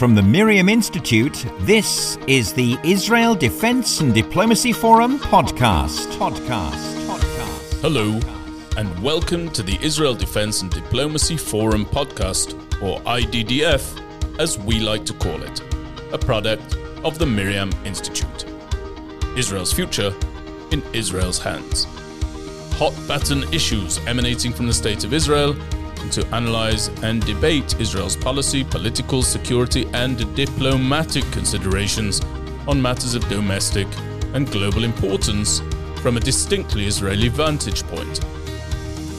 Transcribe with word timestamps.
From 0.00 0.14
the 0.14 0.22
MirYam 0.22 0.70
Institute, 0.70 1.44
this 1.58 2.16
is 2.26 2.54
the 2.54 2.78
Israel 2.82 3.34
Defense 3.34 4.00
and 4.00 4.14
Diplomacy 4.14 4.72
Forum 4.72 5.18
podcast. 5.18 6.06
Podcast. 6.16 7.06
Podcast. 7.06 7.82
Hello, 7.82 8.18
and 8.78 9.02
welcome 9.02 9.50
to 9.50 9.62
the 9.62 9.78
Israel 9.82 10.14
Defense 10.14 10.62
and 10.62 10.70
Diplomacy 10.70 11.36
Forum 11.36 11.84
podcast, 11.84 12.54
or 12.80 12.98
IDDF, 13.00 14.40
as 14.40 14.58
we 14.58 14.80
like 14.80 15.04
to 15.04 15.12
call 15.12 15.42
it, 15.42 15.60
a 16.14 16.18
product 16.18 16.76
of 17.04 17.18
the 17.18 17.26
MirYam 17.26 17.70
Institute. 17.84 18.46
Israel's 19.36 19.70
future 19.70 20.14
in 20.70 20.82
Israel's 20.94 21.38
hands. 21.38 21.86
Hot 22.78 22.94
button 23.06 23.42
issues 23.52 23.98
emanating 24.06 24.54
from 24.54 24.66
the 24.66 24.72
State 24.72 25.04
of 25.04 25.12
Israel 25.12 25.54
to 26.10 26.26
analyze 26.34 26.88
and 27.02 27.24
debate 27.26 27.78
Israel's 27.78 28.16
policy, 28.16 28.64
political, 28.64 29.22
security, 29.22 29.86
and 29.92 30.34
diplomatic 30.34 31.24
considerations 31.32 32.20
on 32.66 32.80
matters 32.80 33.14
of 33.14 33.28
domestic 33.28 33.86
and 34.34 34.50
global 34.50 34.84
importance 34.84 35.60
from 36.00 36.16
a 36.16 36.20
distinctly 36.20 36.86
Israeli 36.86 37.28
vantage 37.28 37.82
point. 37.84 38.24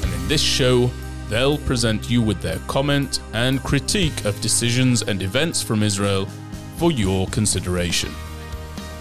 And 0.04 0.14
in 0.14 0.28
this 0.28 0.41
show, 0.41 0.90
they'll 1.30 1.58
present 1.60 2.10
you 2.10 2.22
with 2.22 2.41
their 2.41 2.60
comment 2.68 3.20
and 3.34 3.63
critique 3.63 4.26
of 4.26 4.40
decisions 4.41 5.02
and 5.04 5.22
events 5.22 5.62
from 5.62 5.84
Israel 5.84 6.26
for 6.77 6.91
your 6.91 7.27
consideration. 7.27 8.12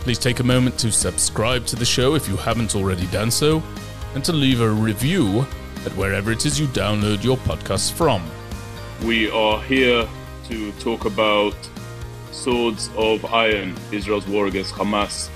Please 0.01 0.19
take 0.19 0.41
a 0.41 0.45
moment 0.45 0.79
to 0.79 0.91
subscribe 0.91 1.67
to 1.67 1.77
the 1.77 1.85
show 1.85 2.15
if 2.15 2.29
you 2.29 2.37
haven't 2.37 2.75
already 2.75 3.07
done 3.07 3.31
so, 3.31 3.63
and 4.15 4.25
to 4.25 4.33
leave 4.33 4.61
a 4.61 4.69
review 4.69 5.47
at 5.87 5.93
wherever 5.93 6.31
it 6.33 6.45
is 6.45 6.61
you 6.61 6.67
download 6.69 7.25
your 7.25 7.37
podcasts 7.39 7.93
from. 7.93 8.23
We 9.05 9.31
are 9.31 9.63
here 9.63 10.07
to 10.49 10.73
talk 10.73 11.07
about 11.07 11.57
Swords 12.33 12.91
of 12.97 13.25
Iron, 13.27 13.75
Israel's 13.93 14.27
war 14.27 14.47
against 14.47 14.75
Hamas. 14.75 15.31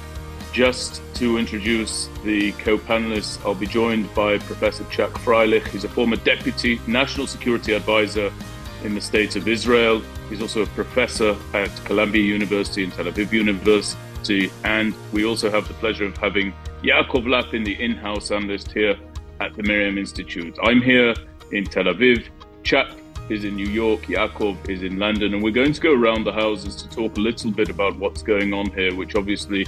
Just 0.53 1.03
to 1.15 1.39
introduce 1.39 2.09
the 2.25 2.53
co 2.53 2.79
panelists, 2.79 3.45
I'll 3.45 3.55
be 3.55 3.67
joined 3.67 4.13
by 4.15 4.39
Professor 4.39 4.85
Chuck 4.85 5.13
Freilich. 5.13 5.67
He's 5.69 5.85
a 5.85 5.89
former 5.89 6.17
Deputy 6.17 6.81
National 6.87 7.27
Security 7.27 7.73
Advisor 7.73 8.33
in 8.85 8.95
the 8.95 9.01
State 9.01 9.35
of 9.37 9.49
Israel. 9.49 10.03
He's 10.29 10.41
also 10.41 10.63
a 10.63 10.67
professor 10.67 11.37
at 11.55 11.71
Columbia 11.85 12.23
University 12.23 12.85
and 12.85 12.93
Tel 12.93 13.07
Aviv 13.07 13.33
University. 13.33 14.51
And 14.63 14.95
we 15.13 15.25
also 15.25 15.51
have 15.51 15.67
the 15.67 15.75
pleasure 15.75 16.05
of 16.05 16.17
having 16.19 16.53
Yaakov 16.83 17.29
Lapin, 17.29 17.65
the 17.65 17.83
in 17.83 17.97
house 17.97 18.31
analyst 18.31 18.71
here 18.73 18.97
at 19.41 19.55
the 19.55 19.63
MirYam 19.63 19.99
Institute. 19.99 20.57
I'm 20.63 20.81
here 20.83 21.15
in 21.53 21.65
Tel 21.65 21.85
Aviv. 21.85 22.29
Chuck 22.63 22.97
is 23.29 23.45
in 23.45 23.57
New 23.57 23.69
York. 23.69 24.03
Yaakov 24.03 24.69
is 24.69 24.83
in 24.83 24.99
London. 24.99 25.35
And 25.35 25.43
we're 25.43 25.51
going 25.51 25.73
to 25.73 25.81
go 25.81 25.93
around 25.93 26.25
the 26.25 26.33
houses 26.33 26.77
to 26.77 26.89
talk 26.89 27.17
a 27.17 27.21
little 27.21 27.51
bit 27.51 27.69
about 27.69 27.97
what's 27.97 28.23
going 28.23 28.53
on 28.53 28.71
here, 28.73 28.95
which 28.95 29.17
obviously 29.17 29.67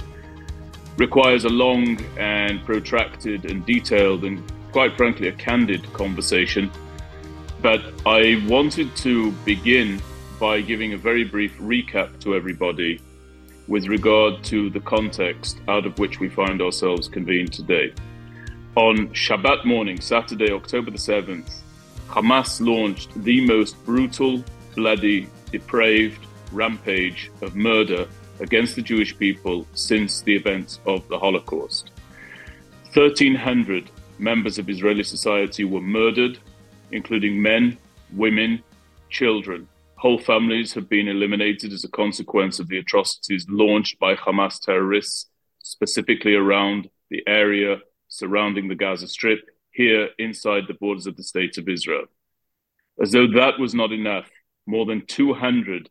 requires 0.97 1.45
a 1.45 1.49
long 1.49 1.99
and 2.17 2.63
protracted 2.65 3.45
and 3.45 3.65
detailed 3.65 4.25
and 4.25 4.43
quite 4.71 4.95
frankly 4.97 5.27
a 5.27 5.31
candid 5.33 5.91
conversation. 5.93 6.71
But 7.61 7.81
I 8.05 8.43
wanted 8.47 8.95
to 8.97 9.31
begin 9.43 10.01
by 10.39 10.61
giving 10.61 10.93
a 10.93 10.97
very 10.97 11.23
brief 11.23 11.57
recap 11.57 12.19
to 12.19 12.35
everybody 12.35 13.01
with 13.67 13.87
regard 13.87 14.43
to 14.45 14.69
the 14.69 14.79
context 14.79 15.59
out 15.67 15.85
of 15.85 15.97
which 15.99 16.19
we 16.19 16.29
find 16.29 16.61
ourselves 16.61 17.07
convened 17.07 17.51
today. 17.51 17.93
On 18.77 19.07
Shabbat 19.07 19.65
morning, 19.65 19.99
Saturday, 19.99 20.51
October 20.51 20.91
the 20.91 20.99
7th, 20.99 21.61
Hamas 22.09 22.61
launched 22.61 23.11
the 23.23 23.43
most 23.43 23.83
brutal, 23.83 24.43
bloody, 24.75 25.27
depraved 25.51 26.23
rampage 26.51 27.31
of 27.41 27.55
murder 27.55 28.07
against 28.39 28.75
the 28.75 28.83
Jewish 28.83 29.17
people 29.17 29.65
since 29.73 30.21
the 30.21 30.35
events 30.35 30.79
of 30.85 31.07
the 31.07 31.17
Holocaust. 31.17 31.89
1,300 32.93 33.89
members 34.19 34.59
of 34.59 34.69
Israeli 34.69 35.03
society 35.03 35.63
were 35.63 35.81
murdered, 35.81 36.37
including 36.91 37.41
men, 37.41 37.79
women, 38.13 38.61
children. 39.09 39.67
Whole 39.95 40.19
families 40.19 40.71
have 40.75 40.87
been 40.87 41.07
eliminated 41.07 41.73
as 41.73 41.83
a 41.83 41.89
consequence 41.89 42.59
of 42.59 42.67
the 42.67 42.77
atrocities 42.77 43.47
launched 43.49 43.97
by 43.97 44.13
Hamas 44.13 44.59
terrorists, 44.59 45.31
specifically 45.63 46.35
around 46.35 46.91
the 47.09 47.23
area 47.25 47.79
surrounding 48.07 48.67
the 48.67 48.75
Gaza 48.75 49.07
Strip 49.07 49.41
here 49.71 50.09
inside 50.17 50.63
the 50.67 50.73
borders 50.73 51.07
of 51.07 51.15
the 51.15 51.23
state 51.23 51.57
of 51.57 51.69
Israel. 51.69 52.05
As 53.01 53.11
though 53.11 53.27
that 53.27 53.59
was 53.59 53.73
not 53.75 53.91
enough, 53.91 54.29
more 54.65 54.85
than 54.85 55.05
200 55.05 55.89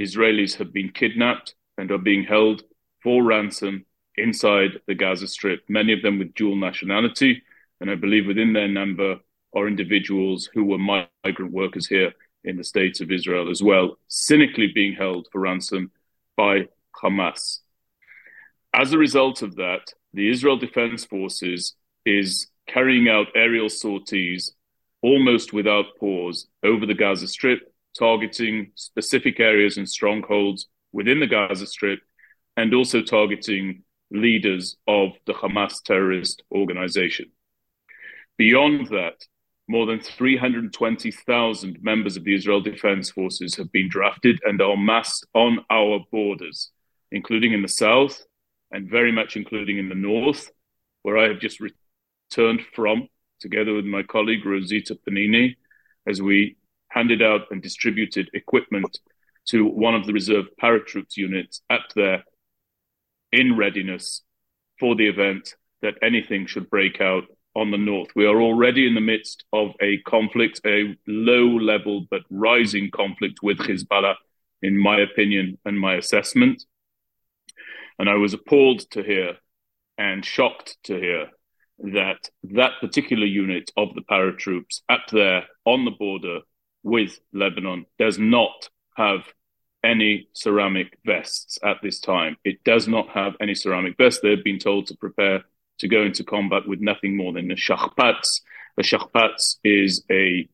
Israelis 0.00 0.56
have 0.56 0.72
been 0.72 0.90
kidnapped 0.90 1.54
and 1.78 1.90
are 1.90 1.98
being 1.98 2.24
held 2.24 2.62
for 3.02 3.22
ransom 3.22 3.84
inside 4.16 4.80
the 4.86 4.94
Gaza 4.94 5.28
Strip, 5.28 5.64
many 5.68 5.92
of 5.92 6.02
them 6.02 6.18
with 6.18 6.34
dual 6.34 6.56
nationality. 6.56 7.42
And 7.80 7.90
I 7.90 7.94
believe 7.94 8.26
within 8.26 8.52
their 8.52 8.68
number 8.68 9.20
are 9.54 9.66
individuals 9.66 10.48
who 10.52 10.64
were 10.64 10.78
migrant 10.78 11.52
workers 11.52 11.86
here 11.86 12.12
in 12.44 12.56
the 12.56 12.64
state 12.64 13.00
of 13.00 13.10
Israel 13.10 13.50
as 13.50 13.62
well, 13.62 13.98
cynically 14.08 14.68
being 14.68 14.94
held 14.94 15.28
for 15.30 15.40
ransom 15.40 15.90
by 16.36 16.68
Hamas. 16.94 17.58
As 18.72 18.92
a 18.92 18.98
result 18.98 19.42
of 19.42 19.56
that, 19.56 19.92
the 20.12 20.30
Israel 20.30 20.56
Defense 20.56 21.04
Forces 21.04 21.74
is 22.04 22.48
carrying 22.68 23.08
out 23.08 23.28
aerial 23.34 23.68
sorties 23.68 24.54
almost 25.02 25.52
without 25.52 25.86
pause 25.98 26.46
over 26.62 26.86
the 26.86 26.94
Gaza 26.94 27.26
Strip, 27.26 27.60
targeting 27.98 28.72
specific 28.74 29.40
areas 29.40 29.76
and 29.76 29.88
strongholds 29.88 30.68
within 30.92 31.20
the 31.20 31.26
Gaza 31.26 31.66
Strip, 31.66 32.00
and 32.56 32.74
also 32.74 33.00
targeting 33.00 33.82
leaders 34.10 34.76
of 34.86 35.12
the 35.26 35.32
Hamas 35.32 35.82
terrorist 35.82 36.42
organization. 36.52 37.30
Beyond 38.36 38.88
that, 38.88 39.24
more 39.68 39.86
than 39.86 40.00
320,000 40.00 41.78
members 41.80 42.16
of 42.16 42.24
the 42.24 42.34
Israel 42.34 42.60
Defense 42.60 43.10
Forces 43.10 43.54
have 43.54 43.70
been 43.70 43.88
drafted 43.88 44.40
and 44.44 44.60
are 44.60 44.76
massed 44.76 45.26
on 45.32 45.64
our 45.70 46.00
borders, 46.10 46.72
including 47.12 47.52
in 47.52 47.62
the 47.62 47.68
south, 47.68 48.24
and 48.70 48.90
very 48.90 49.12
much 49.12 49.36
including 49.36 49.78
in 49.78 49.88
the 49.88 49.94
north, 49.94 50.50
where 51.02 51.18
I 51.18 51.28
have 51.28 51.40
just 51.40 51.60
returned 51.60 52.62
from, 52.74 53.08
together 53.40 53.72
with 53.72 53.84
my 53.84 54.02
colleague 54.02 54.44
Rosita 54.44 54.96
Panini, 55.06 55.56
as 56.06 56.20
we 56.20 56.56
handed 56.88 57.22
out 57.22 57.42
and 57.50 57.62
distributed 57.62 58.30
equipment 58.34 58.98
to 59.46 59.64
one 59.64 59.94
of 59.94 60.06
the 60.06 60.12
reserve 60.12 60.46
paratroops 60.60 61.16
units 61.16 61.62
up 61.70 61.82
there 61.94 62.24
in 63.32 63.56
readiness 63.56 64.22
for 64.78 64.94
the 64.94 65.08
event 65.08 65.54
that 65.82 65.94
anything 66.02 66.46
should 66.46 66.68
break 66.68 67.00
out 67.00 67.24
on 67.54 67.70
the 67.70 67.78
north. 67.78 68.08
We 68.14 68.26
are 68.26 68.40
already 68.40 68.86
in 68.86 68.94
the 68.94 69.00
midst 69.00 69.44
of 69.52 69.70
a 69.80 69.98
conflict, 69.98 70.60
a 70.66 70.96
low 71.06 71.46
level 71.46 72.06
but 72.10 72.22
rising 72.30 72.90
conflict 72.90 73.38
with 73.42 73.58
Hezbollah, 73.58 74.16
in 74.62 74.78
my 74.78 75.00
opinion 75.00 75.58
and 75.64 75.78
my 75.78 75.94
assessment. 75.94 76.64
And 77.98 78.08
I 78.08 78.14
was 78.14 78.34
appalled 78.34 78.80
to 78.92 79.02
hear 79.02 79.36
and 79.98 80.24
shocked 80.24 80.78
to 80.84 80.98
hear 80.98 81.26
that 81.78 82.28
that 82.44 82.72
particular 82.80 83.26
unit 83.26 83.70
of 83.76 83.94
the 83.94 84.02
paratroops 84.02 84.82
up 84.88 85.06
there 85.12 85.44
on 85.64 85.84
the 85.84 85.90
border 85.90 86.40
with 86.82 87.18
Lebanon 87.32 87.86
does 87.98 88.18
not 88.18 88.68
have 88.96 89.24
any 89.82 90.28
ceramic 90.32 90.98
vests 91.04 91.58
at 91.62 91.78
this 91.82 92.00
time. 92.00 92.36
It 92.44 92.62
does 92.64 92.86
not 92.86 93.08
have 93.10 93.34
any 93.40 93.54
ceramic 93.54 93.96
vests. 93.96 94.20
They've 94.22 94.44
been 94.44 94.58
told 94.58 94.86
to 94.86 94.96
prepare 94.96 95.44
to 95.78 95.88
go 95.88 96.02
into 96.02 96.24
combat 96.24 96.68
with 96.68 96.80
nothing 96.80 97.16
more 97.16 97.32
than 97.32 97.50
a 97.50 97.54
shachpatz. 97.54 98.42
The 98.76 98.82
shachpatz 98.82 99.56
is 99.64 100.04
a 100.10 100.48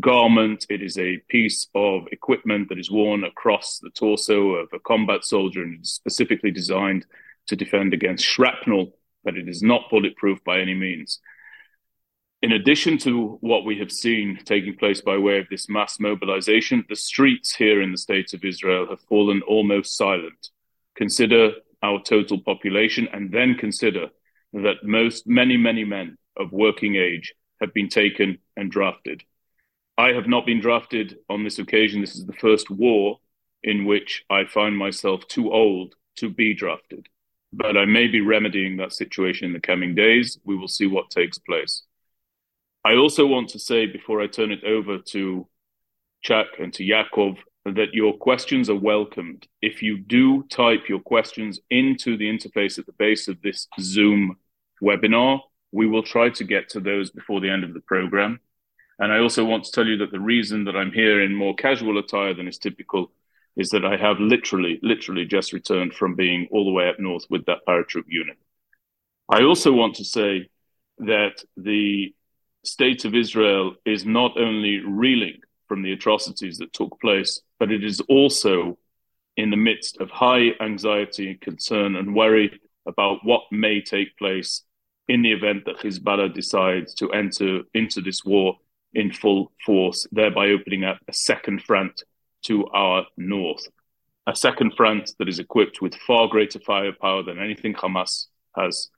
garment. 0.00 0.66
It 0.68 0.82
is 0.82 0.98
a 0.98 1.18
piece 1.28 1.68
of 1.74 2.06
equipment 2.12 2.68
that 2.68 2.78
is 2.78 2.90
worn 2.90 3.24
across 3.24 3.78
the 3.78 3.90
torso 3.90 4.54
of 4.54 4.68
a 4.72 4.78
combat 4.78 5.24
soldier 5.24 5.62
and 5.62 5.82
is 5.82 5.92
specifically 5.92 6.50
designed 6.50 7.06
to 7.46 7.56
defend 7.56 7.94
against 7.94 8.24
shrapnel, 8.24 8.96
but 9.22 9.36
it 9.36 9.48
is 9.48 9.62
not 9.62 9.90
bulletproof 9.90 10.42
by 10.44 10.60
any 10.60 10.74
means. 10.74 11.20
In 12.42 12.52
addition 12.52 12.98
to 12.98 13.38
what 13.40 13.64
we 13.64 13.78
have 13.78 13.90
seen 13.90 14.38
taking 14.44 14.76
place 14.76 15.00
by 15.00 15.16
way 15.16 15.38
of 15.38 15.46
this 15.48 15.68
mass 15.68 15.98
mobilization, 15.98 16.84
the 16.88 16.96
streets 16.96 17.54
here 17.54 17.80
in 17.80 17.90
the 17.90 17.98
state 17.98 18.34
of 18.34 18.44
Israel 18.44 18.86
have 18.90 19.00
fallen 19.00 19.40
almost 19.48 19.96
silent. 19.96 20.50
Consider 20.94 21.52
our 21.82 22.02
total 22.02 22.40
population 22.40 23.08
and 23.12 23.32
then 23.32 23.54
consider 23.54 24.08
that 24.52 24.84
most, 24.84 25.26
many, 25.26 25.56
many 25.56 25.84
men 25.84 26.18
of 26.36 26.52
working 26.52 26.96
age 26.96 27.34
have 27.60 27.72
been 27.72 27.88
taken 27.88 28.38
and 28.56 28.70
drafted. 28.70 29.22
I 29.96 30.08
have 30.08 30.26
not 30.26 30.46
been 30.46 30.60
drafted 30.60 31.18
on 31.30 31.44
this 31.44 31.58
occasion. 31.58 32.00
This 32.00 32.16
is 32.16 32.26
the 32.26 32.32
first 32.32 32.70
war 32.70 33.20
in 33.62 33.84
which 33.84 34.24
I 34.28 34.44
find 34.44 34.76
myself 34.76 35.26
too 35.28 35.52
old 35.52 35.94
to 36.16 36.28
be 36.28 36.54
drafted. 36.54 37.08
But 37.52 37.76
I 37.76 37.84
may 37.84 38.08
be 38.08 38.20
remedying 38.20 38.76
that 38.78 38.92
situation 38.92 39.46
in 39.46 39.52
the 39.52 39.60
coming 39.60 39.94
days. 39.94 40.38
We 40.44 40.56
will 40.56 40.68
see 40.68 40.86
what 40.86 41.10
takes 41.10 41.38
place. 41.38 41.82
I 42.84 42.96
also 42.96 43.24
want 43.26 43.50
to 43.50 43.58
say, 43.58 43.86
before 43.86 44.20
I 44.20 44.26
turn 44.26 44.50
it 44.50 44.64
over 44.64 44.98
to 44.98 45.48
Chuck 46.22 46.48
and 46.58 46.72
to 46.74 46.84
Yaakov 46.84 47.38
that 47.64 47.94
your 47.94 48.12
questions 48.12 48.68
are 48.68 48.74
welcomed. 48.74 49.46
If 49.62 49.82
you 49.82 49.96
do 49.96 50.42
type 50.50 50.88
your 50.88 51.00
questions 51.00 51.60
into 51.70 52.16
the 52.16 52.28
interface 52.28 52.78
at 52.78 52.86
the 52.86 52.92
base 52.92 53.28
of 53.28 53.40
this 53.40 53.68
Zoom 53.80 54.36
webinar, 54.82 55.40
we 55.72 55.86
will 55.86 56.02
try 56.02 56.28
to 56.30 56.44
get 56.44 56.68
to 56.70 56.80
those 56.80 57.10
before 57.10 57.40
the 57.40 57.50
end 57.50 57.64
of 57.64 57.72
the 57.72 57.80
program. 57.80 58.40
And 58.98 59.12
I 59.12 59.18
also 59.18 59.44
want 59.44 59.64
to 59.64 59.72
tell 59.72 59.86
you 59.86 59.96
that 59.98 60.12
the 60.12 60.20
reason 60.20 60.64
that 60.64 60.76
I'm 60.76 60.92
here 60.92 61.22
in 61.22 61.34
more 61.34 61.54
casual 61.54 61.98
attire 61.98 62.34
than 62.34 62.48
is 62.48 62.58
typical 62.58 63.10
is 63.56 63.70
that 63.70 63.84
I 63.84 63.96
have 63.96 64.18
literally, 64.18 64.78
literally 64.82 65.24
just 65.24 65.52
returned 65.52 65.94
from 65.94 66.14
being 66.14 66.48
all 66.50 66.64
the 66.64 66.72
way 66.72 66.88
up 66.88 66.98
north 66.98 67.24
with 67.30 67.44
that 67.46 67.66
paratroop 67.66 68.04
unit. 68.08 68.36
I 69.28 69.42
also 69.42 69.72
want 69.72 69.96
to 69.96 70.04
say 70.04 70.48
that 70.98 71.42
the 71.56 72.14
state 72.64 73.04
of 73.04 73.14
Israel 73.14 73.74
is 73.84 74.04
not 74.04 74.38
only 74.38 74.78
reeling 74.78 75.40
from 75.66 75.82
the 75.82 75.92
atrocities 75.92 76.58
that 76.58 76.72
took 76.72 77.00
place, 77.00 77.40
but 77.58 77.72
it 77.72 77.84
is 77.84 78.00
also 78.02 78.78
in 79.36 79.50
the 79.50 79.56
midst 79.56 80.00
of 80.00 80.10
high 80.10 80.50
anxiety, 80.60 81.30
and 81.30 81.40
concern, 81.40 81.96
and 81.96 82.14
worry 82.14 82.60
about 82.86 83.18
what 83.24 83.42
may 83.50 83.80
take 83.80 84.16
place 84.16 84.62
in 85.08 85.22
the 85.22 85.32
event 85.32 85.64
that 85.64 85.78
Hezbollah 85.78 86.32
decides 86.32 86.94
to 86.94 87.10
enter 87.12 87.62
into 87.74 88.00
this 88.00 88.24
war 88.24 88.56
in 88.94 89.12
full 89.12 89.52
force, 89.64 90.06
thereby 90.12 90.48
opening 90.48 90.84
up 90.84 90.98
a 91.08 91.12
second 91.12 91.62
front 91.62 92.02
to 92.46 92.66
our 92.68 93.06
north. 93.16 93.66
A 94.26 94.34
second 94.34 94.74
front 94.76 95.12
that 95.18 95.28
is 95.28 95.38
equipped 95.38 95.82
with 95.82 95.94
far 95.94 96.28
greater 96.28 96.60
firepower 96.60 97.22
than 97.22 97.38
anything 97.38 97.74
Hamas 97.74 98.26
has. 98.56 98.88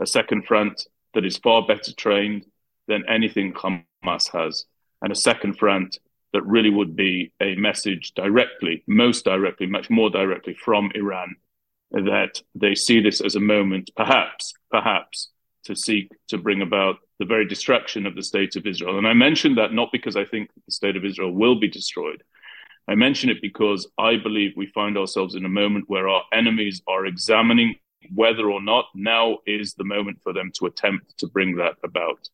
A 0.00 0.06
second 0.06 0.46
front 0.46 0.86
that 1.14 1.24
is 1.24 1.38
far 1.38 1.66
better 1.66 1.92
trained 1.92 2.46
than 2.86 3.04
anything 3.08 3.52
Hamas 3.52 4.30
has. 4.32 4.66
And 5.02 5.12
a 5.12 5.16
second 5.16 5.58
front 5.58 5.98
that 6.32 6.46
really 6.46 6.70
would 6.70 6.94
be 6.94 7.32
a 7.40 7.56
message 7.56 8.12
directly, 8.14 8.84
most 8.86 9.24
directly, 9.24 9.66
much 9.66 9.90
more 9.90 10.10
directly 10.10 10.54
from 10.54 10.90
Iran, 10.94 11.36
that 11.90 12.40
they 12.54 12.74
see 12.74 13.00
this 13.00 13.20
as 13.20 13.34
a 13.34 13.40
moment, 13.40 13.90
perhaps, 13.96 14.52
perhaps, 14.70 15.30
to 15.64 15.74
seek 15.74 16.10
to 16.28 16.38
bring 16.38 16.62
about 16.62 16.96
the 17.20 17.26
very 17.26 17.46
destruction 17.46 18.06
of 18.06 18.16
the 18.16 18.22
state 18.22 18.56
of 18.56 18.66
Israel. 18.66 18.96
And 18.96 19.06
I 19.06 19.12
mention 19.12 19.54
that 19.56 19.74
not 19.74 19.92
because 19.92 20.16
I 20.16 20.24
think 20.24 20.48
the 20.66 20.72
state 20.72 20.96
of 20.96 21.04
Israel 21.04 21.30
will 21.30 21.60
be 21.60 21.68
destroyed. 21.68 22.24
I 22.88 22.94
mention 22.94 23.28
it 23.28 23.42
because 23.42 23.86
I 23.98 24.16
believe 24.16 24.54
we 24.56 24.66
find 24.68 24.96
ourselves 24.96 25.34
in 25.34 25.44
a 25.44 25.48
moment 25.48 25.84
where 25.86 26.08
our 26.08 26.22
enemies 26.32 26.80
are 26.88 27.04
examining 27.04 27.76
whether 28.14 28.50
or 28.50 28.62
not 28.62 28.86
now 28.94 29.38
is 29.46 29.74
the 29.74 29.84
moment 29.84 30.22
for 30.22 30.32
them 30.32 30.50
to 30.54 30.64
attempt 30.64 31.18
to 31.18 31.26
bring 31.26 31.56
that 31.56 31.74
about. 31.84 32.26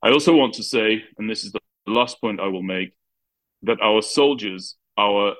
I 0.00 0.12
also 0.12 0.36
want 0.36 0.54
to 0.54 0.62
say, 0.62 1.02
and 1.18 1.28
this 1.28 1.42
is 1.42 1.50
the 1.50 1.60
last 1.88 2.20
point 2.20 2.38
I 2.38 2.46
will 2.46 2.62
make, 2.62 2.92
that 3.64 3.80
our 3.82 4.02
soldiers, 4.02 4.76
our 4.96 5.34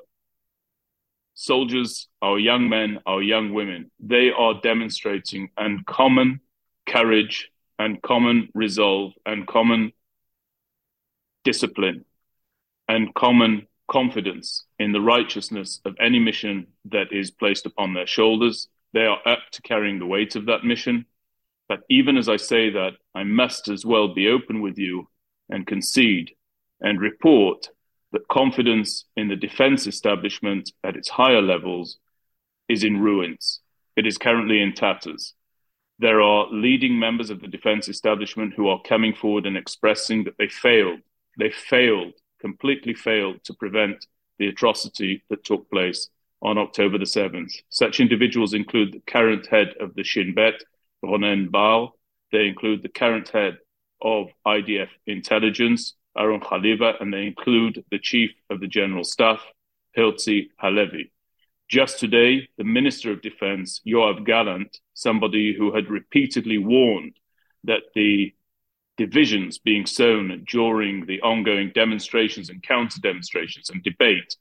soldiers, 1.35 2.09
our 2.21 2.41
young 2.41 2.69
men, 2.69 2.99
our 3.07 3.23
young 3.23 3.55
women, 3.55 3.93
they 4.01 4.33
are 4.33 4.61
demonstrating 4.61 5.51
uncommon 5.57 6.41
courage 6.85 7.49
and 7.79 8.01
common 8.03 8.49
resolve 8.55 9.13
and 9.25 9.47
common 9.47 9.93
discipline 11.45 12.05
and 12.89 13.15
common 13.15 13.67
confidence 13.89 14.65
in 14.79 14.93
the 14.93 15.01
righteousness 15.01 15.81
of 15.85 15.95
any 16.01 16.19
mission 16.19 16.67
that 16.87 17.13
is 17.13 17.31
placed 17.31 17.67
upon 17.67 17.95
their 17.95 18.07
shoulders. 18.07 18.69
They 18.93 19.07
are 19.07 19.21
up 19.27 19.41
to 19.53 19.63
carrying 19.63 19.99
the 19.99 20.07
weight 20.07 20.37
of 20.37 20.47
that 20.47 20.65
mission. 20.65 21.07
But 21.69 21.81
even 21.91 22.17
as 22.17 22.29
I 22.29 22.37
say 22.37 22.71
that, 22.71 22.93
I 23.15 23.25
must 23.25 23.69
as 23.69 23.85
well 23.85 24.15
be 24.15 24.29
open 24.29 24.61
with 24.61 24.79
you 24.79 25.09
and 25.49 25.67
concede 25.67 26.33
and 26.81 27.01
report 27.01 27.69
that 28.13 28.29
confidence 28.29 29.05
in 29.17 29.29
the 29.29 29.37
defense 29.37 29.87
establishment 29.87 30.73
at 30.85 30.97
its 30.97 31.09
higher 31.09 31.43
levels 31.43 31.99
is 32.69 32.85
in 32.85 33.01
ruins. 33.01 33.61
It 33.97 34.07
is 34.07 34.19
currently 34.19 34.61
in 34.61 34.75
tatters. 34.75 35.35
There 35.99 36.21
are 36.21 36.47
leading 36.51 36.99
members 36.99 37.31
of 37.31 37.41
the 37.41 37.49
defense 37.49 37.89
establishment 37.89 38.53
who 38.55 38.69
are 38.69 38.81
coming 38.83 39.15
forward 39.15 39.47
and 39.47 39.57
expressing 39.57 40.25
that 40.25 40.37
they 40.39 40.49
failed. 40.49 41.01
They 41.39 41.51
failed, 41.51 42.13
completely 42.39 42.93
failed 42.93 43.43
to 43.45 43.55
prevent 43.55 44.07
the 44.39 44.49
atrocity 44.49 45.25
that 45.31 45.45
took 45.45 45.71
place 45.71 46.11
on 46.43 46.59
October 46.59 46.99
the 46.99 47.05
7th. 47.05 47.51
Such 47.71 48.01
individuals 48.01 48.53
include 48.53 48.93
the 48.93 49.03
current 49.11 49.47
head 49.47 49.75
of 49.81 49.95
the 49.95 50.05
Shin 50.05 50.35
Bet, 50.35 50.63
Ronen 51.03 51.51
Bar. 51.51 51.93
They 52.31 52.47
include 52.47 52.83
the 52.83 52.91
current 52.91 53.31
head 53.31 53.57
of 54.03 54.29
IDF 54.47 54.89
intelligence, 55.07 55.95
Aaron 56.17 56.43
Haliva, 56.43 56.95
and 57.01 57.13
they 57.13 57.27
include 57.27 57.85
the 57.91 57.99
chief 57.99 58.33
of 58.51 58.61
the 58.61 58.69
general 58.69 59.05
staff, 59.05 59.41
Herzi 59.97 60.49
Halevi. 60.59 61.11
Just 61.69 61.99
today, 61.99 62.49
the 62.59 62.65
Minister 62.65 63.11
of 63.11 63.23
Defense, 63.23 63.81
Yoav 63.85 64.25
Gallant, 64.25 64.79
somebody 64.95 65.53
who 65.57 65.75
had 65.75 65.91
repeatedly 65.91 66.59
warned 66.59 67.17
that 67.65 67.83
the 67.95 68.33
divisions 68.97 69.59
being 69.59 69.85
sown 69.85 70.45
during 70.47 71.07
the 71.07 71.21
ongoing 71.23 71.73
demonstrations 71.75 72.51
and 72.51 72.63
counter 72.63 73.01
demonstrations 73.01 73.69
and 73.69 73.83
debate 73.83 74.37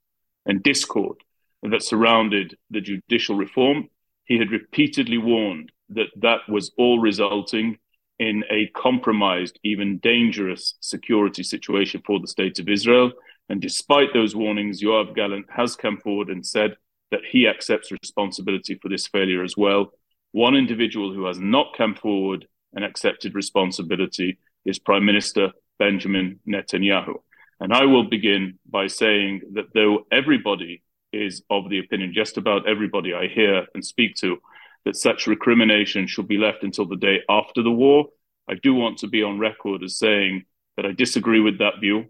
and 0.46 0.62
discord 0.62 1.18
that 1.64 1.82
surrounded 1.82 2.56
the 2.70 2.80
judicial 2.80 3.36
reform, 3.36 3.90
he 4.26 4.38
had 4.38 4.52
repeatedly 4.52 5.18
warned 5.18 5.72
that 5.90 6.10
that 6.22 6.42
was 6.48 6.72
all 6.78 7.00
resulting 7.00 7.78
in 8.20 8.44
a 8.52 8.68
compromised, 8.76 9.60
even 9.64 9.98
dangerous 9.98 10.76
security 10.80 11.42
situation 11.42 12.02
for 12.06 12.20
the 12.20 12.28
state 12.28 12.60
of 12.60 12.70
Israel. 12.70 13.12
And 13.50 13.60
despite 13.60 14.14
those 14.14 14.36
warnings, 14.36 14.82
Yoav 14.82 15.16
Gallant 15.16 15.48
has 15.50 15.76
come 15.76 15.98
forward 15.98 16.30
and 16.30 16.46
said 16.46 16.78
that 17.12 17.22
he 17.30 17.48
accepts 17.48 17.92
responsibility 17.92 18.76
for 18.82 18.90
this 18.90 19.08
failure 19.08 19.44
as 19.44 19.56
well. 19.56 19.92
One 20.32 20.56
individual 20.56 21.14
who 21.14 21.26
has 21.26 21.40
not 21.40 21.78
come 21.78 21.96
forward 21.96 22.48
and 22.74 22.84
accepted 22.84 23.36
responsibility 23.36 24.38
is 24.66 24.80
Prime 24.80 25.06
Minister 25.06 25.52
Benjamin 25.80 26.40
Netanyahu. 26.48 27.16
And 27.60 27.74
I 27.74 27.86
will 27.86 28.10
begin 28.10 28.60
by 28.70 28.88
saying 28.88 29.42
that 29.54 29.74
though 29.74 30.06
everybody 30.12 30.84
is 31.14 31.42
of 31.50 31.70
the 31.70 31.80
opinion, 31.80 32.14
just 32.14 32.38
about 32.38 32.68
everybody 32.68 33.14
I 33.14 33.28
hear 33.28 33.66
and 33.74 33.86
speak 33.86 34.16
to, 34.16 34.38
that 34.84 34.98
such 34.98 35.28
recrimination 35.28 36.08
should 36.08 36.28
be 36.28 36.38
left 36.38 36.64
until 36.64 36.86
the 36.86 36.98
day 36.98 37.22
after 37.30 37.64
the 37.64 37.72
war, 37.72 38.08
I 38.50 38.56
do 38.56 38.74
want 38.74 39.00
to 39.00 39.08
be 39.08 39.24
on 39.24 39.40
record 39.40 39.84
as 39.84 39.98
saying 39.98 40.44
that 40.78 40.86
I 40.86 40.92
disagree 40.92 41.40
with 41.40 41.60
that 41.60 41.80
view. 41.80 42.06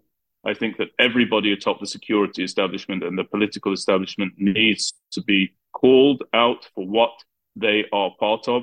I 0.46 0.54
think 0.54 0.76
that 0.76 0.90
everybody 1.00 1.52
atop 1.52 1.80
the 1.80 1.88
security 1.88 2.44
establishment 2.44 3.02
and 3.02 3.18
the 3.18 3.24
political 3.24 3.72
establishment 3.72 4.34
needs 4.36 4.94
to 5.10 5.22
be 5.22 5.54
called 5.72 6.22
out 6.32 6.68
for 6.72 6.86
what 6.86 7.10
they 7.56 7.84
are 7.92 8.12
part 8.20 8.46
of, 8.46 8.62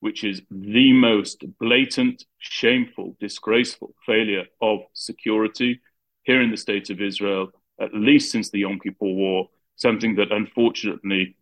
which 0.00 0.24
is 0.24 0.42
the 0.50 0.92
most 0.92 1.44
blatant, 1.60 2.24
shameful, 2.38 3.16
disgraceful 3.20 3.94
failure 4.04 4.46
of 4.60 4.80
security 4.92 5.80
here 6.24 6.42
in 6.42 6.50
the 6.50 6.56
state 6.56 6.90
of 6.90 7.00
Israel, 7.00 7.50
at 7.80 7.94
least 7.94 8.32
since 8.32 8.50
the 8.50 8.58
Yom 8.58 8.80
Kippur 8.80 9.06
War, 9.06 9.48
something 9.76 10.16
that 10.16 10.32
unfortunately 10.32 11.36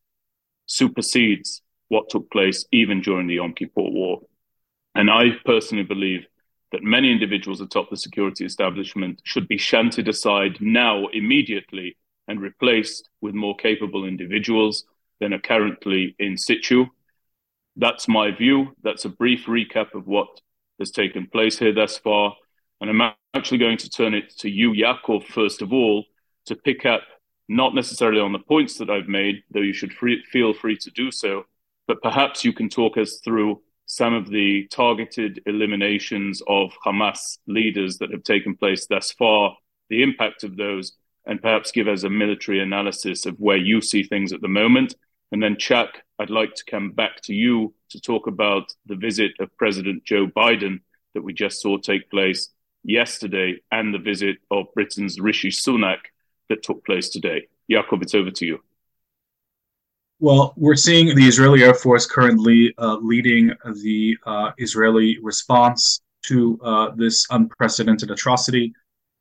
supersedes 0.67 1.63
what 1.89 2.11
took 2.11 2.31
place 2.31 2.67
even 2.73 3.01
during 3.01 3.27
the 3.27 3.37
Yom 3.37 3.55
Kippur 3.55 3.81
War. 3.81 4.21
And 4.95 5.11
I 5.11 5.31
personally 5.47 5.85
believe 5.85 6.27
that 6.73 6.83
many 6.83 7.11
individuals 7.11 7.61
atop 7.61 7.91
the 7.91 7.97
security 7.97 8.45
establishment 8.45 9.21
should 9.25 9.49
be 9.49 9.59
shunted 9.59 10.09
aside 10.09 10.59
now, 10.61 11.07
immediately, 11.09 11.97
and 12.27 12.41
replaced 12.41 13.09
with 13.21 13.35
more 13.35 13.57
capable 13.57 14.05
individuals 14.05 14.85
than 15.21 15.33
are 15.33 15.41
currently 15.41 16.15
in 16.19 16.37
situ. 16.37 16.87
That's 17.77 18.07
my 18.09 18.31
view. 18.31 18.75
That's 18.83 19.05
a 19.05 19.09
brief 19.09 19.47
recap 19.47 19.95
of 19.95 20.07
what 20.07 20.29
has 20.79 20.91
taken 20.91 21.27
place 21.27 21.59
here 21.59 21.73
thus 21.73 21.97
far. 21.97 22.35
And 22.81 22.91
I'm 22.91 23.13
actually 23.35 23.59
going 23.59 23.79
to 23.79 23.91
turn 23.91 24.15
it 24.15 24.37
to 24.39 24.51
you, 24.51 24.73
Yaakov, 24.73 25.25
first 25.25 25.63
of 25.63 25.73
all, 25.73 26.05
to 26.47 26.55
pick 26.55 26.87
up 26.87 27.03
not 27.49 27.75
necessarily 27.75 28.21
on 28.21 28.33
the 28.33 28.39
points 28.39 28.77
that 28.79 28.91
I've 28.91 29.09
made, 29.09 29.43
though 29.51 29.61
you 29.61 29.73
should 29.73 29.93
free, 29.93 30.23
feel 30.31 30.53
free 30.53 30.77
to 30.77 30.91
do 30.91 31.11
so, 31.11 31.45
but 31.87 32.03
perhaps 32.03 32.45
you 32.45 32.53
can 32.53 32.69
talk 32.69 32.99
us 32.99 33.21
through 33.25 33.63
some 33.89 34.13
of 34.13 34.29
the 34.29 34.69
targeted 34.71 35.41
eliminations 35.47 36.43
of 36.47 36.73
Hamas 36.85 37.39
leaders 37.47 37.97
that 37.99 38.13
have 38.13 38.23
taken 38.23 38.55
place 38.55 38.87
thus 38.87 39.13
far, 39.13 39.57
the 39.89 40.03
impact 40.03 40.45
of 40.45 40.59
those, 40.59 40.93
and 41.25 41.41
perhaps 41.41 41.73
give 41.73 41.89
us 41.89 42.03
a 42.03 42.11
military 42.11 42.61
analysis 42.61 43.25
of 43.25 43.35
where 43.39 43.57
you 43.57 43.81
see 43.81 44.03
things 44.03 44.33
at 44.33 44.43
the 44.43 44.49
moment. 44.49 44.95
And 45.33 45.43
then, 45.43 45.57
Chuck, 45.57 46.03
I'd 46.19 46.29
like 46.29 46.55
to 46.57 46.65
come 46.71 46.93
back 46.93 47.23
to 47.23 47.35
you 47.35 47.75
to 47.89 48.01
talk 48.01 48.27
about 48.27 48.75
the 48.85 48.95
visit 48.95 49.33
of 49.41 49.57
President 49.57 50.05
Joe 50.05 50.27
Biden 50.27 50.81
that 51.15 51.23
we 51.23 51.33
just 51.33 51.63
saw 51.63 51.79
take 51.79 52.11
place 52.11 52.51
yesterday 52.85 53.57
and 53.73 53.95
the 53.95 53.99
visit 53.99 54.37
of 54.51 54.67
Britain's 54.75 55.19
Rishi 55.19 55.49
Sunak 55.49 56.01
that 56.51 56.63
took 56.63 56.85
place 56.85 57.09
today. 57.09 57.49
Yaakov, 57.71 58.03
it's 58.03 58.15
over 58.15 58.31
to 58.33 58.47
you. 58.47 58.61
Well, 60.21 60.53
we're 60.57 60.75
seeing 60.75 61.15
the 61.15 61.29
Israeli 61.29 61.63
Air 61.63 61.75
Force 61.75 62.05
currently 62.05 62.75
uh, 62.77 62.97
leading 62.97 63.53
the 63.83 64.19
uh, 64.27 64.51
Israeli 64.59 65.17
response 65.23 66.01
to 66.27 66.59
uh, 66.65 66.91
this 66.97 67.25
unprecedented 67.31 68.11
atrocity. 68.11 68.73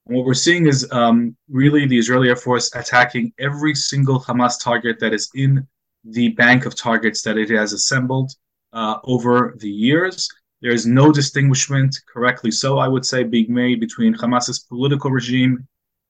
And 0.07 0.17
what 0.17 0.25
we're 0.25 0.33
seeing 0.33 0.65
is 0.65 0.91
um, 0.91 1.37
really 1.49 1.85
the 1.85 1.99
Israeli 1.99 2.29
Air 2.29 2.35
Force 2.35 2.73
attacking 2.73 3.31
every 3.37 3.75
single 3.75 4.19
Hamas 4.19 4.59
target 4.59 4.99
that 4.99 5.13
is 5.13 5.29
in 5.35 5.67
the 6.03 6.29
bank 6.29 6.65
of 6.65 6.73
targets 6.73 7.21
that 7.21 7.37
it 7.37 7.51
has 7.51 7.73
assembled 7.73 8.31
uh, 8.73 8.97
over 9.03 9.55
the 9.59 9.69
years. 9.69 10.27
There 10.63 10.71
is 10.71 10.87
no 10.87 11.11
distinguishment, 11.11 11.95
correctly 12.11 12.49
so, 12.49 12.79
I 12.79 12.87
would 12.87 13.05
say, 13.05 13.21
being 13.23 13.53
made 13.53 13.79
between 13.79 14.15
Hamas's 14.15 14.61
political 14.61 15.11
regime 15.11 15.67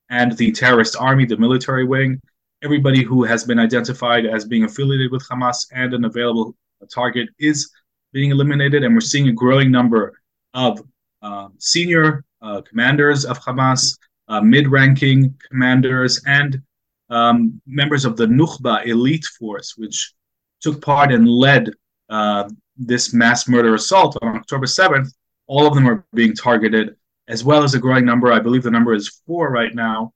and 0.09 0.31
the 0.37 0.53
terrorist 0.53 0.95
army, 0.97 1.25
the 1.25 1.35
military 1.35 1.83
wing. 1.83 2.21
Everybody 2.67 3.01
who 3.01 3.23
has 3.23 3.45
been 3.45 3.59
identified 3.59 4.25
as 4.25 4.43
being 4.43 4.65
affiliated 4.65 5.09
with 5.09 5.25
Hamas 5.29 5.67
and 5.71 5.93
an 5.93 6.03
available 6.03 6.53
target 6.93 7.29
is 7.39 7.71
being 8.11 8.31
eliminated, 8.31 8.83
and 8.83 8.93
we're 8.93 8.99
seeing 8.99 9.29
a 9.29 9.31
growing 9.31 9.71
number 9.71 10.19
of 10.53 10.81
uh, 11.21 11.47
senior 11.59 12.25
uh, 12.41 12.59
commanders 12.63 13.23
of 13.23 13.39
Hamas, 13.39 13.97
uh, 14.27 14.41
mid-ranking 14.41 15.33
commanders, 15.49 16.21
and 16.25 16.61
um, 17.09 17.61
members 17.65 18.03
of 18.03 18.17
the 18.17 18.25
Nukhba 18.25 18.85
elite 18.85 19.27
force, 19.39 19.75
which 19.77 20.11
took 20.59 20.81
part 20.81 21.13
and 21.13 21.25
led 21.25 21.71
uh, 22.09 22.49
this 22.75 23.13
mass 23.13 23.47
murder 23.47 23.75
assault 23.75 24.17
on 24.21 24.35
October 24.35 24.65
7th. 24.65 25.07
All 25.47 25.65
of 25.65 25.73
them 25.73 25.87
are 25.87 26.05
being 26.13 26.35
targeted, 26.35 26.97
as 27.29 27.45
well 27.45 27.63
as 27.63 27.75
a 27.75 27.79
growing 27.79 28.03
number. 28.03 28.33
I 28.33 28.39
believe 28.39 28.63
the 28.63 28.71
number 28.71 28.93
is 28.93 29.21
four 29.25 29.51
right 29.51 29.73
now, 29.73 30.11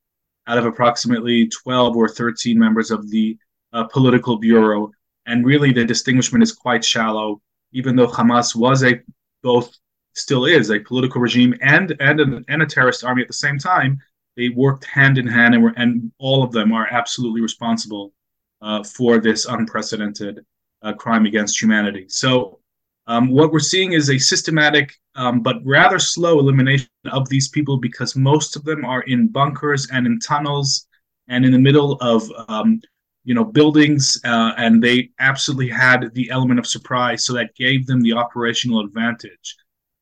out 0.52 0.58
of 0.58 0.66
approximately 0.66 1.48
12 1.48 1.96
or 1.96 2.10
13 2.10 2.60
members 2.60 2.92
of 2.92 3.10
the 3.10 3.38
uh, 3.72 3.86
political 3.86 4.38
bureau. 4.38 4.92
And 5.26 5.46
really, 5.46 5.72
the 5.72 5.86
distinguishment 5.86 6.44
is 6.44 6.52
quite 6.52 6.84
shallow, 6.84 7.42
even 7.72 7.96
though 7.96 8.08
Hamas 8.08 8.54
was 8.54 8.84
a 8.84 9.00
both 9.44 9.74
still 10.14 10.44
is 10.46 10.70
a 10.70 10.80
political 10.80 11.22
regime 11.22 11.56
and 11.62 11.96
and 12.02 12.20
a, 12.20 12.42
and 12.50 12.62
a 12.62 12.66
terrorist 12.66 13.06
army 13.06 13.22
at 13.22 13.30
the 13.30 13.34
same 13.34 13.58
time. 13.58 13.98
They 14.36 14.50
worked 14.50 14.84
hand 14.84 15.18
in 15.18 15.28
hand, 15.28 15.54
and 15.56 15.64
were, 15.64 15.74
and 15.78 16.12
all 16.18 16.44
of 16.44 16.52
them 16.52 16.74
are 16.74 16.88
absolutely 16.92 17.42
responsible 17.42 18.14
uh, 18.62 18.84
for 18.84 19.20
this 19.20 19.46
unprecedented 19.46 20.46
uh, 20.82 20.94
crime 20.94 21.26
against 21.26 21.62
humanity. 21.62 22.08
So, 22.10 22.60
um, 23.08 23.30
what 23.30 23.52
we're 23.52 23.60
seeing 23.60 23.94
is 23.94 24.10
a 24.10 24.18
systematic 24.18 24.94
um, 25.16 25.42
but 25.42 25.58
rather 25.66 26.00
slow 26.00 26.40
elimination 26.40 26.88
of 27.12 27.28
these 27.30 27.50
people 27.50 27.78
because 27.78 28.16
most 28.16 28.56
of 28.56 28.64
them 28.64 28.86
are 28.86 29.02
in 29.04 29.28
bunkers 29.28 29.88
and 29.92 30.06
in 30.06 30.20
tunnels 30.20 30.88
and 31.28 31.46
in 31.46 31.52
the 31.52 31.60
middle 31.60 31.94
of 32.02 32.30
um, 32.48 32.82
you 33.24 33.34
know 33.34 33.44
buildings 33.44 34.20
uh, 34.26 34.54
and 34.58 34.82
they 34.82 35.10
absolutely 35.20 35.70
had 35.70 36.14
the 36.14 36.30
element 36.30 36.60
of 36.60 36.68
surprise 36.68 37.26
so 37.26 37.34
that 37.34 37.56
gave 37.56 37.86
them 37.86 38.02
the 38.02 38.14
operational 38.14 38.82
advantage. 38.82 39.56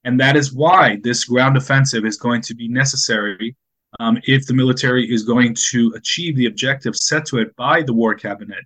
And 0.05 0.19
that 0.19 0.37
is 0.37 0.53
why 0.53 0.99
this 1.03 1.25
ground 1.25 1.57
offensive 1.57 2.05
is 2.05 2.17
going 2.17 2.41
to 2.43 2.55
be 2.55 2.67
necessary 2.67 3.55
um, 3.99 4.19
if 4.25 4.45
the 4.45 4.53
military 4.53 5.11
is 5.11 5.23
going 5.23 5.55
to 5.71 5.93
achieve 5.95 6.35
the 6.35 6.45
objective 6.45 6.95
set 6.95 7.25
to 7.27 7.39
it 7.39 7.55
by 7.55 7.81
the 7.81 7.93
war 7.93 8.15
cabinet, 8.15 8.63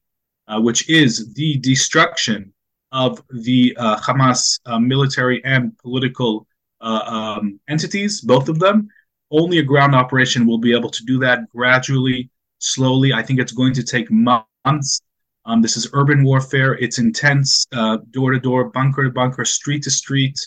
uh, 0.47 0.61
which 0.61 0.87
is 0.89 1.33
the 1.33 1.57
destruction 1.57 2.53
of 2.93 3.21
the 3.29 3.75
uh, 3.77 3.97
Hamas 3.97 4.59
uh, 4.65 4.79
military 4.79 5.43
and 5.43 5.77
political 5.79 6.47
uh, 6.79 7.01
um, 7.05 7.59
entities, 7.67 8.21
both 8.21 8.47
of 8.47 8.59
them. 8.59 8.87
Only 9.31 9.57
a 9.57 9.63
ground 9.63 9.95
operation 9.95 10.45
will 10.45 10.59
be 10.59 10.73
able 10.73 10.91
to 10.91 11.03
do 11.03 11.19
that 11.19 11.49
gradually, 11.49 12.29
slowly. 12.59 13.11
I 13.11 13.23
think 13.23 13.39
it's 13.39 13.51
going 13.51 13.73
to 13.73 13.83
take 13.83 14.09
months. 14.11 15.01
Um, 15.45 15.61
this 15.61 15.75
is 15.75 15.89
urban 15.91 16.23
warfare. 16.23 16.75
It's 16.75 16.99
intense, 16.99 17.65
door 18.11 18.31
to 18.31 18.39
door, 18.39 18.69
bunker 18.69 19.03
to 19.03 19.09
bunker, 19.09 19.43
street 19.43 19.83
to 19.83 19.91
street 19.91 20.39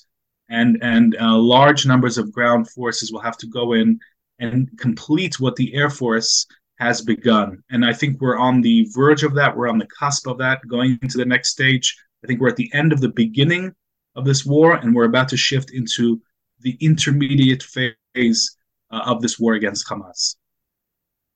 and 0.49 0.79
and 0.83 1.17
uh, 1.21 1.37
large 1.37 1.87
numbers 1.87 2.19
of 2.19 2.33
ground 2.33 2.71
forces 2.71 3.13
will 3.13 3.21
have 3.21 3.37
to 3.39 3.47
go 3.47 3.73
in 3.73 3.99
and 4.39 4.69
complete 4.79 5.41
what 5.41 5.57
the 5.57 5.75
Air 5.75 5.91
Force 5.91 6.47
has 6.79 7.01
begun. 7.01 7.63
And 7.71 7.85
I 7.85 7.93
think 7.93 8.21
we're 8.21 8.39
on 8.39 8.61
the 8.61 8.87
verge 8.95 9.23
of 9.23 9.35
that. 9.35 9.57
We're 9.57 9.69
on 9.69 9.79
the 9.79 9.89
cusp 9.99 10.27
of 10.27 10.39
that, 10.39 10.61
going 10.69 10.99
into 11.01 11.17
the 11.17 11.25
next 11.25 11.51
stage. 11.51 11.97
I 12.23 12.27
think 12.27 12.41
we're 12.41 12.49
at 12.49 12.57
the 12.57 12.71
end 12.73 12.93
of 12.93 13.01
the 13.01 13.09
beginning 13.09 13.75
of 14.15 14.25
this 14.25 14.45
war, 14.45 14.75
and 14.75 14.95
we're 14.95 15.05
about 15.05 15.29
to 15.29 15.37
shift 15.37 15.73
into 15.73 16.21
the 16.61 16.77
intermediate 16.81 17.63
phase 17.63 18.57
uh, 18.91 19.03
of 19.05 19.21
this 19.23 19.39
war 19.39 19.55
against 19.55 19.87
Hamas. 19.89 20.37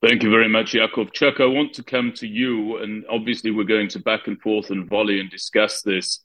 Thank 0.01 0.23
you 0.23 0.31
very 0.31 0.49
much, 0.49 0.73
Yaakov. 0.73 1.13
Chuck, 1.13 1.39
I 1.39 1.45
want 1.45 1.73
to 1.75 1.83
come 1.83 2.11
to 2.13 2.27
you, 2.27 2.77
and 2.77 3.05
obviously 3.07 3.51
we're 3.51 3.65
going 3.65 3.87
to 3.89 3.99
back 3.99 4.25
and 4.25 4.41
forth 4.41 4.71
and 4.71 4.89
volley 4.89 5.19
and 5.19 5.29
discuss 5.29 5.83
this 5.83 6.21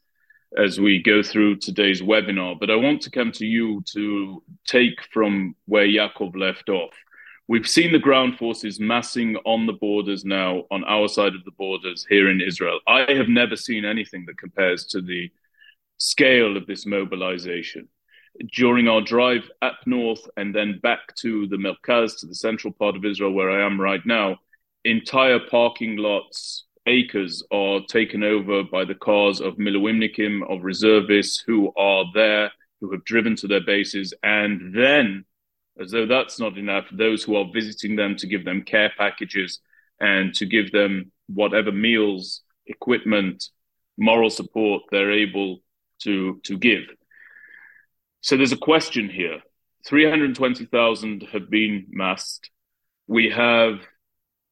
as 0.57 0.81
we 0.81 1.03
go 1.03 1.23
through 1.23 1.57
today's 1.57 2.01
webinar. 2.01 2.59
But 2.59 2.71
I 2.71 2.77
want 2.77 3.03
to 3.03 3.11
come 3.11 3.33
to 3.33 3.45
you 3.45 3.83
to 3.93 4.43
take 4.67 4.95
from 5.13 5.55
where 5.67 5.87
Yaakov 5.87 6.35
left 6.37 6.71
off. 6.71 6.95
We've 7.49 7.69
seen 7.69 7.93
the 7.93 8.01
ground 8.01 8.39
forces 8.39 8.81
massing 8.81 9.37
on 9.45 9.67
the 9.67 9.73
borders 9.73 10.25
now, 10.25 10.65
on 10.73 10.83
our 10.83 11.07
side 11.07 11.37
of 11.37 11.45
the 11.45 11.53
borders 11.53 12.05
here 12.09 12.29
in 12.29 12.41
Israel. 12.41 12.81
I 12.89 13.13
have 13.13 13.29
never 13.29 13.55
seen 13.55 13.85
anything 13.85 14.25
that 14.27 14.37
compares 14.37 14.85
to 14.87 15.01
the 15.01 15.31
scale 15.97 16.57
of 16.57 16.67
this 16.67 16.87
mobilization. 16.87 17.89
During 18.53 18.89
our 18.89 19.01
drive 19.01 19.49
up 19.63 19.79
north 19.87 20.29
and 20.37 20.53
then 20.53 20.81
back 20.83 21.15
to 21.21 21.47
the 21.47 21.57
Merkaz, 21.57 22.19
to 22.19 22.27
the 22.27 22.35
central 22.35 22.73
part 22.73 22.97
of 22.97 23.05
Israel 23.05 23.33
where 23.33 23.51
I 23.51 23.65
am 23.65 23.81
right 23.81 24.05
now, 24.05 24.39
entire 24.85 25.39
parking 25.39 25.99
lots, 25.99 26.65
acres 26.87 27.45
are 27.53 27.79
taken 27.89 28.25
over 28.25 28.65
by 28.65 28.85
the 28.85 28.97
cars 28.97 29.41
of 29.41 29.55
Miloimnikim, 29.55 30.43
of 30.51 30.65
reservists 30.65 31.45
who 31.47 31.73
are 31.77 32.07
there, 32.13 32.51
who 32.81 32.91
have 32.91 33.05
driven 33.05 33.37
to 33.37 33.47
their 33.47 33.65
bases. 33.65 34.13
And 34.25 34.75
then, 34.75 35.25
as 35.81 35.91
though 35.91 36.07
that's 36.07 36.41
not 36.41 36.57
enough, 36.57 36.87
those 36.93 37.23
who 37.23 37.37
are 37.37 37.47
visiting 37.53 37.97
them 37.97 38.17
to 38.17 38.27
give 38.27 38.45
them 38.45 38.63
care 38.63 38.93
packages 38.97 39.61
and 40.01 40.35
to 40.35 40.47
give 40.47 40.73
them 40.73 41.13
whatever 41.27 41.73
meals, 41.73 42.43
equipment, 42.67 43.45
moral 43.99 44.31
support 44.31 44.83
they're 44.91 45.13
able 45.13 45.59
to, 46.03 46.41
to 46.45 46.59
give. 46.59 46.85
So 48.21 48.37
there's 48.37 48.53
a 48.53 48.57
question 48.57 49.09
here. 49.09 49.41
320,000 49.87 51.29
have 51.33 51.49
been 51.49 51.87
massed. 51.91 52.51
We 53.07 53.31
have 53.31 53.81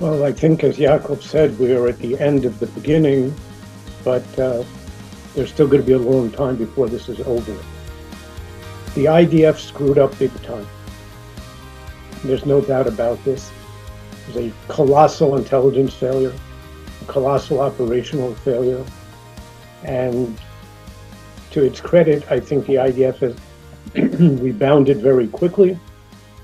Well, 0.00 0.24
I 0.24 0.32
think, 0.32 0.64
as 0.64 0.76
Jakob 0.76 1.22
said, 1.22 1.56
we 1.58 1.72
are 1.72 1.86
at 1.86 1.98
the 2.00 2.18
end 2.18 2.44
of 2.44 2.58
the 2.58 2.66
beginning, 2.66 3.32
but 4.02 4.26
uh, 4.38 4.64
there's 5.34 5.52
still 5.52 5.68
going 5.68 5.82
to 5.82 5.86
be 5.86 5.92
a 5.92 5.98
long 5.98 6.32
time 6.32 6.56
before 6.56 6.88
this 6.88 7.08
is 7.08 7.20
over. 7.20 7.52
The 8.96 9.04
IDF 9.04 9.56
screwed 9.56 9.98
up 9.98 10.18
big 10.18 10.32
time. 10.42 10.66
There's 12.24 12.44
no 12.44 12.60
doubt 12.60 12.88
about 12.88 13.22
this. 13.24 13.52
It 14.12 14.34
was 14.34 14.46
a 14.46 14.52
colossal 14.66 15.36
intelligence 15.36 15.94
failure, 15.94 16.32
a 17.02 17.04
colossal 17.04 17.60
operational 17.60 18.34
failure. 18.36 18.84
And 19.84 20.36
to 21.52 21.62
its 21.62 21.80
credit, 21.80 22.30
I 22.32 22.40
think 22.40 22.66
the 22.66 22.74
IDF 22.74 23.18
has 23.18 23.36
rebounded 24.40 25.00
very 25.00 25.28
quickly, 25.28 25.78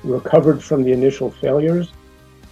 recovered 0.05 0.63
from 0.63 0.85
the 0.85 0.93
initial 0.93 1.33
failures, 1.33 1.91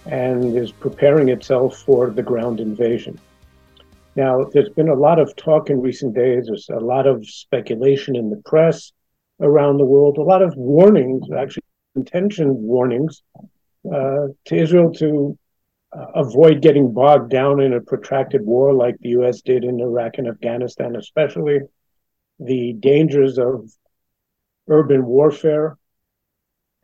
and 0.09 0.57
is 0.57 0.71
preparing 0.71 1.29
itself 1.29 1.77
for 1.77 2.09
the 2.09 2.23
ground 2.23 2.59
invasion. 2.59 3.19
Now, 4.15 4.43
there's 4.43 4.69
been 4.69 4.89
a 4.89 4.95
lot 4.95 5.19
of 5.19 5.35
talk 5.35 5.69
in 5.69 5.81
recent 5.81 6.15
days, 6.15 6.47
there's 6.47 6.69
a 6.69 6.79
lot 6.79 7.05
of 7.07 7.25
speculation 7.27 8.15
in 8.15 8.29
the 8.29 8.41
press 8.45 8.91
around 9.39 9.77
the 9.77 9.85
world, 9.85 10.17
a 10.17 10.23
lot 10.23 10.41
of 10.41 10.55
warnings, 10.55 11.31
actually 11.31 11.63
intention 11.95 12.55
warnings 12.55 13.21
uh, 13.85 14.27
to 14.45 14.55
Israel 14.55 14.91
to 14.93 15.37
uh, 15.91 16.05
avoid 16.15 16.61
getting 16.61 16.93
bogged 16.93 17.29
down 17.29 17.59
in 17.59 17.73
a 17.73 17.81
protracted 17.81 18.45
war 18.45 18.73
like 18.73 18.95
the 18.99 19.09
US 19.09 19.41
did 19.41 19.63
in 19.63 19.79
Iraq 19.79 20.17
and 20.17 20.27
Afghanistan, 20.27 20.95
especially 20.95 21.59
the 22.39 22.73
dangers 22.73 23.37
of 23.37 23.69
urban 24.67 25.05
warfare. 25.05 25.77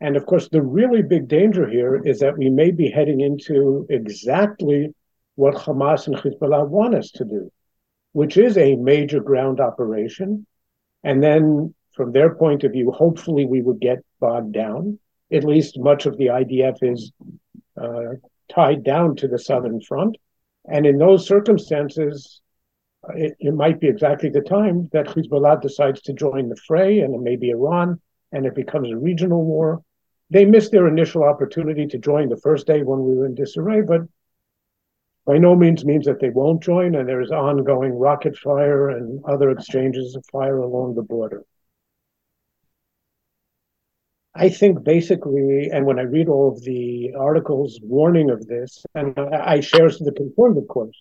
And 0.00 0.16
of 0.16 0.26
course, 0.26 0.48
the 0.48 0.62
really 0.62 1.02
big 1.02 1.28
danger 1.28 1.68
here 1.68 1.96
is 2.04 2.18
that 2.18 2.36
we 2.36 2.50
may 2.50 2.70
be 2.70 2.90
heading 2.90 3.20
into 3.20 3.86
exactly 3.88 4.94
what 5.36 5.54
Hamas 5.54 6.06
and 6.06 6.16
Hezbollah 6.16 6.68
want 6.68 6.94
us 6.94 7.10
to 7.12 7.24
do, 7.24 7.50
which 8.12 8.36
is 8.36 8.58
a 8.58 8.76
major 8.76 9.20
ground 9.20 9.60
operation. 9.60 10.46
And 11.02 11.22
then, 11.22 11.74
from 11.94 12.12
their 12.12 12.34
point 12.34 12.64
of 12.64 12.72
view, 12.72 12.90
hopefully 12.90 13.46
we 13.46 13.62
would 13.62 13.80
get 13.80 13.98
bogged 14.20 14.52
down. 14.52 14.98
At 15.32 15.44
least 15.44 15.78
much 15.78 16.04
of 16.06 16.16
the 16.18 16.26
IDF 16.26 16.78
is 16.82 17.12
uh, 17.80 18.16
tied 18.48 18.84
down 18.84 19.16
to 19.16 19.28
the 19.28 19.38
southern 19.38 19.80
front. 19.80 20.16
And 20.66 20.86
in 20.86 20.98
those 20.98 21.26
circumstances, 21.26 22.40
it, 23.14 23.36
it, 23.38 23.54
might 23.54 23.80
be 23.80 23.88
exactly 23.88 24.30
the 24.30 24.40
time 24.40 24.88
that 24.92 25.06
Hezbollah 25.06 25.60
decides 25.62 26.00
to 26.02 26.12
join 26.12 26.48
the 26.48 26.56
fray, 26.56 27.00
and 27.00 27.22
maybe 27.22 27.50
Iran, 27.50 28.00
and 28.32 28.46
it 28.46 28.54
becomes 28.54 28.90
a 28.90 28.96
regional 28.96 29.44
war. 29.44 29.82
They 30.30 30.44
missed 30.44 30.72
their 30.72 30.88
initial 30.88 31.22
opportunity 31.22 31.86
to 31.86 31.98
join 31.98 32.28
the 32.28 32.36
first 32.36 32.66
day 32.66 32.82
when 32.82 33.04
we 33.04 33.14
were 33.14 33.26
in 33.26 33.34
disarray, 33.34 33.82
but 33.82 34.02
by 35.24 35.38
no 35.38 35.54
means 35.56 35.84
means 35.84 36.06
that 36.06 36.20
they 36.20 36.30
won't 36.30 36.62
join, 36.62 36.94
and 36.94 37.08
there 37.08 37.20
is 37.20 37.30
ongoing 37.30 37.92
rocket 37.92 38.36
fire 38.36 38.90
and 38.90 39.24
other 39.24 39.50
exchanges 39.50 40.14
of 40.16 40.24
fire 40.30 40.58
along 40.58 40.94
the 40.94 41.02
border. 41.02 41.44
I 44.34 44.50
think 44.50 44.84
basically, 44.84 45.70
and 45.72 45.86
when 45.86 45.98
I 45.98 46.02
read 46.02 46.28
all 46.28 46.52
of 46.52 46.62
the 46.62 47.14
articles 47.18 47.80
warning 47.82 48.30
of 48.30 48.46
this, 48.46 48.84
and 48.94 49.18
I 49.18 49.60
share 49.60 49.88
the 49.88 50.12
concern, 50.14 50.58
of 50.58 50.68
course, 50.68 51.00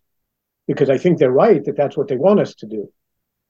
because 0.68 0.90
I 0.90 0.98
think 0.98 1.20
they're 1.20 1.32
right 1.32 1.64
that 1.66 1.76
that's 1.76 1.98
what 1.98 2.08
they 2.08 2.16
want 2.16 2.40
us 2.40 2.56
to 2.56 2.66
do. 2.66 2.90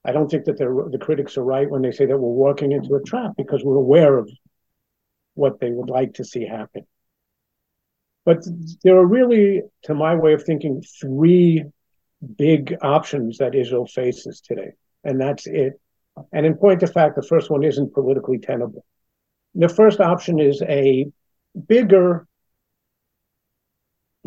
I 0.04 0.12
don't 0.12 0.30
think 0.30 0.44
that 0.46 0.58
the 0.58 0.98
critics 1.00 1.38
are 1.38 1.44
right 1.44 1.70
when 1.70 1.82
they 1.82 1.92
say 1.92 2.06
that 2.06 2.18
we're 2.18 2.28
walking 2.28 2.72
into 2.72 2.96
a 2.96 3.02
trap 3.02 3.32
because 3.36 3.64
we're 3.64 3.76
aware 3.76 4.18
of 4.18 4.30
what 5.36 5.60
they 5.60 5.70
would 5.70 5.90
like 5.90 6.14
to 6.14 6.24
see 6.24 6.46
happen. 6.46 6.86
But 8.24 8.44
there 8.82 8.96
are 8.96 9.06
really, 9.06 9.62
to 9.84 9.94
my 9.94 10.16
way 10.16 10.32
of 10.32 10.42
thinking, 10.42 10.82
three 11.00 11.64
big 12.36 12.76
options 12.82 13.38
that 13.38 13.54
Israel 13.54 13.86
faces 13.86 14.40
today, 14.40 14.72
and 15.04 15.20
that's 15.20 15.46
it. 15.46 15.80
And 16.32 16.44
in 16.44 16.56
point 16.56 16.82
of 16.82 16.92
fact, 16.92 17.14
the 17.14 17.22
first 17.22 17.50
one 17.50 17.62
isn't 17.62 17.94
politically 17.94 18.38
tenable. 18.38 18.84
The 19.54 19.68
first 19.68 20.00
option 20.00 20.40
is 20.40 20.60
a 20.62 21.06
bigger 21.68 22.26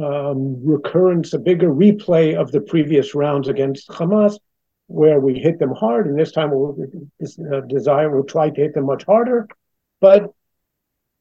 um, 0.02 0.66
recurrence, 0.66 1.34
a 1.34 1.40
bigger 1.40 1.70
replay 1.70 2.40
of 2.40 2.52
the 2.52 2.62
previous 2.62 3.14
rounds 3.14 3.50
against 3.50 3.90
Hamas, 3.90 4.38
where 4.88 5.20
we 5.20 5.38
hit 5.38 5.60
them 5.60 5.74
hard, 5.74 6.08
and 6.08 6.18
this 6.18 6.32
time 6.32 6.52
we'll 6.52 6.76
uh, 7.22 7.62
desire 7.68 8.10
will 8.10 8.24
try 8.24 8.50
to 8.50 8.62
hit 8.62 8.74
them 8.74 8.86
much 8.86 9.04
harder, 9.04 9.48
but 10.00 10.32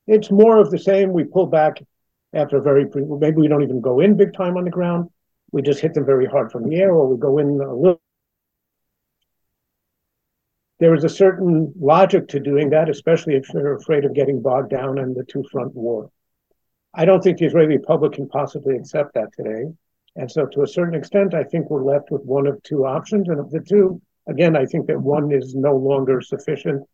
it's 0.08 0.30
more 0.30 0.58
of 0.58 0.70
the 0.70 0.78
same. 0.78 1.12
We 1.12 1.24
pull 1.24 1.46
back 1.46 1.80
after 2.32 2.56
a 2.56 2.62
very 2.62 2.86
maybe 2.94 3.36
we 3.36 3.48
don't 3.48 3.62
even 3.62 3.80
go 3.80 4.00
in 4.00 4.16
big 4.16 4.34
time 4.34 4.56
on 4.56 4.64
the 4.64 4.70
ground. 4.70 5.10
We 5.52 5.62
just 5.62 5.80
hit 5.80 5.94
them 5.94 6.04
very 6.04 6.26
hard 6.26 6.50
from 6.50 6.68
the 6.68 6.76
air, 6.76 6.92
or 6.92 7.08
we 7.08 7.18
go 7.18 7.38
in 7.38 7.60
a 7.60 7.74
little 7.74 8.00
there 10.78 10.94
is 10.94 11.04
a 11.04 11.08
certain 11.08 11.72
logic 11.78 12.28
to 12.28 12.40
doing 12.40 12.70
that, 12.70 12.88
especially 12.88 13.34
if 13.34 13.48
they're 13.48 13.74
afraid 13.74 14.04
of 14.04 14.14
getting 14.14 14.40
bogged 14.40 14.70
down 14.70 14.98
in 14.98 15.12
the 15.12 15.24
two 15.24 15.44
front 15.50 15.74
war. 15.74 16.10
I 16.94 17.04
don't 17.04 17.22
think 17.22 17.38
the 17.38 17.46
Israeli 17.46 17.78
public 17.78 18.12
can 18.12 18.28
possibly 18.28 18.76
accept 18.76 19.14
that 19.14 19.32
today. 19.36 19.64
And 20.16 20.30
so, 20.30 20.46
to 20.46 20.62
a 20.62 20.66
certain 20.66 20.94
extent, 20.94 21.34
I 21.34 21.44
think 21.44 21.68
we're 21.68 21.84
left 21.84 22.10
with 22.10 22.22
one 22.22 22.46
of 22.46 22.62
two 22.62 22.86
options. 22.86 23.28
And 23.28 23.38
of 23.38 23.50
the 23.50 23.60
two, 23.60 24.00
again, 24.28 24.56
I 24.56 24.66
think 24.66 24.86
that 24.86 25.00
one 25.00 25.32
is 25.32 25.54
no 25.54 25.76
longer 25.76 26.20
sufficient. 26.20 26.84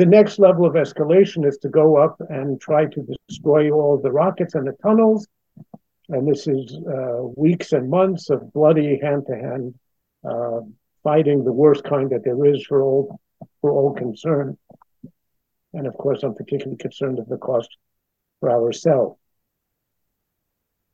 The 0.00 0.06
next 0.06 0.38
level 0.38 0.64
of 0.64 0.76
escalation 0.76 1.46
is 1.46 1.58
to 1.58 1.68
go 1.68 1.98
up 1.98 2.16
and 2.30 2.58
try 2.58 2.86
to 2.86 3.06
destroy 3.28 3.70
all 3.70 3.98
the 3.98 4.10
rockets 4.10 4.54
and 4.54 4.66
the 4.66 4.72
tunnels. 4.82 5.28
And 6.08 6.26
this 6.26 6.46
is 6.46 6.74
uh, 6.88 7.24
weeks 7.36 7.72
and 7.72 7.90
months 7.90 8.30
of 8.30 8.50
bloody 8.54 8.98
hand 8.98 9.26
to 9.26 9.34
hand 9.34 9.74
fighting 11.04 11.44
the 11.44 11.52
worst 11.52 11.84
kind 11.84 12.08
that 12.12 12.24
there 12.24 12.46
is 12.46 12.64
for 12.64 12.80
all 12.82 13.20
for 13.60 13.72
all 13.72 13.92
concerned. 13.92 14.56
And 15.74 15.86
of 15.86 15.92
course, 15.98 16.22
I'm 16.22 16.34
particularly 16.34 16.78
concerned 16.78 17.18
of 17.18 17.28
the 17.28 17.36
cost 17.36 17.68
for 18.40 18.50
ourselves. 18.50 19.18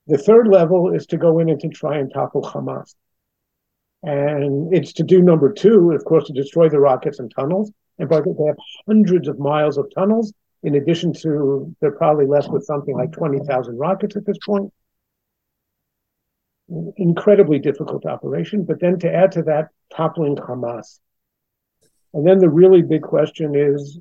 The 0.08 0.18
third 0.18 0.48
level 0.48 0.92
is 0.92 1.06
to 1.06 1.16
go 1.16 1.38
in 1.38 1.48
and 1.48 1.60
to 1.60 1.68
try 1.68 1.98
and 1.98 2.12
topple 2.12 2.42
Hamas. 2.42 2.92
And 4.02 4.74
it's 4.74 4.94
to 4.94 5.04
do 5.04 5.22
number 5.22 5.52
two, 5.52 5.92
of 5.92 6.04
course, 6.04 6.24
to 6.24 6.32
destroy 6.32 6.68
the 6.68 6.80
rockets 6.80 7.20
and 7.20 7.32
tunnels. 7.32 7.70
And 7.98 8.10
they 8.10 8.46
have 8.46 8.56
hundreds 8.86 9.28
of 9.28 9.38
miles 9.38 9.78
of 9.78 9.90
tunnels. 9.94 10.32
In 10.62 10.74
addition 10.74 11.12
to, 11.14 11.74
they're 11.80 11.92
probably 11.92 12.26
left 12.26 12.50
with 12.50 12.64
something 12.64 12.94
like 12.94 13.12
20,000 13.12 13.78
rockets 13.78 14.16
at 14.16 14.26
this 14.26 14.38
point 14.44 14.72
incredibly 16.96 17.58
difficult 17.58 18.06
operation. 18.06 18.64
But 18.64 18.80
then 18.80 18.98
to 19.00 19.12
add 19.12 19.32
to 19.32 19.42
that, 19.42 19.68
toppling 19.94 20.36
Hamas. 20.36 20.98
And 22.12 22.26
then 22.26 22.38
the 22.38 22.48
really 22.48 22.82
big 22.82 23.02
question 23.02 23.54
is 23.54 23.98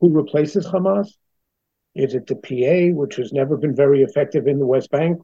who 0.00 0.10
replaces 0.10 0.66
Hamas? 0.66 1.08
Is 1.94 2.14
it 2.14 2.26
the 2.26 2.36
PA, 2.36 2.96
which 2.96 3.16
has 3.16 3.32
never 3.32 3.56
been 3.56 3.74
very 3.74 4.02
effective 4.02 4.46
in 4.46 4.58
the 4.58 4.66
West 4.66 4.90
Bank? 4.90 5.20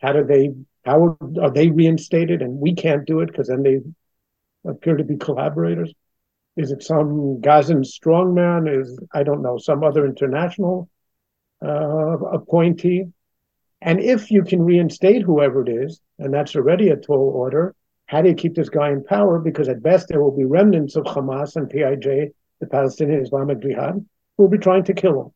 How 0.00 0.12
do 0.12 0.24
they 0.24 0.54
how 0.84 1.16
are 1.40 1.50
they 1.50 1.68
reinstated 1.68 2.42
and 2.42 2.60
we 2.60 2.74
can't 2.74 3.06
do 3.06 3.20
it 3.20 3.26
because 3.26 3.48
then 3.48 3.62
they 3.62 3.80
appear 4.68 4.96
to 4.96 5.04
be 5.04 5.16
collaborators? 5.16 5.92
Is 6.56 6.72
it 6.72 6.82
some 6.82 7.40
Gazan 7.40 7.82
strongman? 7.82 8.80
Is 8.80 8.98
I 9.12 9.22
don't 9.22 9.42
know 9.42 9.58
some 9.58 9.84
other 9.84 10.06
international 10.06 10.88
uh, 11.64 12.18
appointee? 12.32 13.04
And 13.82 14.00
if 14.00 14.30
you 14.30 14.42
can 14.42 14.62
reinstate 14.62 15.22
whoever 15.22 15.62
it 15.62 15.68
is, 15.68 16.00
and 16.18 16.32
that's 16.32 16.56
already 16.56 16.88
a 16.88 16.96
tall 16.96 17.30
order, 17.34 17.74
how 18.06 18.22
do 18.22 18.28
you 18.28 18.34
keep 18.34 18.54
this 18.54 18.68
guy 18.68 18.90
in 18.90 19.04
power? 19.04 19.38
Because 19.38 19.68
at 19.68 19.82
best, 19.82 20.08
there 20.08 20.22
will 20.22 20.36
be 20.36 20.44
remnants 20.44 20.96
of 20.96 21.04
Hamas 21.04 21.56
and 21.56 21.68
PIJ, 21.68 22.32
the 22.60 22.66
Palestinian 22.66 23.20
Islamic 23.20 23.60
Jihad, 23.60 23.94
who 24.36 24.42
will 24.44 24.50
be 24.50 24.58
trying 24.58 24.84
to 24.84 24.94
kill 24.94 25.20
him. 25.20 25.30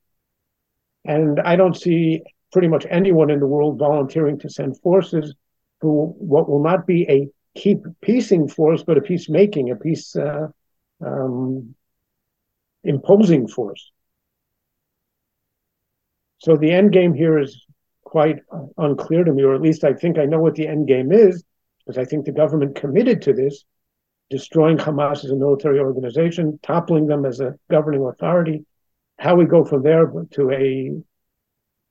And 1.04 1.40
I 1.40 1.56
don't 1.56 1.76
see 1.76 2.22
pretty 2.52 2.68
much 2.68 2.86
anyone 2.88 3.30
in 3.30 3.40
the 3.40 3.46
world 3.46 3.78
volunteering 3.78 4.38
to 4.40 4.48
send 4.48 4.80
forces 4.80 5.34
who 5.80 6.14
what 6.18 6.48
will 6.48 6.62
not 6.62 6.86
be 6.86 7.08
a 7.08 7.28
keep 7.58 7.80
piecing 8.00 8.48
force, 8.48 8.82
but 8.82 8.98
a 8.98 9.00
peacemaking, 9.00 9.70
a 9.70 9.76
peace 9.76 10.14
uh, 10.16 10.48
um, 11.04 11.74
imposing 12.84 13.48
force. 13.48 13.90
So 16.38 16.56
the 16.56 16.70
end 16.70 16.92
game 16.92 17.14
here 17.14 17.38
is 17.38 17.66
quite 18.02 18.38
unclear 18.78 19.24
to 19.24 19.32
me, 19.32 19.42
or 19.42 19.54
at 19.54 19.60
least 19.60 19.84
I 19.84 19.92
think 19.92 20.18
I 20.18 20.24
know 20.24 20.40
what 20.40 20.54
the 20.54 20.66
end 20.66 20.88
game 20.88 21.12
is, 21.12 21.44
because 21.78 21.98
I 21.98 22.04
think 22.04 22.24
the 22.24 22.32
government 22.32 22.74
committed 22.74 23.22
to 23.22 23.32
this, 23.32 23.64
destroying 24.30 24.78
Hamas 24.78 25.24
as 25.24 25.30
a 25.30 25.36
military 25.36 25.78
organization, 25.78 26.58
toppling 26.62 27.06
them 27.06 27.24
as 27.24 27.40
a 27.40 27.54
governing 27.70 28.04
authority. 28.06 28.64
How 29.18 29.34
we 29.34 29.44
go 29.44 29.64
from 29.64 29.82
there 29.82 30.10
to 30.32 30.50
a 30.50 30.92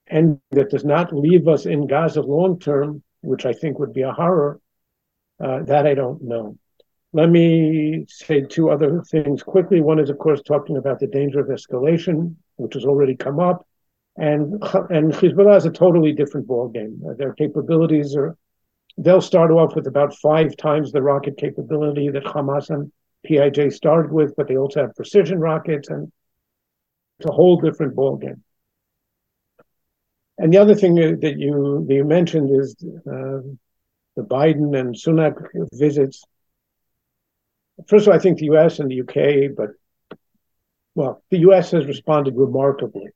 end 0.09 0.39
that 0.51 0.71
does 0.71 0.83
not 0.83 1.13
leave 1.13 1.47
us 1.47 1.67
in 1.67 1.85
Gaza 1.85 2.21
long 2.21 2.59
term, 2.59 3.03
which 3.21 3.45
I 3.45 3.53
think 3.53 3.77
would 3.77 3.93
be 3.93 4.01
a 4.01 4.11
horror, 4.11 4.59
uh, 5.39 5.63
that 5.63 5.85
I 5.85 5.93
don't 5.93 6.23
know. 6.23 6.57
Let 7.11 7.29
me 7.29 8.05
say 8.07 8.41
two 8.41 8.69
other 8.69 9.01
things 9.01 9.41
quickly. 9.41 9.81
One 9.81 9.99
is, 9.99 10.09
of 10.09 10.19
course, 10.19 10.41
talking 10.43 10.77
about 10.77 10.99
the 10.99 11.07
danger 11.07 11.39
of 11.39 11.47
escalation, 11.47 12.35
which 12.57 12.75
has 12.75 12.85
already 12.85 13.15
come 13.15 13.39
up. 13.39 13.65
And 14.15 14.53
and 14.89 15.13
Hezbollah 15.13 15.57
is 15.57 15.65
a 15.65 15.71
totally 15.71 16.13
different 16.13 16.47
ballgame. 16.47 16.99
Uh, 17.09 17.13
their 17.15 17.33
capabilities 17.33 18.15
are 18.15 18.37
they'll 18.97 19.21
start 19.21 19.49
off 19.49 19.75
with 19.75 19.87
about 19.87 20.15
five 20.15 20.55
times 20.57 20.91
the 20.91 21.01
rocket 21.01 21.37
capability 21.37 22.09
that 22.09 22.25
Hamas 22.25 22.69
and 22.69 22.91
PIJ 23.25 23.73
started 23.73 24.11
with, 24.11 24.35
but 24.35 24.47
they 24.47 24.57
also 24.57 24.81
have 24.81 24.95
precision 24.95 25.39
rockets, 25.39 25.89
and 25.89 26.11
it's 27.17 27.29
a 27.29 27.31
whole 27.31 27.59
different 27.59 27.95
ballgame. 27.95 28.41
And 30.37 30.53
the 30.53 30.57
other 30.57 30.75
thing 30.75 30.95
that 30.95 31.35
you 31.37 31.85
that 31.87 31.93
you 31.93 32.03
mentioned 32.03 32.49
is 32.51 32.75
uh, 32.83 33.39
the 34.15 34.23
Biden 34.23 34.77
and 34.77 34.95
Sunak 34.95 35.35
visits. 35.73 36.23
First 37.87 38.07
of 38.07 38.11
all, 38.11 38.19
I 38.19 38.21
think 38.21 38.37
the 38.37 38.45
U.S. 38.45 38.79
and 38.79 38.89
the 38.89 38.95
U.K., 38.95 39.49
but 39.49 39.69
well, 40.95 41.23
the 41.29 41.39
U.S. 41.39 41.71
has 41.71 41.85
responded 41.85 42.35
remarkably. 42.35 43.07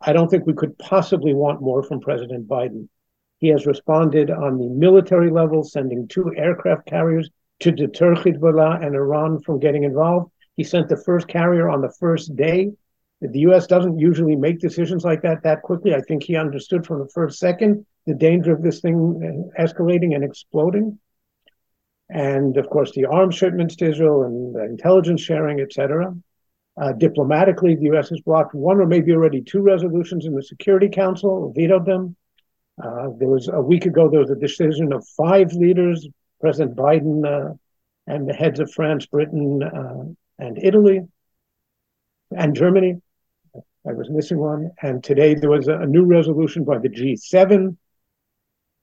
I 0.00 0.12
don't 0.12 0.28
think 0.28 0.46
we 0.46 0.54
could 0.54 0.78
possibly 0.78 1.34
want 1.34 1.62
more 1.62 1.82
from 1.82 2.00
President 2.00 2.48
Biden. 2.48 2.88
He 3.38 3.48
has 3.48 3.66
responded 3.66 4.30
on 4.30 4.58
the 4.58 4.68
military 4.68 5.30
level, 5.30 5.62
sending 5.62 6.08
two 6.08 6.34
aircraft 6.36 6.86
carriers 6.86 7.30
to 7.60 7.70
deter 7.70 8.14
Hezbollah 8.14 8.84
and 8.84 8.94
Iran 8.94 9.40
from 9.40 9.60
getting 9.60 9.84
involved. 9.84 10.30
He 10.56 10.64
sent 10.64 10.88
the 10.88 10.96
first 10.96 11.28
carrier 11.28 11.68
on 11.68 11.80
the 11.80 11.92
first 11.98 12.36
day. 12.36 12.72
The 13.22 13.40
U.S. 13.40 13.66
doesn't 13.66 13.98
usually 13.98 14.36
make 14.36 14.60
decisions 14.60 15.04
like 15.04 15.22
that 15.22 15.42
that 15.42 15.62
quickly. 15.62 15.94
I 15.94 16.00
think 16.00 16.22
he 16.22 16.36
understood 16.36 16.86
from 16.86 16.98
the 16.98 17.08
first 17.14 17.38
second 17.38 17.86
the 18.06 18.14
danger 18.14 18.52
of 18.52 18.62
this 18.62 18.80
thing 18.80 19.50
escalating 19.58 20.14
and 20.14 20.24
exploding. 20.24 20.98
And 22.12 22.56
of 22.56 22.68
course, 22.68 22.92
the 22.92 23.06
arms 23.06 23.36
shipments 23.36 23.76
to 23.76 23.90
Israel 23.90 24.24
and 24.24 24.54
the 24.54 24.64
intelligence 24.64 25.20
sharing, 25.20 25.60
etc. 25.60 26.14
Uh, 26.80 26.92
diplomatically, 26.92 27.76
the 27.76 27.84
U.S. 27.84 28.08
has 28.10 28.20
blocked 28.20 28.54
one 28.54 28.80
or 28.80 28.86
maybe 28.86 29.12
already 29.12 29.42
two 29.42 29.60
resolutions 29.60 30.26
in 30.26 30.34
the 30.34 30.42
Security 30.42 30.88
Council, 30.88 31.52
vetoed 31.54 31.84
them. 31.84 32.16
Uh, 32.82 33.10
there 33.18 33.28
was 33.28 33.48
a 33.48 33.60
week 33.60 33.86
ago, 33.86 34.08
there 34.08 34.20
was 34.20 34.30
a 34.30 34.36
decision 34.36 34.92
of 34.92 35.06
five 35.16 35.52
leaders, 35.52 36.08
President 36.40 36.76
Biden 36.76 37.24
uh, 37.26 37.54
and 38.06 38.28
the 38.28 38.32
heads 38.32 38.58
of 38.58 38.72
France, 38.72 39.06
Britain, 39.06 39.62
uh, 39.62 40.42
and 40.42 40.58
Italy, 40.62 41.02
and 42.34 42.56
Germany. 42.56 43.00
I 43.54 43.92
was 43.92 44.10
missing 44.10 44.38
one. 44.38 44.70
And 44.82 45.02
today 45.04 45.34
there 45.34 45.50
was 45.50 45.68
a, 45.68 45.78
a 45.80 45.86
new 45.86 46.04
resolution 46.04 46.64
by 46.64 46.78
the 46.78 46.88
G7. 46.88 47.76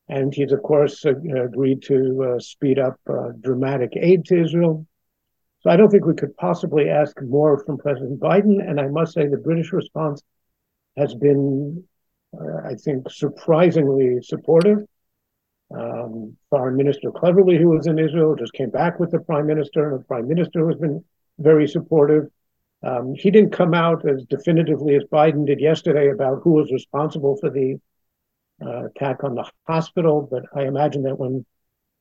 And 0.10 0.34
he's, 0.34 0.52
of 0.52 0.64
course, 0.64 1.06
uh, 1.06 1.12
agreed 1.44 1.84
to 1.84 2.36
uh, 2.36 2.40
speed 2.40 2.80
up 2.80 3.00
dramatic 3.42 3.92
aid 3.96 4.26
to 4.26 4.42
Israel. 4.42 4.86
So 5.62 5.70
I 5.70 5.76
don't 5.76 5.90
think 5.90 6.06
we 6.06 6.16
could 6.16 6.36
possibly 6.38 6.90
ask 6.90 7.22
more 7.22 7.64
from 7.64 7.78
President 7.78 8.20
Biden. 8.20 8.66
And 8.66 8.80
I 8.80 8.88
must 8.88 9.14
say 9.14 9.28
the 9.28 9.38
British 9.38 9.74
response 9.74 10.22
has 10.96 11.14
been, 11.14 11.84
uh, 12.40 12.58
I 12.66 12.76
think, 12.76 13.10
surprisingly 13.12 14.20
supportive. 14.22 14.80
Um, 15.76 16.38
Foreign 16.50 16.78
Minister 16.78 17.12
Cleverly, 17.12 17.58
who 17.58 17.70
was 17.70 17.88
in 17.88 18.00
Israel, 18.00 18.36
just 18.36 18.54
came 18.54 18.70
back 18.70 19.00
with 19.00 19.12
the 19.12 19.20
Prime 19.20 19.48
Minister, 19.48 19.90
and 19.90 20.00
the 20.00 20.06
Prime 20.06 20.28
Minister 20.28 20.66
has 20.70 20.78
been 20.78 21.04
very 21.40 21.68
supportive. 21.68 22.28
Um, 22.84 23.14
he 23.16 23.32
didn't 23.32 23.52
come 23.52 23.74
out 23.74 24.08
as 24.08 24.24
definitively 24.24 24.96
as 24.96 25.04
Biden 25.12 25.46
did 25.46 25.60
yesterday 25.60 26.10
about 26.10 26.42
who 26.44 26.52
was 26.52 26.72
responsible 26.72 27.36
for 27.42 27.50
the 27.50 27.78
uh, 28.62 28.86
attack 28.86 29.24
on 29.24 29.36
the 29.36 29.50
hospital, 29.68 30.28
but 30.30 30.44
I 30.56 30.66
imagine 30.66 31.04
that 31.04 31.20
when 31.20 31.46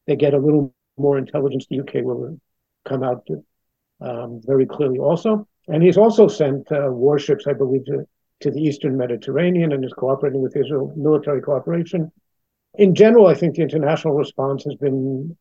they 0.06 0.16
get 0.16 0.34
a 0.34 0.38
little 0.38 0.74
more 0.96 1.18
intelligence, 1.18 1.66
the 1.68 1.80
UK 1.80 1.96
will 1.96 2.38
come 2.86 3.02
out 3.02 3.26
um, 4.00 4.40
very 4.44 4.66
clearly 4.66 4.98
also. 4.98 5.46
And 5.68 5.82
he's 5.82 5.98
also 5.98 6.28
sent 6.28 6.70
uh, 6.70 6.88
warships, 6.90 7.46
I 7.46 7.52
believe, 7.52 7.84
to, 7.86 8.06
to 8.40 8.50
the 8.50 8.60
Eastern 8.60 8.96
Mediterranean 8.96 9.72
and 9.72 9.84
is 9.84 9.92
cooperating 9.92 10.42
with 10.42 10.56
Israel, 10.56 10.92
military 10.96 11.40
cooperation. 11.40 12.12
In 12.74 12.94
general, 12.94 13.26
I 13.26 13.34
think 13.34 13.56
the 13.56 13.62
international 13.62 14.14
response 14.14 14.64
has 14.64 14.76
been 14.76 15.36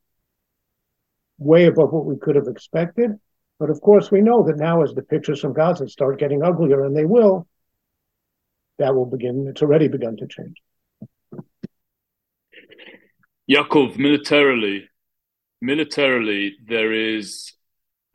way 1.38 1.66
above 1.66 1.92
what 1.92 2.06
we 2.06 2.18
could 2.18 2.36
have 2.36 2.48
expected. 2.48 3.12
But 3.60 3.70
of 3.70 3.80
course, 3.82 4.12
we 4.12 4.22
know 4.22 4.44
that 4.44 4.58
now 4.58 4.84
as 4.84 4.94
the 4.94 5.02
pictures 5.02 5.42
from 5.42 5.54
Gaza 5.54 5.88
start 5.88 6.20
getting 6.20 6.44
uglier, 6.44 6.86
and 6.86 6.96
they 6.96 7.06
will, 7.06 7.48
that 8.80 8.96
will 8.96 9.06
begin, 9.06 9.48
it's 9.50 9.62
already 9.62 9.88
begun 9.88 10.18
to 10.18 10.28
change. 10.28 10.62
Yaakov, 13.50 13.98
militarily, 13.98 14.90
militarily, 15.62 16.56
there 16.66 16.92
is 16.94 17.54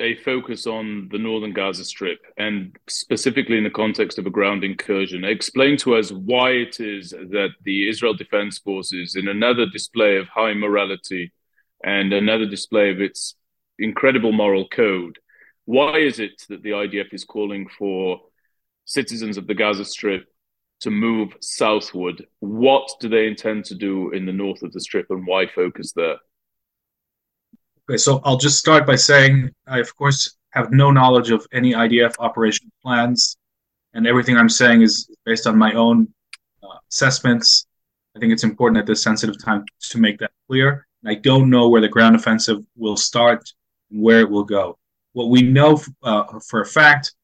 a 0.00 0.16
focus 0.16 0.66
on 0.66 1.08
the 1.12 1.18
northern 1.18 1.52
Gaza 1.52 1.84
Strip 1.84 2.18
and 2.36 2.74
specifically 2.88 3.58
in 3.58 3.64
the 3.64 3.70
context 3.70 4.18
of 4.18 4.26
a 4.26 4.30
ground 4.30 4.64
incursion. 4.64 5.24
Explain 5.24 5.76
to 5.78 5.94
us 5.94 6.10
why 6.10 6.50
it 6.50 6.80
is 6.80 7.10
that 7.10 7.50
the 7.64 7.88
Israel 7.88 8.14
Defense 8.14 8.58
Forces, 8.58 9.14
in 9.14 9.28
another 9.28 9.66
display 9.66 10.16
of 10.16 10.26
high 10.28 10.54
morality 10.54 11.32
and 11.84 12.12
another 12.12 12.46
display 12.46 12.90
of 12.90 13.00
its 13.00 13.36
incredible 13.78 14.32
moral 14.32 14.66
code, 14.68 15.18
why 15.66 15.98
is 15.98 16.18
it 16.18 16.42
that 16.48 16.62
the 16.62 16.70
IDF 16.70 17.12
is 17.14 17.24
calling 17.24 17.68
for 17.78 18.20
citizens 18.84 19.36
of 19.36 19.46
the 19.46 19.54
Gaza 19.54 19.84
Strip 19.84 20.26
to 20.80 20.90
move 20.90 21.34
southward? 21.40 22.26
What 22.40 22.90
do 23.00 23.08
they 23.08 23.26
intend 23.26 23.64
to 23.66 23.74
do 23.74 24.10
in 24.10 24.26
the 24.26 24.32
north 24.32 24.62
of 24.62 24.72
the 24.72 24.80
Strip 24.80 25.06
and 25.10 25.26
why 25.26 25.46
focus 25.46 25.92
there? 25.92 26.16
Okay, 27.88 27.96
so 27.96 28.20
I'll 28.24 28.36
just 28.36 28.58
start 28.58 28.86
by 28.86 28.96
saying 28.96 29.50
I, 29.66 29.78
of 29.78 29.94
course, 29.96 30.36
have 30.50 30.72
no 30.72 30.90
knowledge 30.90 31.30
of 31.30 31.46
any 31.52 31.72
IDF 31.72 32.14
operation 32.18 32.70
plans, 32.82 33.36
and 33.94 34.06
everything 34.06 34.36
I'm 34.36 34.48
saying 34.48 34.82
is 34.82 35.10
based 35.24 35.46
on 35.46 35.56
my 35.56 35.72
own 35.74 36.08
uh, 36.62 36.78
assessments. 36.90 37.66
I 38.16 38.18
think 38.18 38.32
it's 38.32 38.44
important 38.44 38.78
at 38.78 38.86
this 38.86 39.02
sensitive 39.02 39.42
time 39.42 39.64
to 39.90 39.98
make 39.98 40.18
that 40.18 40.32
clear. 40.48 40.86
I 41.06 41.14
don't 41.14 41.50
know 41.50 41.68
where 41.68 41.80
the 41.80 41.88
ground 41.88 42.16
offensive 42.16 42.58
will 42.76 42.96
start 42.96 43.52
and 43.90 44.02
where 44.02 44.20
it 44.20 44.30
will 44.30 44.44
go. 44.44 44.78
What 45.12 45.30
we 45.30 45.42
know 45.42 45.80
uh, 46.02 46.24
for 46.48 46.60
a 46.60 46.66
fact 46.66 47.14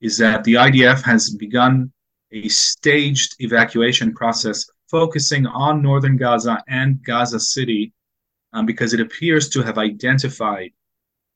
is 0.00 0.18
that 0.18 0.44
the 0.44 0.54
IDF 0.54 1.02
has 1.02 1.30
begun 1.30 1.92
a 2.32 2.48
staged 2.48 3.36
evacuation 3.40 4.14
process 4.14 4.68
focusing 4.88 5.46
on 5.46 5.82
northern 5.82 6.16
Gaza 6.16 6.62
and 6.68 7.02
Gaza 7.04 7.40
City 7.40 7.92
um, 8.52 8.66
because 8.66 8.92
it 8.92 9.00
appears 9.00 9.48
to 9.50 9.62
have 9.62 9.78
identified 9.78 10.70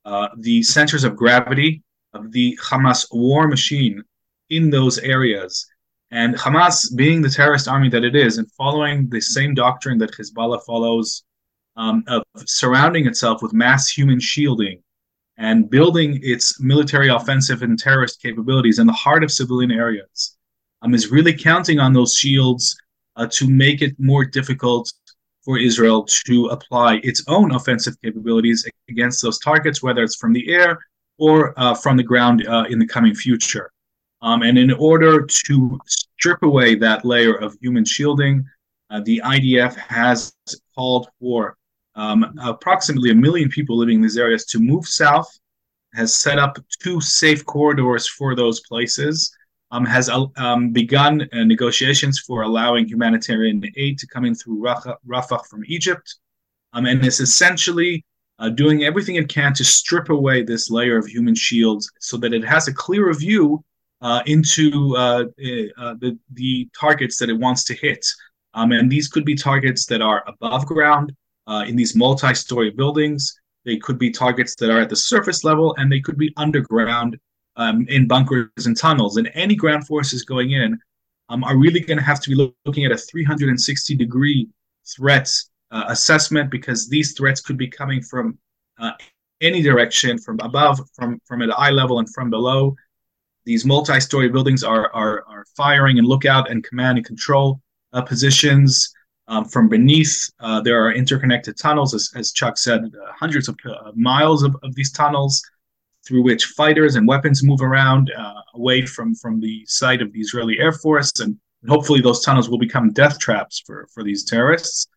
uh, 0.04 0.28
the 0.38 0.62
centers 0.62 1.04
of 1.04 1.16
gravity 1.16 1.82
of 2.12 2.32
the 2.32 2.58
Hamas 2.62 3.06
war 3.12 3.48
machine 3.48 4.02
in 4.50 4.70
those 4.70 4.98
areas. 4.98 5.66
And 6.10 6.36
Hamas, 6.36 6.94
being 6.94 7.22
the 7.22 7.30
terrorist 7.30 7.66
army 7.66 7.88
that 7.88 8.04
it 8.04 8.14
is, 8.14 8.38
and 8.38 8.50
following 8.52 9.08
the 9.08 9.20
same 9.20 9.54
doctrine 9.54 9.98
that 9.98 10.12
Hezbollah 10.12 10.64
follows 10.64 11.24
um, 11.76 12.04
of 12.06 12.22
surrounding 12.46 13.06
itself 13.06 13.42
with 13.42 13.52
mass 13.52 13.88
human 13.88 14.20
shielding 14.20 14.80
and 15.38 15.68
building 15.68 16.20
its 16.22 16.60
military 16.60 17.08
offensive 17.08 17.62
and 17.62 17.78
terrorist 17.78 18.22
capabilities 18.22 18.78
in 18.78 18.86
the 18.86 18.92
heart 18.92 19.24
of 19.24 19.32
civilian 19.32 19.72
areas, 19.72 20.36
um, 20.84 20.94
is 20.94 21.10
really 21.10 21.32
counting 21.32 21.80
on 21.80 21.92
those 21.92 22.14
shields 22.14 22.76
uh, 23.16 23.26
to 23.32 23.48
make 23.48 23.80
it 23.80 23.94
more 23.98 24.24
difficult 24.24 24.92
for 25.42 25.58
Israel 25.58 26.06
to 26.26 26.46
apply 26.46 27.00
its 27.02 27.22
own 27.26 27.54
offensive 27.54 28.00
capabilities 28.02 28.66
against 28.88 29.22
those 29.22 29.38
targets, 29.38 29.82
whether 29.82 30.02
it's 30.02 30.16
from 30.16 30.32
the 30.32 30.52
air 30.52 30.78
or 31.18 31.58
uh, 31.58 31.74
from 31.74 31.96
the 31.96 32.02
ground 32.02 32.46
uh, 32.46 32.64
in 32.68 32.78
the 32.78 32.86
coming 32.86 33.14
future. 33.14 33.70
Um, 34.22 34.42
and 34.42 34.56
in 34.58 34.72
order 34.72 35.26
to 35.46 35.78
strip 35.86 36.42
away 36.42 36.74
that 36.76 37.04
layer 37.04 37.34
of 37.34 37.56
human 37.60 37.84
shielding, 37.84 38.44
uh, 38.90 39.00
the 39.04 39.20
IDF 39.24 39.76
has 39.76 40.34
called 40.74 41.08
for 41.20 41.56
um, 41.94 42.34
approximately 42.42 43.10
a 43.10 43.14
million 43.14 43.48
people 43.48 43.76
living 43.76 43.96
in 43.96 44.02
these 44.02 44.16
areas 44.16 44.44
to 44.46 44.58
move 44.58 44.86
south, 44.86 45.28
has 45.94 46.14
set 46.14 46.38
up 46.38 46.58
two 46.80 47.00
safe 47.00 47.44
corridors 47.44 48.08
for 48.08 48.34
those 48.34 48.60
places, 48.60 49.34
um, 49.70 49.84
has 49.84 50.08
uh, 50.08 50.26
um, 50.36 50.70
begun 50.70 51.28
uh, 51.32 51.44
negotiations 51.44 52.20
for 52.20 52.42
allowing 52.42 52.86
humanitarian 52.86 53.62
aid 53.76 53.98
to 53.98 54.06
come 54.06 54.24
in 54.24 54.34
through 54.34 54.62
Rafah, 54.62 55.46
from 55.46 55.64
Egypt, 55.66 56.16
um, 56.72 56.86
and 56.86 57.04
is 57.04 57.20
essentially 57.20 58.04
uh, 58.38 58.48
doing 58.48 58.84
everything 58.84 59.16
it 59.16 59.28
can 59.28 59.54
to 59.54 59.64
strip 59.64 60.10
away 60.10 60.42
this 60.42 60.70
layer 60.70 60.96
of 60.96 61.06
human 61.06 61.34
shields 61.34 61.90
so 62.00 62.16
that 62.16 62.32
it 62.32 62.44
has 62.44 62.68
a 62.68 62.74
clearer 62.74 63.14
view 63.14 63.64
uh, 64.00 64.22
into 64.26 64.94
uh, 64.96 65.24
uh, 65.78 65.94
the, 65.94 66.18
the 66.34 66.68
targets 66.78 67.18
that 67.18 67.30
it 67.30 67.38
wants 67.38 67.64
to 67.64 67.74
hit. 67.74 68.06
Um, 68.52 68.72
and 68.72 68.90
these 68.90 69.08
could 69.08 69.24
be 69.24 69.34
targets 69.34 69.86
that 69.86 70.02
are 70.02 70.22
above 70.26 70.66
ground 70.66 71.12
in 71.66 71.76
these 71.76 71.96
multi 71.96 72.34
story 72.34 72.70
buildings. 72.70 73.34
They 73.64 73.78
could 73.78 73.98
be 73.98 74.10
targets 74.10 74.54
that 74.56 74.70
are 74.70 74.80
at 74.80 74.90
the 74.90 74.96
surface 74.96 75.42
level, 75.42 75.74
and 75.78 75.90
they 75.90 76.00
could 76.00 76.18
be 76.18 76.32
underground 76.36 77.18
um, 77.56 77.86
in 77.88 78.06
bunkers 78.06 78.66
and 78.66 78.76
tunnels, 78.76 79.16
and 79.16 79.30
any 79.34 79.54
ground 79.54 79.86
forces 79.86 80.24
going 80.24 80.52
in 80.52 80.78
um, 81.28 81.44
are 81.44 81.56
really 81.56 81.80
going 81.80 81.98
to 81.98 82.04
have 82.04 82.20
to 82.20 82.30
be 82.30 82.52
looking 82.66 82.84
at 82.84 82.92
a 82.92 82.96
360 82.96 83.94
degree 83.96 84.48
threat 84.86 85.30
uh, 85.70 85.84
assessment 85.88 86.50
because 86.50 86.88
these 86.88 87.12
threats 87.14 87.40
could 87.40 87.56
be 87.56 87.68
coming 87.68 88.02
from 88.02 88.38
uh, 88.78 88.92
any 89.40 89.62
direction, 89.62 90.18
from 90.18 90.38
above, 90.40 90.80
from 90.94 91.20
from 91.24 91.42
at 91.42 91.50
eye 91.58 91.70
level, 91.70 91.98
and 91.98 92.08
from 92.12 92.30
below. 92.30 92.74
These 93.44 93.64
multi-story 93.64 94.28
buildings 94.28 94.64
are 94.64 94.92
are, 94.92 95.24
are 95.28 95.44
firing 95.56 95.98
and 95.98 96.06
lookout 96.06 96.50
and 96.50 96.64
command 96.64 96.98
and 96.98 97.06
control 97.06 97.60
uh, 97.92 98.02
positions. 98.02 98.92
Um, 99.26 99.46
from 99.46 99.70
beneath, 99.70 100.30
uh, 100.40 100.60
there 100.60 100.84
are 100.84 100.92
interconnected 100.92 101.56
tunnels, 101.56 101.94
as, 101.94 102.10
as 102.14 102.30
Chuck 102.32 102.58
said, 102.58 102.82
hundreds 103.18 103.48
of 103.48 103.56
uh, 103.64 103.90
miles 103.94 104.42
of, 104.42 104.54
of 104.62 104.74
these 104.74 104.92
tunnels 104.92 105.42
through 106.06 106.22
which 106.22 106.46
fighters 106.46 106.96
and 106.96 107.08
weapons 107.08 107.42
move 107.42 107.62
around 107.62 108.12
uh, 108.16 108.40
away 108.54 108.84
from, 108.84 109.14
from 109.14 109.40
the 109.40 109.64
site 109.66 110.02
of 110.02 110.12
the 110.12 110.20
Israeli 110.20 110.58
Air 110.58 110.72
Force 110.72 111.12
and 111.20 111.38
hopefully, 111.68 112.00
those 112.00 112.20
tunnels 112.20 112.48
will 112.48 112.58
become 112.58 112.92
death 112.92 113.18
traps 113.18 113.62
for 113.64 113.86
for 113.92 114.02
these 114.02 114.24
terrorists. 114.24 114.88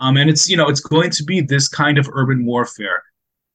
Um, 0.00 0.16
and 0.16 0.28
it's 0.28 0.48
you 0.48 0.56
know 0.56 0.68
it's 0.68 0.80
going 0.80 1.10
to 1.10 1.24
be 1.24 1.40
this 1.40 1.68
kind 1.68 1.98
of 1.98 2.08
urban 2.12 2.44
warfare. 2.44 3.02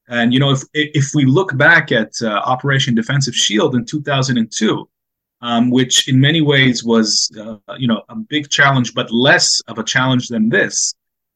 And 0.10 0.34
you 0.34 0.40
know 0.40 0.52
if 0.52 0.62
if 0.74 1.12
we 1.14 1.26
look 1.26 1.58
back 1.58 1.92
at 1.92 2.12
uh, 2.22 2.28
Operation 2.28 2.96
Defensive 2.96 3.36
Shield 3.36 3.76
in 3.76 3.86
2002, 3.86 4.90
um, 5.42 5.70
which 5.70 6.08
in 6.08 6.20
many 6.20 6.42
ways 6.42 6.84
was 6.84 7.32
uh, 7.40 7.58
you 7.78 7.88
know 7.88 8.04
a 8.10 8.16
big 8.16 8.50
challenge, 8.50 8.94
but 8.94 9.12
less 9.12 9.62
of 9.68 9.78
a 9.78 9.84
challenge 9.84 10.28
than 10.30 10.50
this. 10.50 10.94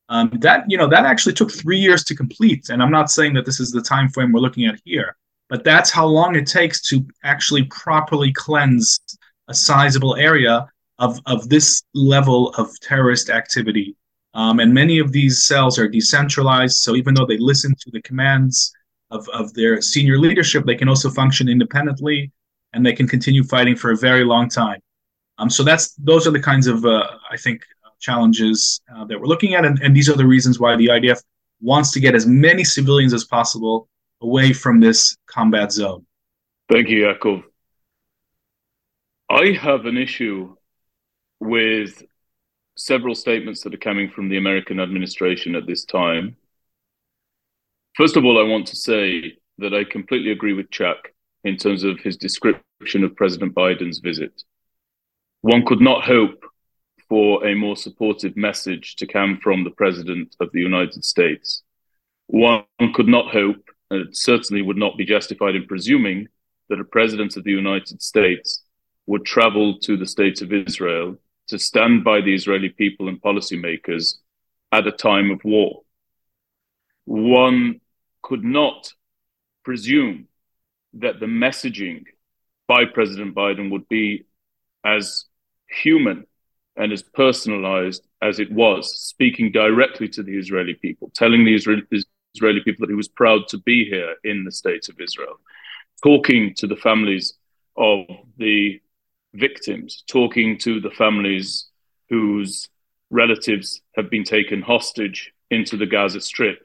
Um, 0.10 0.30
that 0.42 0.70
you 0.70 0.78
know 0.78 0.88
that 0.88 1.06
actually 1.06 1.34
took 1.34 1.52
three 1.52 1.78
years 1.78 2.04
to 2.06 2.16
complete, 2.16 2.70
and 2.70 2.84
I'm 2.84 2.92
not 2.92 3.10
saying 3.10 3.34
that 3.36 3.46
this 3.46 3.62
is 3.62 3.72
the 3.72 3.82
time 3.82 4.10
frame 4.10 4.34
we're 4.34 4.42
looking 4.42 4.66
at 4.66 4.80
here, 4.84 5.16
but 5.52 5.66
that's 5.66 5.92
how 5.92 6.08
long 6.08 6.38
it 6.38 6.48
takes 6.48 6.82
to 6.82 7.06
actually 7.26 7.64
properly 7.66 8.32
cleanse 8.32 8.98
a 9.50 9.54
sizable 9.54 10.16
area 10.16 10.66
of 10.98 11.20
of 11.26 11.50
this 11.50 11.84
level 11.94 12.52
of 12.52 12.68
terrorist 12.80 13.30
activity. 13.30 13.98
Um, 14.34 14.62
and 14.62 14.74
many 14.74 15.00
of 15.00 15.12
these 15.12 15.44
cells 15.44 15.78
are 15.78 15.90
decentralized, 15.90 16.78
so 16.78 16.96
even 16.96 17.14
though 17.14 17.26
they 17.26 17.38
listen 17.38 17.76
to 17.82 17.92
the 17.92 18.02
commands 18.02 18.72
of, 19.10 19.28
of 19.34 19.54
their 19.54 19.82
senior 19.82 20.18
leadership, 20.18 20.64
they 20.66 20.76
can 20.76 20.88
also 20.88 21.10
function 21.10 21.50
independently 21.50 22.32
and 22.72 22.86
they 22.86 22.94
can 22.94 23.10
continue 23.10 23.44
fighting 23.44 23.76
for 23.76 23.92
a 23.92 23.98
very 23.98 24.24
long 24.24 24.48
time. 24.48 24.80
Um, 25.38 25.50
so 25.50 25.64
that's 25.64 25.94
those 25.96 26.26
are 26.28 26.32
the 26.32 26.40
kinds 26.52 26.68
of 26.68 26.86
uh, 26.86 27.06
I 27.30 27.36
think 27.36 27.66
challenges 28.00 28.80
uh, 28.96 29.04
that 29.04 29.20
we're 29.20 29.28
looking 29.34 29.54
at, 29.56 29.66
and, 29.66 29.82
and 29.82 29.94
these 29.94 30.10
are 30.10 30.16
the 30.16 30.26
reasons 30.26 30.62
why 30.62 30.78
the 30.78 30.88
IDF 30.88 31.22
wants 31.60 31.92
to 31.92 32.00
get 32.00 32.16
as 32.16 32.26
many 32.26 32.64
civilians 32.64 33.14
as 33.14 33.26
possible 33.26 33.90
away 34.22 34.54
from 34.54 34.80
this 34.80 35.18
combat 35.28 35.72
zone. 35.72 36.06
Thank 36.70 36.90
you, 36.90 37.04
Yaakov. 37.04 37.44
I 39.30 39.58
have 39.60 39.86
an 39.86 39.98
issue 39.98 40.56
with 41.40 42.04
several 42.78 43.16
statements 43.16 43.62
that 43.64 43.74
are 43.74 43.78
coming 43.78 44.10
from 44.10 44.30
the 44.30 44.38
American 44.38 44.80
administration 44.80 45.56
at 45.56 45.66
this 45.66 45.86
time. 45.86 46.36
First 47.96 48.16
of 48.16 48.26
all, 48.26 48.40
I 48.40 48.50
want 48.50 48.68
to 48.68 48.76
say 48.76 49.38
that 49.58 49.74
I 49.74 49.84
completely 49.84 50.32
agree 50.32 50.54
with 50.54 50.72
Chuck 50.72 51.12
in 51.44 51.58
terms 51.58 51.84
of 51.84 52.00
his 52.00 52.18
description 52.18 53.04
of 53.04 53.16
President 53.16 53.54
Biden's 53.54 54.00
visit. 54.00 54.44
One 55.42 55.66
could 55.66 55.82
not 55.82 56.04
hope 56.04 56.44
for 57.10 57.46
a 57.46 57.56
more 57.56 57.76
supportive 57.76 58.38
message 58.38 58.96
to 58.98 59.08
come 59.08 59.40
from 59.44 59.64
the 59.64 59.72
President 59.72 60.36
of 60.40 60.52
the 60.54 60.62
United 60.62 61.04
States. 61.04 61.64
One 62.28 62.64
could 62.94 63.08
not 63.08 63.32
hope, 63.32 63.70
and 63.92 64.08
it 64.08 64.16
certainly 64.16 64.62
would 64.62 64.78
not 64.78 64.98
be 64.98 65.06
justified 65.06 65.54
in 65.54 65.68
presuming, 65.68 66.28
that 66.70 66.80
a 66.80 66.86
President 66.86 67.36
of 67.36 67.44
the 67.44 67.52
United 67.52 68.02
States 68.02 68.64
would 69.06 69.26
travel 69.26 69.78
to 69.80 69.98
the 69.98 70.08
State 70.08 70.42
of 70.42 70.54
Israel 70.54 71.18
to 71.50 71.60
stand 71.60 72.02
by 72.02 72.22
the 72.22 72.34
Israeli 72.34 72.70
people 72.70 73.10
and 73.10 73.22
policymakers 73.22 74.16
at 74.72 74.88
a 74.88 74.94
time 74.94 75.30
of 75.30 75.44
war. 75.44 75.82
One 77.04 77.82
could 78.22 78.46
not 78.46 78.94
presume 79.66 80.28
that 80.94 81.20
the 81.20 81.26
messaging 81.26 82.06
by 82.68 82.86
President 82.86 83.36
Biden 83.36 83.72
would 83.72 83.90
be 83.90 84.24
as 84.86 85.26
human 85.68 86.26
and 86.78 86.94
as 86.94 87.04
personalized 87.04 88.08
as 88.22 88.40
it 88.40 88.50
was, 88.52 88.98
speaking 88.98 89.52
directly 89.52 90.08
to 90.08 90.24
the 90.24 90.38
Israeli 90.38 90.76
people, 90.76 91.12
telling 91.14 91.44
the 91.44 91.54
Israeli, 91.54 91.84
Israeli 92.36 92.62
people 92.62 92.86
that 92.86 92.92
he 92.92 92.96
was 92.96 93.08
proud 93.08 93.48
to 93.50 93.58
be 93.58 93.86
here 93.86 94.16
in 94.24 94.44
the 94.44 94.52
state 94.52 94.90
of 94.90 95.00
Israel, 95.00 95.40
talking 96.04 96.54
to 96.56 96.68
the 96.68 96.76
families 96.76 97.34
of 97.78 98.06
the 98.38 98.82
victims, 99.34 100.04
talking 100.08 100.58
to 100.60 100.80
the 100.80 100.92
families 100.92 101.68
whose 102.10 102.70
relatives 103.10 103.82
have 103.96 104.10
been 104.10 104.24
taken 104.24 104.62
hostage 104.62 105.34
into 105.50 105.78
the 105.78 105.86
Gaza 105.86 106.22
Strip, 106.22 106.60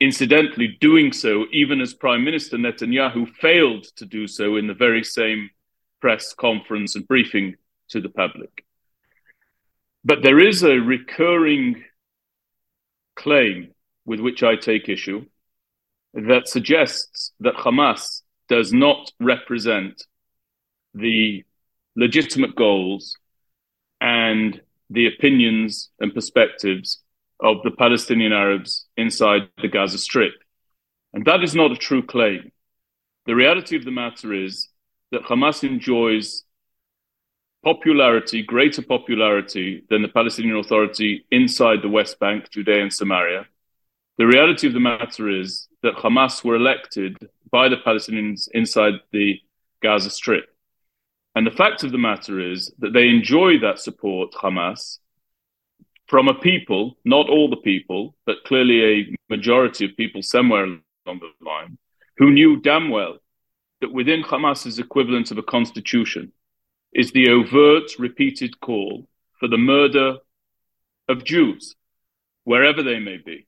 incidentally 0.00 0.78
doing 0.80 1.12
so 1.12 1.44
even 1.52 1.80
as 1.80 1.92
Prime 1.92 2.24
Minister 2.24 2.56
Netanyahu 2.56 3.28
failed 3.34 3.84
to 3.96 4.06
do 4.06 4.26
so 4.26 4.56
in 4.56 4.66
the 4.66 4.74
very 4.74 5.04
same 5.04 5.50
press 6.00 6.32
conference 6.32 6.96
and 6.96 7.06
briefing 7.06 7.56
to 7.90 8.00
the 8.00 8.08
public. 8.08 8.64
But 10.04 10.22
there 10.22 10.38
is 10.38 10.62
a 10.62 10.76
recurring 10.76 11.84
claim 13.16 13.74
with 14.04 14.20
which 14.20 14.42
I 14.42 14.56
take 14.56 14.88
issue 14.88 15.26
that 16.14 16.48
suggests 16.48 17.32
that 17.40 17.54
Hamas 17.54 18.22
does 18.48 18.72
not 18.72 19.12
represent 19.20 20.04
the 20.94 21.44
legitimate 21.96 22.56
goals 22.56 23.16
and 24.00 24.60
the 24.88 25.06
opinions 25.06 25.90
and 26.00 26.12
perspectives 26.12 27.02
of 27.38 27.62
the 27.62 27.70
Palestinian 27.70 28.32
Arabs 28.32 28.86
inside 28.96 29.48
the 29.62 29.68
Gaza 29.68 29.98
Strip. 29.98 30.34
And 31.12 31.24
that 31.26 31.42
is 31.42 31.54
not 31.54 31.72
a 31.72 31.76
true 31.76 32.02
claim. 32.04 32.50
The 33.26 33.34
reality 33.34 33.76
of 33.76 33.84
the 33.84 33.90
matter 33.90 34.34
is 34.34 34.68
that 35.12 35.22
Hamas 35.22 35.62
enjoys 35.62 36.44
popularity, 37.62 38.42
greater 38.42 38.82
popularity 38.82 39.84
than 39.90 40.02
the 40.02 40.08
Palestinian 40.08 40.56
Authority 40.56 41.26
inside 41.30 41.82
the 41.82 41.88
West 41.88 42.18
Bank, 42.18 42.50
Judea, 42.50 42.82
and 42.82 42.92
Samaria. 42.92 43.46
The 44.18 44.26
reality 44.26 44.66
of 44.66 44.74
the 44.74 44.80
matter 44.80 45.28
is 45.28 45.68
that 45.82 45.94
Hamas 45.94 46.44
were 46.44 46.56
elected 46.56 47.16
by 47.50 47.68
the 47.68 47.76
Palestinians 47.76 48.48
inside 48.52 48.94
the 49.12 49.40
Gaza 49.82 50.10
Strip. 50.10 50.46
And 51.34 51.46
the 51.46 51.50
fact 51.52 51.84
of 51.84 51.92
the 51.92 51.98
matter 51.98 52.40
is 52.40 52.72
that 52.78 52.92
they 52.92 53.08
enjoy 53.08 53.58
that 53.60 53.78
support, 53.78 54.32
Hamas, 54.32 54.98
from 56.06 56.28
a 56.28 56.34
people, 56.34 56.98
not 57.04 57.30
all 57.30 57.48
the 57.48 57.56
people, 57.56 58.16
but 58.26 58.44
clearly 58.44 58.82
a 58.82 59.16
majority 59.28 59.84
of 59.84 59.96
people 59.96 60.22
somewhere 60.22 60.64
along 60.64 61.20
the 61.20 61.30
line, 61.40 61.78
who 62.18 62.32
knew 62.32 62.60
damn 62.60 62.90
well 62.90 63.18
that 63.80 63.92
within 63.92 64.22
Hamas's 64.22 64.78
equivalent 64.78 65.30
of 65.30 65.38
a 65.38 65.42
constitution 65.42 66.32
is 66.92 67.12
the 67.12 67.30
overt, 67.30 67.98
repeated 67.98 68.60
call 68.60 69.08
for 69.38 69.48
the 69.48 69.56
murder 69.56 70.16
of 71.08 71.24
Jews, 71.24 71.76
wherever 72.44 72.82
they 72.82 72.98
may 72.98 73.16
be, 73.16 73.46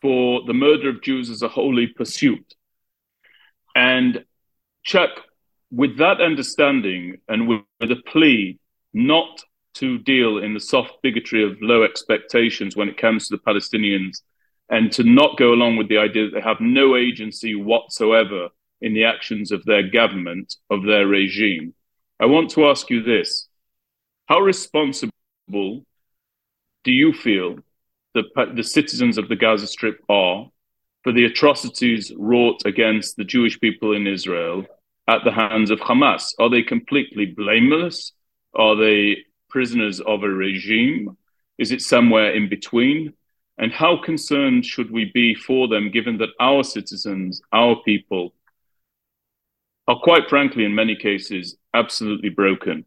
for 0.00 0.42
the 0.46 0.54
murder 0.54 0.88
of 0.88 1.02
Jews 1.02 1.30
as 1.30 1.42
a 1.42 1.48
holy 1.48 1.86
pursuit. 1.86 2.54
And 3.74 4.24
Chuck, 4.82 5.10
with 5.70 5.98
that 5.98 6.20
understanding 6.20 7.18
and 7.28 7.48
with, 7.48 7.62
with 7.80 7.92
a 7.92 8.02
plea 8.06 8.58
not 8.92 9.42
to 9.74 9.98
deal 9.98 10.38
in 10.38 10.54
the 10.54 10.60
soft 10.60 10.94
bigotry 11.02 11.44
of 11.44 11.56
low 11.60 11.82
expectations 11.82 12.76
when 12.76 12.88
it 12.88 12.96
comes 12.96 13.28
to 13.28 13.36
the 13.36 13.42
Palestinians 13.42 14.22
and 14.68 14.90
to 14.92 15.04
not 15.04 15.36
go 15.36 15.52
along 15.52 15.76
with 15.76 15.88
the 15.88 15.98
idea 15.98 16.24
that 16.24 16.34
they 16.34 16.40
have 16.40 16.60
no 16.60 16.96
agency 16.96 17.54
whatsoever 17.54 18.48
in 18.80 18.94
the 18.94 19.04
actions 19.04 19.52
of 19.52 19.64
their 19.64 19.88
government, 19.88 20.56
of 20.70 20.84
their 20.84 21.06
regime. 21.06 21.74
I 22.18 22.26
want 22.26 22.50
to 22.52 22.66
ask 22.66 22.90
you 22.90 23.02
this 23.02 23.48
How 24.26 24.40
responsible 24.40 25.12
do 25.52 26.92
you 26.92 27.12
feel 27.12 27.58
the, 28.14 28.24
the 28.54 28.64
citizens 28.64 29.18
of 29.18 29.28
the 29.28 29.36
Gaza 29.36 29.66
Strip 29.66 30.02
are 30.08 30.48
for 31.02 31.12
the 31.12 31.24
atrocities 31.24 32.12
wrought 32.16 32.62
against 32.66 33.16
the 33.16 33.24
Jewish 33.24 33.58
people 33.60 33.94
in 33.94 34.06
Israel 34.06 34.66
at 35.08 35.24
the 35.24 35.32
hands 35.32 35.70
of 35.70 35.80
Hamas? 35.80 36.34
Are 36.38 36.50
they 36.50 36.62
completely 36.62 37.26
blameless? 37.26 38.12
Are 38.54 38.76
they 38.76 39.18
prisoners 39.48 40.00
of 40.00 40.22
a 40.22 40.28
regime? 40.28 41.16
Is 41.58 41.72
it 41.72 41.82
somewhere 41.82 42.32
in 42.34 42.48
between? 42.48 43.14
And 43.58 43.72
how 43.72 44.00
concerned 44.02 44.64
should 44.64 44.90
we 44.90 45.10
be 45.12 45.34
for 45.34 45.68
them, 45.68 45.90
given 45.90 46.16
that 46.18 46.30
our 46.40 46.64
citizens, 46.64 47.42
our 47.52 47.76
people, 47.84 48.32
are 49.86 49.98
quite 49.98 50.28
frankly, 50.28 50.64
in 50.64 50.74
many 50.74 50.96
cases, 50.96 51.56
absolutely 51.74 52.30
broken? 52.30 52.84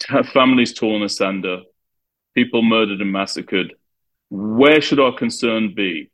To 0.00 0.06
have 0.12 0.28
families 0.28 0.74
torn 0.74 1.02
asunder, 1.02 1.62
people 2.34 2.62
murdered 2.62 3.00
and 3.00 3.12
massacred. 3.12 3.74
Where 4.34 4.80
should 4.80 4.98
our 4.98 5.12
concern 5.12 5.74
be? 5.74 6.10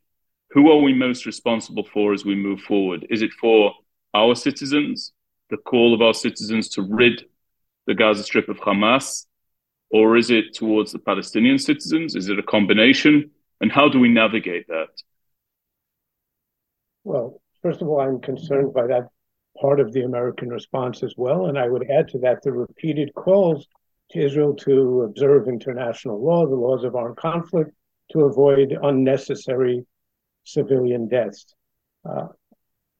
Who 0.49 0.69
are 0.71 0.81
we 0.81 0.93
most 0.93 1.25
responsible 1.25 1.85
for 1.85 2.11
as 2.11 2.25
we 2.25 2.35
move 2.35 2.59
forward? 2.59 3.07
Is 3.09 3.21
it 3.21 3.31
for 3.31 3.71
our 4.13 4.35
citizens, 4.35 5.13
the 5.49 5.55
call 5.55 5.93
of 5.93 6.01
our 6.01 6.13
citizens 6.13 6.67
to 6.71 6.81
rid 6.81 7.23
the 7.87 7.93
Gaza 7.93 8.23
Strip 8.23 8.49
of 8.49 8.57
Hamas? 8.57 9.25
Or 9.89 10.17
is 10.17 10.31
it 10.31 10.53
towards 10.53 10.91
the 10.91 10.99
Palestinian 10.99 11.57
citizens? 11.57 12.13
Is 12.13 12.27
it 12.27 12.37
a 12.37 12.43
combination? 12.43 13.31
And 13.61 13.71
how 13.71 13.87
do 13.87 14.01
we 14.01 14.09
navigate 14.09 14.67
that? 14.67 14.89
Well, 17.05 17.41
first 17.61 17.81
of 17.81 17.87
all, 17.87 18.01
I'm 18.01 18.19
concerned 18.19 18.73
by 18.73 18.87
that 18.87 19.07
part 19.61 19.79
of 19.79 19.93
the 19.93 20.01
American 20.01 20.49
response 20.49 21.03
as 21.03 21.13
well. 21.15 21.45
And 21.45 21.57
I 21.57 21.69
would 21.69 21.89
add 21.89 22.09
to 22.09 22.19
that 22.19 22.41
the 22.43 22.51
repeated 22.51 23.13
calls 23.13 23.65
to 24.11 24.19
Israel 24.19 24.55
to 24.55 25.03
observe 25.03 25.47
international 25.47 26.21
law, 26.21 26.45
the 26.45 26.55
laws 26.55 26.83
of 26.83 26.95
armed 26.97 27.15
conflict, 27.15 27.71
to 28.11 28.21
avoid 28.21 28.77
unnecessary 28.81 29.85
civilian 30.43 31.07
deaths. 31.07 31.53
Uh, 32.07 32.27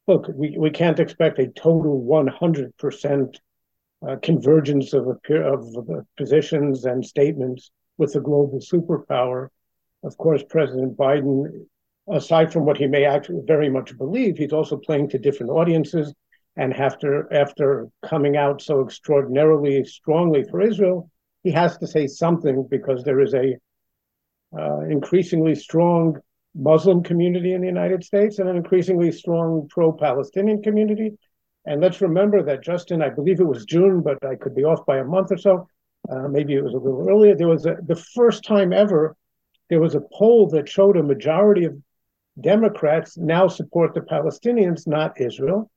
look, 0.08 0.28
we, 0.34 0.56
we 0.58 0.70
can't 0.70 1.00
expect 1.00 1.40
a 1.40 1.48
total 1.48 2.04
100% 2.04 3.36
uh, 4.08 4.16
convergence 4.22 4.94
of, 4.94 5.08
of 5.30 6.06
positions 6.18 6.86
and 6.86 7.06
statements 7.06 7.72
with 7.98 8.14
the 8.14 8.22
global 8.22 8.60
superpower. 8.60 9.50
Of 10.04 10.18
course, 10.18 10.44
President 10.48 10.96
Biden, 10.96 11.66
aside 12.10 12.54
from 12.54 12.66
what 12.66 12.78
he 12.78 12.88
may 12.88 13.06
actually 13.06 13.42
very 13.46 13.70
much 13.70 13.98
believe, 13.98 14.38
he's 14.38 14.54
also 14.54 14.78
playing 14.78 15.10
to 15.10 15.20
different 15.20 15.52
audiences. 15.52 16.14
And 16.56 16.74
after 16.74 17.32
after 17.34 17.88
coming 18.06 18.36
out 18.36 18.62
so 18.62 18.82
extraordinarily 18.82 19.84
strongly 19.86 20.44
for 20.44 20.62
Israel, 20.62 21.10
he 21.44 21.52
has 21.52 21.78
to 21.78 21.88
say 21.88 22.08
something 22.08 22.68
because 22.70 23.04
there 23.04 23.22
is 23.22 23.34
a 23.34 23.58
uh, 24.58 24.82
increasingly 24.82 25.56
strong 25.56 26.20
Muslim 26.56 27.04
community 27.04 27.54
in 27.54 27.62
the 27.62 27.68
United 27.68 28.04
States 28.04 28.40
and 28.40 28.50
an 28.50 28.56
increasingly 28.56 29.12
strong 29.12 29.68
pro-Palestinian 29.70 30.62
community. 30.62 31.18
And 31.66 31.82
let's 31.82 32.02
remember 32.02 32.42
that 32.44 32.64
just 32.64 32.92
in, 32.92 33.02
I 33.02 33.10
believe 33.10 33.40
it 33.40 33.44
was 33.44 33.66
June, 33.66 34.02
but 34.02 34.24
I 34.26 34.36
could 34.36 34.56
be 34.56 34.64
off 34.64 34.86
by 34.86 34.98
a 34.98 35.04
month 35.04 35.32
or 35.32 35.38
so. 35.38 35.68
Uh, 36.10 36.28
maybe 36.28 36.56
it 36.56 36.64
was 36.64 36.74
a 36.74 36.78
little 36.78 37.08
earlier. 37.08 37.36
There 37.36 37.48
was 37.48 37.66
a, 37.66 37.76
the 37.86 37.96
first 37.96 38.44
time 38.44 38.74
ever 38.74 39.16
there 39.70 39.80
was 39.80 39.96
a 39.96 40.02
poll 40.14 40.50
that 40.50 40.68
showed 40.68 40.98
a 40.98 41.04
majority 41.04 41.66
of 41.66 41.78
Democrats 42.42 43.18
now 43.18 43.48
support 43.48 43.94
the 43.94 44.02
Palestinians, 44.02 44.88
not 44.88 45.20
Israel. 45.22 45.70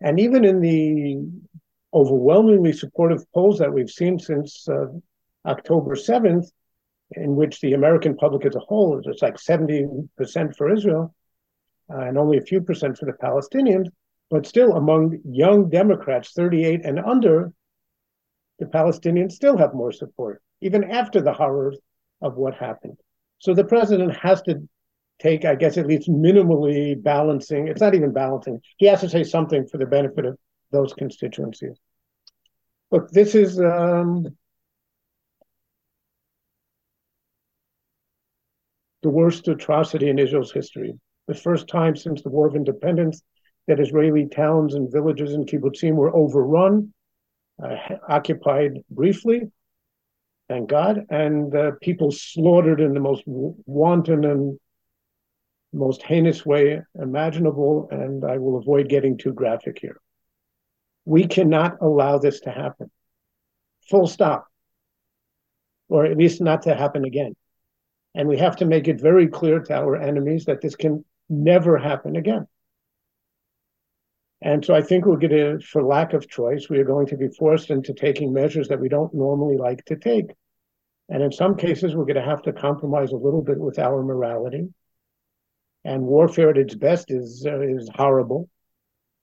And 0.00 0.20
even 0.20 0.44
in 0.44 0.60
the 0.60 1.18
overwhelmingly 1.92 2.72
supportive 2.72 3.24
polls 3.32 3.58
that 3.58 3.72
we've 3.72 3.90
seen 3.90 4.18
since 4.18 4.68
uh, 4.68 4.86
October 5.44 5.96
7th, 5.96 6.46
in 7.12 7.34
which 7.36 7.60
the 7.60 7.72
American 7.72 8.16
public 8.16 8.46
as 8.46 8.54
a 8.54 8.60
whole 8.60 8.98
is 8.98 9.06
it's 9.06 9.22
like 9.22 9.36
70% 9.36 10.08
for 10.56 10.72
Israel 10.72 11.14
uh, 11.92 11.98
and 12.00 12.16
only 12.16 12.38
a 12.38 12.42
few 12.42 12.60
percent 12.60 12.98
for 12.98 13.06
the 13.06 13.12
Palestinians. 13.12 13.86
But 14.30 14.46
still, 14.46 14.74
among 14.74 15.18
young 15.24 15.68
Democrats, 15.70 16.32
38 16.36 16.84
and 16.84 17.00
under, 17.00 17.52
the 18.60 18.66
Palestinians 18.66 19.32
still 19.32 19.56
have 19.56 19.74
more 19.74 19.90
support, 19.90 20.40
even 20.60 20.84
after 20.84 21.20
the 21.20 21.32
horrors 21.32 21.78
of 22.22 22.36
what 22.36 22.54
happened. 22.54 22.96
So 23.38 23.54
the 23.54 23.64
president 23.64 24.16
has 24.16 24.42
to 24.42 24.68
take, 25.18 25.44
I 25.44 25.56
guess, 25.56 25.78
at 25.78 25.86
least 25.86 26.08
minimally 26.08 27.00
balancing. 27.02 27.66
It's 27.66 27.80
not 27.80 27.94
even 27.94 28.12
balancing. 28.12 28.60
He 28.76 28.86
has 28.86 29.00
to 29.00 29.08
say 29.08 29.24
something 29.24 29.66
for 29.66 29.78
the 29.78 29.86
benefit 29.86 30.26
of 30.26 30.38
those 30.70 30.92
constituencies. 30.92 31.76
Look, 32.90 33.10
this 33.10 33.34
is 33.34 33.60
um, 33.60 34.26
the 39.02 39.10
worst 39.10 39.48
atrocity 39.48 40.08
in 40.08 40.18
Israel's 40.18 40.52
history. 40.52 40.94
The 41.26 41.34
first 41.34 41.68
time 41.68 41.96
since 41.96 42.22
the 42.22 42.30
War 42.30 42.46
of 42.46 42.54
Independence 42.54 43.22
that 43.66 43.80
Israeli 43.80 44.26
towns 44.26 44.74
and 44.74 44.90
villages 44.90 45.34
and 45.34 45.46
kibbutzim 45.46 45.94
were 45.94 46.14
overrun, 46.14 46.92
uh, 47.62 47.76
occupied 48.08 48.78
briefly, 48.90 49.42
thank 50.48 50.68
God, 50.68 51.04
and 51.10 51.54
uh, 51.54 51.72
people 51.80 52.10
slaughtered 52.10 52.80
in 52.80 52.94
the 52.94 53.00
most 53.00 53.22
wanton 53.26 54.24
and 54.24 54.58
most 55.72 56.02
heinous 56.02 56.44
way 56.44 56.82
imaginable. 57.00 57.88
And 57.90 58.24
I 58.24 58.38
will 58.38 58.58
avoid 58.58 58.88
getting 58.88 59.16
too 59.16 59.32
graphic 59.32 59.78
here. 59.80 60.00
We 61.04 61.26
cannot 61.26 61.76
allow 61.80 62.18
this 62.18 62.40
to 62.40 62.50
happen. 62.50 62.90
Full 63.88 64.06
stop. 64.06 64.46
Or 65.88 66.04
at 66.04 66.16
least 66.16 66.40
not 66.40 66.62
to 66.62 66.74
happen 66.74 67.04
again. 67.04 67.34
And 68.14 68.28
we 68.28 68.38
have 68.38 68.56
to 68.56 68.64
make 68.64 68.88
it 68.88 69.00
very 69.00 69.28
clear 69.28 69.60
to 69.60 69.74
our 69.74 69.96
enemies 69.96 70.44
that 70.46 70.60
this 70.60 70.76
can 70.76 71.04
never 71.28 71.78
happen 71.78 72.16
again. 72.16 72.46
And 74.42 74.64
so 74.64 74.74
I 74.74 74.80
think 74.80 75.04
we're 75.04 75.18
going 75.18 75.30
to, 75.30 75.60
for 75.60 75.82
lack 75.82 76.12
of 76.14 76.28
choice, 76.28 76.68
we 76.68 76.78
are 76.78 76.84
going 76.84 77.06
to 77.08 77.16
be 77.16 77.28
forced 77.28 77.70
into 77.70 77.92
taking 77.92 78.32
measures 78.32 78.68
that 78.68 78.80
we 78.80 78.88
don't 78.88 79.12
normally 79.12 79.56
like 79.56 79.84
to 79.86 79.96
take. 79.96 80.30
And 81.10 81.22
in 81.22 81.30
some 81.30 81.56
cases, 81.56 81.94
we're 81.94 82.06
going 82.06 82.14
to 82.14 82.22
have 82.22 82.42
to 82.42 82.52
compromise 82.52 83.12
a 83.12 83.16
little 83.16 83.42
bit 83.42 83.58
with 83.58 83.78
our 83.78 84.02
morality. 84.02 84.68
And 85.84 86.02
warfare 86.02 86.50
at 86.50 86.58
its 86.58 86.74
best 86.74 87.10
is 87.10 87.46
uh, 87.46 87.60
is 87.60 87.90
horrible, 87.94 88.48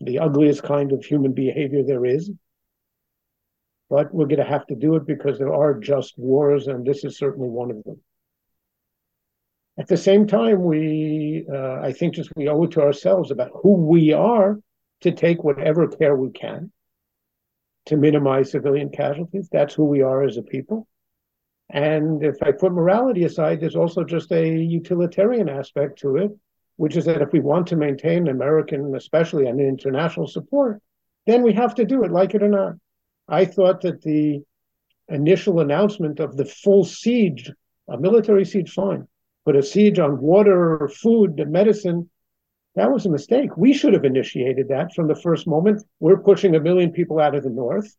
the 0.01 0.19
ugliest 0.19 0.63
kind 0.63 0.91
of 0.91 1.03
human 1.03 1.33
behavior 1.33 1.83
there 1.83 2.05
is. 2.05 2.31
But 3.89 4.13
we're 4.13 4.25
going 4.25 4.39
to 4.39 4.43
have 4.43 4.65
to 4.67 4.75
do 4.75 4.95
it 4.95 5.07
because 5.07 5.37
there 5.37 5.53
are 5.53 5.79
just 5.79 6.17
wars, 6.17 6.67
and 6.67 6.85
this 6.85 7.03
is 7.03 7.17
certainly 7.17 7.47
one 7.47 7.71
of 7.71 7.83
them. 7.83 8.01
At 9.79 9.87
the 9.87 9.97
same 9.97 10.25
time, 10.25 10.63
we, 10.63 11.45
uh, 11.51 11.81
I 11.81 11.93
think, 11.93 12.15
just 12.15 12.31
we 12.35 12.47
owe 12.47 12.63
it 12.63 12.71
to 12.71 12.81
ourselves 12.81 13.29
about 13.29 13.51
who 13.61 13.73
we 13.73 14.11
are 14.11 14.59
to 15.01 15.11
take 15.11 15.43
whatever 15.43 15.87
care 15.87 16.15
we 16.15 16.31
can 16.31 16.71
to 17.85 17.95
minimize 17.95 18.51
civilian 18.51 18.89
casualties. 18.89 19.49
That's 19.51 19.73
who 19.73 19.85
we 19.85 20.01
are 20.01 20.23
as 20.23 20.37
a 20.37 20.41
people. 20.41 20.87
And 21.69 22.23
if 22.23 22.41
I 22.41 22.51
put 22.51 22.71
morality 22.71 23.23
aside, 23.23 23.59
there's 23.59 23.75
also 23.75 24.03
just 24.03 24.31
a 24.31 24.47
utilitarian 24.47 25.47
aspect 25.47 25.99
to 25.99 26.17
it, 26.17 26.31
which 26.77 26.95
is 26.95 27.05
that 27.05 27.21
if 27.21 27.31
we 27.31 27.39
want 27.39 27.67
to 27.67 27.75
maintain 27.75 28.27
American, 28.27 28.95
especially 28.95 29.47
and 29.47 29.59
international 29.59 30.27
support, 30.27 30.81
then 31.25 31.43
we 31.43 31.53
have 31.53 31.75
to 31.75 31.85
do 31.85 32.03
it, 32.03 32.11
like 32.11 32.33
it 32.33 32.43
or 32.43 32.49
not. 32.49 32.75
I 33.27 33.45
thought 33.45 33.81
that 33.81 34.01
the 34.01 34.41
initial 35.09 35.59
announcement 35.59 36.19
of 36.19 36.35
the 36.35 36.45
full 36.45 36.83
siege, 36.83 37.51
a 37.89 37.97
military 37.97 38.45
siege, 38.45 38.71
fine, 38.71 39.07
put 39.47 39.55
a 39.55 39.63
siege 39.63 39.97
on 39.97 40.19
water, 40.19 40.89
food, 40.89 41.37
medicine. 41.47 42.09
That 42.75 42.91
was 42.91 43.05
a 43.05 43.09
mistake. 43.09 43.55
We 43.55 43.71
should 43.71 43.93
have 43.93 44.03
initiated 44.03 44.67
that 44.67 44.93
from 44.93 45.07
the 45.07 45.15
first 45.15 45.47
moment. 45.47 45.83
We're 46.01 46.17
pushing 46.17 46.53
a 46.53 46.59
million 46.59 46.91
people 46.91 47.17
out 47.21 47.33
of 47.33 47.43
the 47.45 47.49
north, 47.49 47.95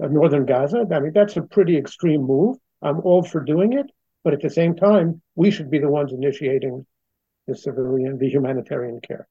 of 0.00 0.12
northern 0.12 0.46
Gaza. 0.46 0.86
I 0.94 1.00
mean, 1.00 1.12
that's 1.12 1.36
a 1.36 1.42
pretty 1.42 1.76
extreme 1.76 2.22
move. 2.22 2.56
I'm 2.82 3.00
all 3.00 3.24
for 3.24 3.40
doing 3.42 3.72
it, 3.72 3.86
but 4.22 4.32
at 4.32 4.42
the 4.42 4.48
same 4.48 4.76
time, 4.76 5.20
we 5.34 5.50
should 5.50 5.72
be 5.72 5.80
the 5.80 5.88
ones 5.88 6.12
initiating 6.12 6.86
the 7.48 7.56
civilian, 7.56 8.16
the 8.18 8.28
humanitarian 8.28 9.00
care. 9.00 9.26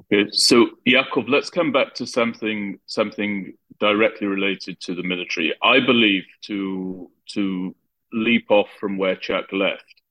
Okay, 0.00 0.30
so 0.32 0.70
Yaakov, 0.88 1.28
let's 1.28 1.50
come 1.50 1.72
back 1.72 1.92
to 1.96 2.06
something 2.06 2.78
something 2.86 3.52
directly 3.80 4.26
related 4.26 4.80
to 4.80 4.94
the 4.94 5.02
military. 5.02 5.54
I 5.62 5.80
believe 5.80 6.24
to 6.46 7.10
to 7.34 7.74
leap 8.14 8.50
off 8.50 8.68
from 8.78 8.96
where 8.96 9.16
Chuck 9.16 9.46
left. 9.52 10.02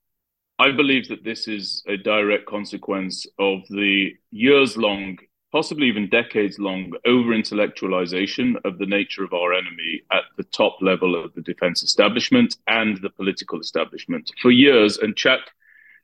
I 0.59 0.71
believe 0.71 1.07
that 1.07 1.23
this 1.23 1.47
is 1.47 1.83
a 1.87 1.97
direct 1.97 2.45
consequence 2.45 3.25
of 3.39 3.61
the 3.69 4.11
years 4.31 4.77
long, 4.77 5.17
possibly 5.51 5.87
even 5.87 6.09
decades 6.09 6.59
long, 6.59 6.91
over 7.05 7.31
intellectualization 7.31 8.55
of 8.63 8.77
the 8.77 8.85
nature 8.85 9.23
of 9.23 9.33
our 9.33 9.53
enemy 9.53 10.01
at 10.11 10.23
the 10.37 10.43
top 10.43 10.77
level 10.81 11.21
of 11.21 11.33
the 11.33 11.41
defense 11.41 11.81
establishment 11.81 12.57
and 12.67 12.97
the 13.01 13.09
political 13.09 13.59
establishment. 13.59 14.29
For 14.41 14.51
years, 14.51 14.97
and 14.97 15.15
Chuck, 15.15 15.41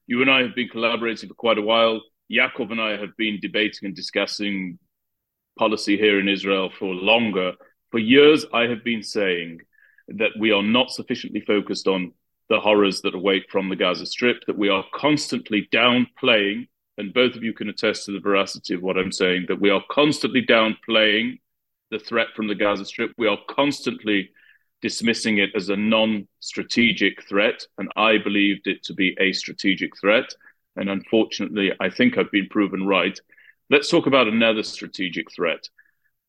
you 0.08 0.22
and 0.22 0.32
I 0.32 0.42
have 0.42 0.56
been 0.56 0.70
collaborating 0.70 1.30
for 1.30 1.36
quite 1.36 1.60
a 1.60 1.64
while. 1.64 2.02
Yaakov 2.32 2.72
and 2.72 2.82
I 2.82 2.98
have 2.98 3.16
been 3.18 3.40
debating 3.42 3.86
and 3.86 3.96
discussing 3.96 4.80
policy 5.58 5.98
here 5.98 6.20
in 6.20 6.28
Israel 6.28 6.72
for 6.80 6.94
longer. 6.94 7.54
For 7.92 8.00
years, 8.00 8.46
I 8.54 8.64
have 8.64 8.84
been 8.84 9.04
saying 9.04 9.60
that 10.18 10.32
we 10.40 10.52
are 10.52 10.64
not 10.64 10.92
sufficiently 10.92 11.42
focused 11.42 11.88
on 11.88 12.14
the 12.50 12.60
horrors 12.60 13.02
that 13.02 13.16
await 13.16 13.50
from 13.50 13.70
the 13.70 13.76
Gaza 13.76 14.06
Strip, 14.06 14.46
that 14.48 14.58
we 14.58 14.70
are 14.70 14.84
constantly 14.94 15.68
downplaying, 15.72 16.68
and 16.98 17.14
both 17.14 17.36
of 17.36 17.44
you 17.44 17.54
can 17.54 17.70
attest 17.70 18.06
to 18.06 18.12
the 18.12 18.20
veracity 18.20 18.74
of 18.74 18.82
what 18.82 18.98
I'm 18.98 19.12
saying, 19.12 19.46
that 19.48 19.62
we 19.62 19.70
are 19.70 19.84
constantly 19.92 20.46
downplaying 20.46 21.40
the 21.92 22.00
threat 22.00 22.28
from 22.36 22.48
the 22.48 22.56
Gaza 22.56 22.86
Strip. 22.86 23.12
We 23.18 23.28
are 23.28 23.38
constantly 23.50 24.32
dismissing 24.82 25.38
it 25.38 25.52
as 25.56 25.70
a 25.70 25.76
non 25.76 26.28
strategic 26.40 27.28
threat, 27.28 27.66
and 27.78 27.92
I 27.96 28.18
believed 28.18 28.68
it 28.68 28.84
to 28.84 28.94
be 28.94 29.16
a 29.20 29.32
strategic 29.34 29.98
threat. 30.00 30.34
And 30.76 30.90
unfortunately, 30.90 31.74
I 31.80 31.90
think 31.90 32.18
I've 32.18 32.32
been 32.32 32.48
proven 32.50 32.88
right. 32.88 33.20
Let's 33.70 33.90
talk 33.90 34.08
about 34.08 34.28
another 34.28 34.64
strategic 34.64 35.32
threat. 35.32 35.70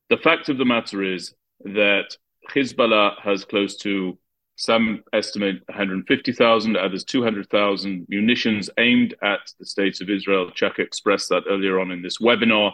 The 0.09 0.17
fact 0.19 0.49
of 0.49 0.59
the 0.59 0.65
matter 0.65 1.03
is 1.03 1.35
that 1.65 2.17
Hezbollah 2.49 3.21
has 3.23 3.45
close 3.45 3.77
to 3.79 4.19
some 4.57 5.03
estimate 5.15 5.63
150,000, 5.69 6.77
others 6.77 7.05
200,000 7.05 8.07
munitions 8.09 8.69
aimed 8.79 9.15
at 9.23 9.41
the 9.59 9.65
states 9.65 10.01
of 10.01 10.11
Israel. 10.11 10.51
Chuck 10.51 10.79
expressed 10.79 11.31
that 11.31 11.45
earlier 11.49 11.81
on 11.81 11.91
in 11.91 12.03
this 12.03 12.19
webinar. 12.19 12.73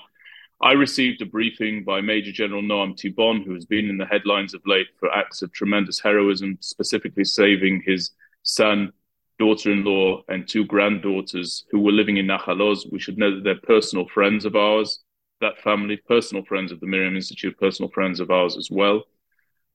I 0.61 0.73
received 0.73 1.23
a 1.23 1.27
briefing 1.27 1.85
by 1.85 2.01
Major 2.01 2.33
General 2.33 2.63
Noam 2.63 2.97
Tibon, 2.97 3.45
who 3.45 3.55
has 3.55 3.67
been 3.67 3.91
in 3.91 3.99
the 3.99 4.07
headlines 4.07 4.55
of 4.55 4.63
late 4.67 4.89
for 4.99 5.15
acts 5.15 5.43
of 5.43 5.53
tremendous 5.53 6.01
heroism, 6.01 6.57
specifically 6.61 7.25
saving 7.25 7.83
his 7.87 8.11
son, 8.43 8.93
daughter 9.39 9.71
in 9.71 9.85
law, 9.85 10.23
and 10.29 10.49
two 10.49 10.65
granddaughters 10.65 11.67
who 11.71 11.79
were 11.79 11.93
living 11.93 12.17
in 12.17 12.27
Nahal 12.27 12.63
Oz. 12.63 12.87
We 12.91 12.99
should 12.99 13.19
know 13.19 13.35
that 13.35 13.45
they're 13.45 13.61
personal 13.61 14.09
friends 14.09 14.45
of 14.45 14.57
ours, 14.57 15.05
that 15.41 15.59
family, 15.59 15.99
personal 15.99 16.45
friends 16.45 16.73
of 16.73 16.81
the 16.81 16.87
MirYam 16.87 17.15
Institute, 17.15 17.57
personal 17.59 17.91
friends 17.91 18.19
of 18.19 18.31
ours 18.31 18.57
as 18.57 18.71
well. 18.73 19.05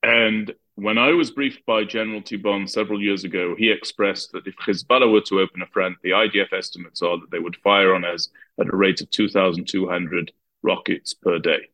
And 0.03 0.53
when 0.75 0.97
I 0.97 1.11
was 1.11 1.31
briefed 1.31 1.65
by 1.65 1.83
General 1.83 2.21
Tibon 2.21 2.67
several 2.67 3.01
years 3.01 3.23
ago, 3.23 3.55
he 3.57 3.69
expressed 3.69 4.31
that 4.31 4.47
if 4.47 4.55
Hezbollah 4.55 5.11
were 5.11 5.21
to 5.21 5.39
open 5.39 5.61
a 5.61 5.67
front, 5.67 5.97
the 6.01 6.11
IDF 6.11 6.53
estimates 6.53 7.01
are 7.01 7.19
that 7.19 7.29
they 7.31 7.39
would 7.39 7.57
fire 7.57 7.93
on 7.93 8.03
us 8.03 8.29
at 8.59 8.71
a 8.71 8.75
rate 8.75 9.01
of 9.01 9.09
2,200 9.11 10.31
rockets 10.63 11.13
per 11.13 11.39
day. 11.39 11.69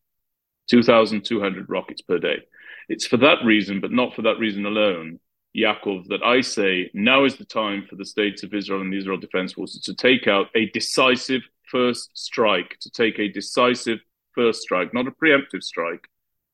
2,200 0.68 1.68
rockets 1.70 2.02
per 2.02 2.18
day. 2.18 2.42
It's 2.88 3.06
for 3.06 3.16
that 3.18 3.44
reason, 3.44 3.80
but 3.80 3.92
not 3.92 4.14
for 4.14 4.22
that 4.22 4.38
reason 4.38 4.66
alone, 4.66 5.20
Yaakov, 5.56 6.08
that 6.08 6.22
I 6.22 6.40
say 6.40 6.90
now 6.92 7.24
is 7.24 7.36
the 7.36 7.44
time 7.44 7.86
for 7.88 7.96
the 7.96 8.04
states 8.04 8.42
of 8.42 8.54
Israel 8.54 8.80
and 8.80 8.92
the 8.92 8.98
Israel 8.98 9.18
Defense 9.18 9.54
Forces 9.54 9.82
to 9.82 9.94
take 9.94 10.26
out 10.26 10.48
a 10.54 10.66
decisive 10.70 11.42
first 11.70 12.10
strike, 12.14 12.76
to 12.80 12.90
take 12.90 13.18
a 13.18 13.28
decisive 13.28 14.00
first 14.34 14.62
strike, 14.62 14.92
not 14.92 15.06
a 15.06 15.10
preemptive 15.10 15.62
strike, 15.62 16.08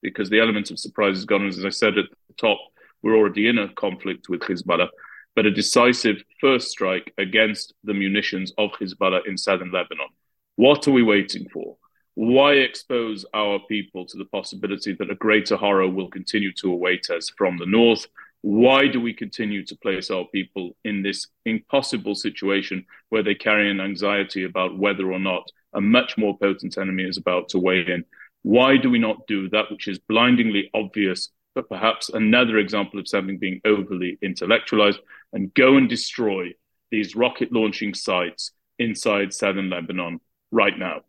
because 0.05 0.31
the 0.31 0.39
element 0.39 0.71
of 0.71 0.79
surprise 0.79 1.17
is 1.17 1.25
gone. 1.25 1.49
As 1.49 1.65
I 1.65 1.71
said 1.71 1.99
at 1.99 2.05
the 2.29 2.35
top, 2.37 2.59
we're 3.03 3.17
already 3.17 3.49
in 3.49 3.59
a 3.59 3.73
conflict 3.73 4.29
with 4.29 4.43
Hezbollah, 4.43 4.89
but 5.35 5.47
a 5.47 5.51
decisive 5.51 6.23
first 6.41 6.69
strike 6.69 7.13
against 7.19 7.75
the 7.83 7.95
munitions 7.95 8.53
of 8.59 8.71
Hezbollah 8.73 9.27
in 9.27 9.37
southern 9.37 9.73
Lebanon. 9.73 10.09
What 10.57 10.87
are 10.87 10.93
we 10.93 11.03
waiting 11.03 11.49
for? 11.49 11.77
Why 12.15 12.53
expose 12.53 13.25
our 13.35 13.59
people 13.69 14.07
to 14.07 14.19
the 14.19 14.27
possibility 14.27 14.93
that 14.93 15.11
a 15.11 15.17
greater 15.17 15.57
horror 15.57 15.89
will 15.89 16.09
continue 16.09 16.53
to 16.61 16.71
await 16.71 17.11
us 17.11 17.33
from 17.37 17.57
the 17.57 17.67
north? 17.67 18.07
Why 18.43 18.87
do 18.89 19.01
we 19.01 19.15
continue 19.15 19.65
to 19.65 19.77
place 19.77 20.11
our 20.11 20.27
people 20.27 20.77
in 20.85 21.03
this 21.03 21.29
impossible 21.47 22.15
situation 22.15 22.85
where 23.09 23.23
they 23.23 23.35
carry 23.35 23.71
an 23.71 23.81
anxiety 23.81 24.45
about 24.45 24.79
whether 24.79 25.11
or 25.11 25.19
not 25.19 25.51
a 25.73 25.81
much 25.81 26.19
more 26.19 26.39
potent 26.39 26.77
enemy 26.77 27.05
is 27.05 27.17
about 27.17 27.49
to 27.49 27.59
weigh 27.59 27.87
in? 27.87 28.05
Why 28.45 28.77
do 28.77 28.91
we 28.91 28.99
not 28.99 29.27
do 29.27 29.49
that 29.51 29.71
which 29.71 29.89
is 29.89 29.99
blindingly 29.99 30.71
obvious, 30.75 31.31
but 31.55 31.67
perhaps 31.71 32.11
another 32.11 32.59
example 32.59 33.01
of 33.01 33.09
something 33.09 33.39
being 33.39 33.63
overly 33.65 34.19
intellectualized, 34.21 35.01
and 35.33 35.53
go 35.55 35.79
and 35.79 35.89
destroy 35.89 36.53
these 36.91 37.17
rocket 37.17 37.53
launching 37.53 37.95
sites 37.95 38.53
inside 38.79 39.33
southern 39.33 39.71
Lebanon 39.71 40.21
right 40.53 40.79
now? 40.79 41.01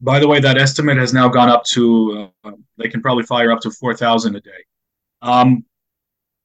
By 0.00 0.18
the 0.18 0.26
way, 0.26 0.40
that 0.40 0.58
estimate 0.58 0.96
has 0.96 1.14
now 1.14 1.28
gone 1.28 1.48
up 1.48 1.62
to, 1.74 2.28
uh, 2.44 2.50
they 2.76 2.88
can 2.88 3.00
probably 3.00 3.22
fire 3.22 3.52
up 3.52 3.60
to 3.60 3.70
4,000 3.70 4.34
a 4.34 4.40
day. 4.40 4.50
Um, 5.22 5.64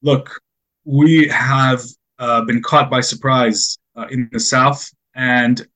look, 0.00 0.40
we 0.84 1.26
have 1.26 1.82
uh, 2.20 2.42
been 2.44 2.62
caught 2.62 2.88
by 2.88 3.00
surprise 3.00 3.76
uh, 3.96 4.06
in 4.12 4.28
the 4.30 4.38
south, 4.38 4.88
and 5.16 5.66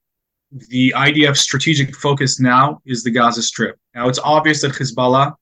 the 0.52 0.92
IDF's 0.96 1.40
strategic 1.40 1.96
focus 1.96 2.38
now 2.38 2.80
is 2.84 3.02
the 3.02 3.10
Gaza 3.10 3.42
Strip. 3.42 3.78
Now, 3.94 4.08
it's 4.08 4.18
obvious 4.18 4.60
that 4.62 4.72
Hezbollah 4.72 5.34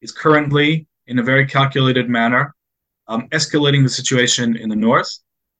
is 0.00 0.12
currently, 0.12 0.86
in 1.06 1.18
a 1.18 1.22
very 1.22 1.46
calculated 1.46 2.08
manner, 2.08 2.54
um, 3.06 3.28
escalating 3.28 3.82
the 3.82 3.88
situation 3.88 4.56
in 4.56 4.68
the 4.68 4.76
north, 4.76 5.10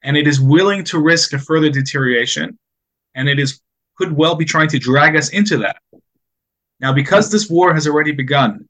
and 0.02 0.16
it 0.16 0.26
is 0.26 0.40
willing 0.40 0.82
to 0.84 0.98
risk 0.98 1.32
a 1.34 1.38
further 1.38 1.68
deterioration, 1.68 2.58
and 3.14 3.28
it 3.28 3.38
is 3.38 3.60
could 3.96 4.12
well 4.12 4.34
be 4.34 4.46
trying 4.46 4.68
to 4.68 4.78
drag 4.78 5.14
us 5.14 5.28
into 5.30 5.58
that. 5.58 5.76
Now, 6.80 6.92
because 6.94 7.30
this 7.30 7.50
war 7.50 7.74
has 7.74 7.86
already 7.86 8.12
begun 8.12 8.66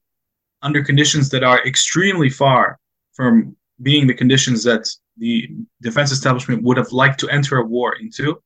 under 0.62 0.82
conditions 0.82 1.30
that 1.30 1.44
are 1.44 1.64
extremely 1.64 2.28
far 2.28 2.78
from 3.12 3.56
being 3.80 4.08
the 4.08 4.14
conditions 4.14 4.64
that 4.64 4.88
the 5.18 5.48
defense 5.80 6.11
establishment 6.11 6.64
would 6.64 6.76
have 6.76 6.90
liked 6.90 7.20
to 7.20 7.28
enter 7.28 7.58
a 7.58 7.64
war 7.64 7.94
into, 8.00 8.42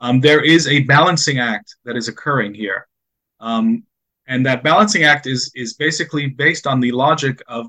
um, 0.00 0.20
there 0.20 0.42
is 0.42 0.66
a 0.68 0.80
balancing 0.80 1.38
act 1.38 1.76
that 1.84 1.96
is 1.96 2.08
occurring 2.08 2.54
here. 2.54 2.86
Um, 3.40 3.84
and 4.26 4.44
that 4.46 4.62
balancing 4.62 5.04
act 5.04 5.26
is, 5.26 5.50
is 5.54 5.74
basically 5.74 6.26
based 6.26 6.66
on 6.66 6.80
the 6.80 6.92
logic 6.92 7.42
of 7.48 7.66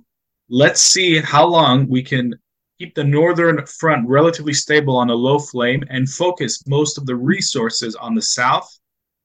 let's 0.50 0.82
see 0.82 1.20
how 1.20 1.46
long 1.46 1.88
we 1.88 2.04
can 2.04 2.34
keep 2.78 2.94
the 2.96 3.04
northern 3.04 3.66
front 3.66 4.08
relatively 4.08 4.54
stable 4.54 4.98
on 4.98 5.10
a 5.10 5.16
low 5.16 5.40
flame 5.40 5.84
and 5.90 6.10
focus 6.10 6.64
most 6.68 6.98
of 6.98 7.06
the 7.06 7.16
resources 7.16 7.96
on 7.96 8.16
the 8.16 8.22
south 8.22 8.70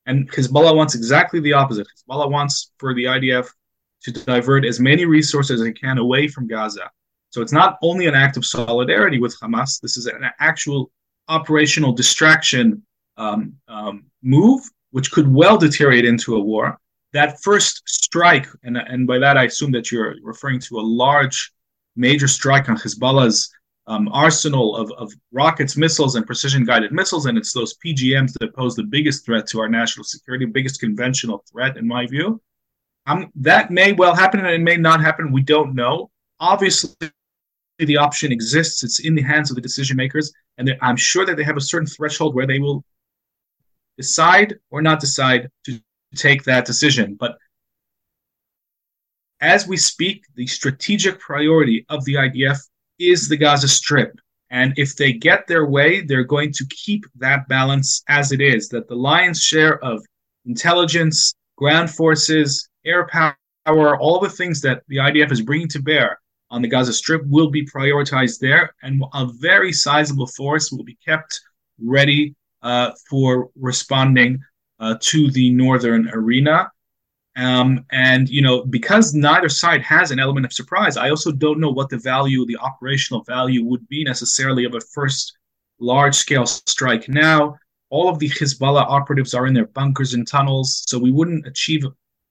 and 0.07 0.31
Hezbollah 0.31 0.75
wants 0.75 0.95
exactly 0.95 1.41
the 1.41 1.53
opposite. 1.53 1.87
Hezbollah 1.89 2.31
wants 2.31 2.71
for 2.79 2.95
the 2.95 3.05
IDF 3.05 3.49
to 4.03 4.13
divert 4.13 4.65
as 4.65 4.79
many 4.79 5.05
resources 5.05 5.61
as 5.61 5.67
it 5.67 5.79
can 5.81 5.99
away 5.99 6.29
from 6.29 6.47
Gaza. 6.47 6.91
So 7.31 7.43
it's 7.43 7.53
not 7.53 7.77
only 7.83 8.07
an 8.07 8.15
act 8.15 8.37
of 8.37 8.47
solidarity 8.47 9.19
with 9.19 9.39
Hamas, 9.41 9.81
this 9.81 9.97
is 9.97 10.07
an 10.07 10.31
actual 10.39 10.91
operational 11.29 11.93
distraction 11.93 12.83
um, 13.17 13.55
um, 13.69 14.05
move, 14.23 14.63
which 14.91 15.11
could 15.11 15.33
well 15.33 15.57
deteriorate 15.57 16.05
into 16.05 16.37
a 16.37 16.41
war. 16.41 16.79
That 17.13 17.43
first 17.43 17.83
strike, 17.87 18.47
and, 18.63 18.77
and 18.77 19.07
by 19.07 19.19
that 19.19 19.37
I 19.37 19.45
assume 19.45 19.73
that 19.73 19.91
you're 19.91 20.17
referring 20.23 20.61
to 20.61 20.79
a 20.79 20.83
large, 20.83 21.53
major 21.97 22.29
strike 22.29 22.69
on 22.69 22.77
Hezbollah's 22.77 23.51
um, 23.87 24.09
arsenal 24.13 24.77
of, 24.77 24.91
of 24.93 25.13
rockets, 25.33 25.77
missiles, 25.77 26.17
and 26.17 26.27
precision 26.27 26.65
guided 26.65 26.93
missiles. 26.93 27.27
And 27.27 27.39
it's 27.39 27.53
those 27.53 27.77
PGMs 27.85 28.33
that 28.41 28.55
pose 28.55 28.75
the 28.75 28.83
biggest 28.83 29.25
threat 29.25 29.47
to 29.49 29.61
our 29.61 29.69
national 29.69 30.05
security, 30.05 30.45
biggest 30.45 30.81
conventional 30.81 31.45
threat, 31.51 31.77
in 31.77 31.87
my 31.87 32.07
view. 32.07 32.41
Um, 33.07 33.31
that 33.37 33.71
may 33.71 33.93
well 33.93 34.15
happen 34.15 34.41
and 34.41 34.49
it 34.49 34.61
may 34.61 34.77
not 34.77 35.01
happen. 35.01 35.31
We 35.31 35.43
don't 35.43 35.75
know. 35.75 36.11
Obviously, 36.41 36.91
the 37.79 37.97
option 37.97 38.33
exists. 38.33 38.83
It's 38.83 39.01
in 39.01 39.15
the 39.15 39.23
hands 39.23 39.51
of 39.51 39.55
the 39.55 39.63
decision 39.63 39.97
makers. 39.97 40.33
And 40.59 40.75
I'm 40.83 40.97
sure 40.97 41.25
that 41.25 41.37
they 41.37 41.45
have 41.45 41.57
a 41.57 41.61
certain 41.61 41.87
threshold 41.87 42.35
where 42.35 42.47
they 42.47 42.59
will 42.59 42.85
decide 43.97 44.55
or 44.71 44.83
not 44.83 45.01
decide 45.01 45.49
to 45.65 45.81
take 46.15 46.45
that 46.45 46.65
decision. 46.65 47.17
But 47.19 47.37
as 49.41 49.67
we 49.67 49.77
speak, 49.77 50.25
the 50.35 50.47
strategic 50.47 51.19
priority 51.21 51.85
of 51.89 52.05
the 52.05 52.15
IDF 52.15 52.59
is 52.99 53.29
the 53.29 53.37
Gaza 53.37 53.69
Strip. 53.69 54.19
And 54.51 54.73
if 54.77 54.97
they 54.97 55.13
get 55.13 55.47
their 55.47 55.67
way, 55.67 56.03
they're 56.03 56.25
going 56.25 56.53
to 56.53 56.67
keep 56.71 57.05
that 57.17 57.49
balance 57.49 58.03
as 58.09 58.33
it 58.33 58.41
is, 58.41 58.69
that 58.69 58.89
the 58.89 58.95
lion's 58.95 59.43
share 59.43 59.83
of 59.85 60.05
intelligence, 60.47 61.35
ground 61.57 61.91
forces, 61.91 62.69
air 62.85 63.07
power, 63.09 63.99
all 63.99 64.21
the 64.21 64.31
things 64.31 64.61
that 64.61 64.83
the 64.89 64.97
IDF 64.97 65.33
is 65.33 65.43
bringing 65.43 65.69
to 65.69 65.83
bear 65.83 66.21
on 66.51 66.63
the 66.63 66.69
Gaza 66.69 66.93
Strip 66.93 67.23
will 67.27 67.51
be 67.51 67.67
prioritized 67.67 68.39
there. 68.39 68.73
And 68.83 69.03
a 69.15 69.27
very 69.41 69.73
sizable 69.73 70.29
force 70.29 70.71
will 70.71 70.85
be 70.85 70.97
kept 71.05 71.41
ready 71.83 72.35
uh, 72.67 72.91
for 73.09 73.49
responding 73.55 74.41
uh, 74.81 74.97
to 75.01 75.31
the 75.31 75.51
northern 75.53 76.11
arena. 76.11 76.69
Um, 77.37 77.85
and 77.93 78.29
you 78.29 78.43
know, 78.43 78.65
because 78.65 79.15
neither 79.15 79.49
side 79.49 79.83
has 79.83 80.11
an 80.11 80.19
element 80.19 80.47
of 80.47 80.53
surprise, 80.53 80.97
I 80.97 81.11
also 81.11 81.31
don't 81.31 81.61
know 81.61 81.71
what 81.71 81.91
the 81.91 81.99
value, 81.99 82.45
the 82.45 82.57
operational 82.57 83.23
value, 83.23 83.65
would 83.65 83.87
be 83.89 84.03
necessarily 84.03 84.65
of 84.65 84.75
a 84.75 84.81
first 84.81 85.37
large-scale 85.79 86.47
strike. 86.47 87.09
Now, 87.09 87.57
all 87.91 88.09
of 88.09 88.19
the 88.19 88.31
Hezbollah 88.31 88.87
operatives 88.89 89.33
are 89.33 89.47
in 89.47 89.55
their 89.55 89.67
bunkers 89.67 90.15
and 90.15 90.27
tunnels, 90.27 90.83
so 90.89 90.99
we 90.99 91.13
wouldn't 91.13 91.47
achieve 91.47 91.85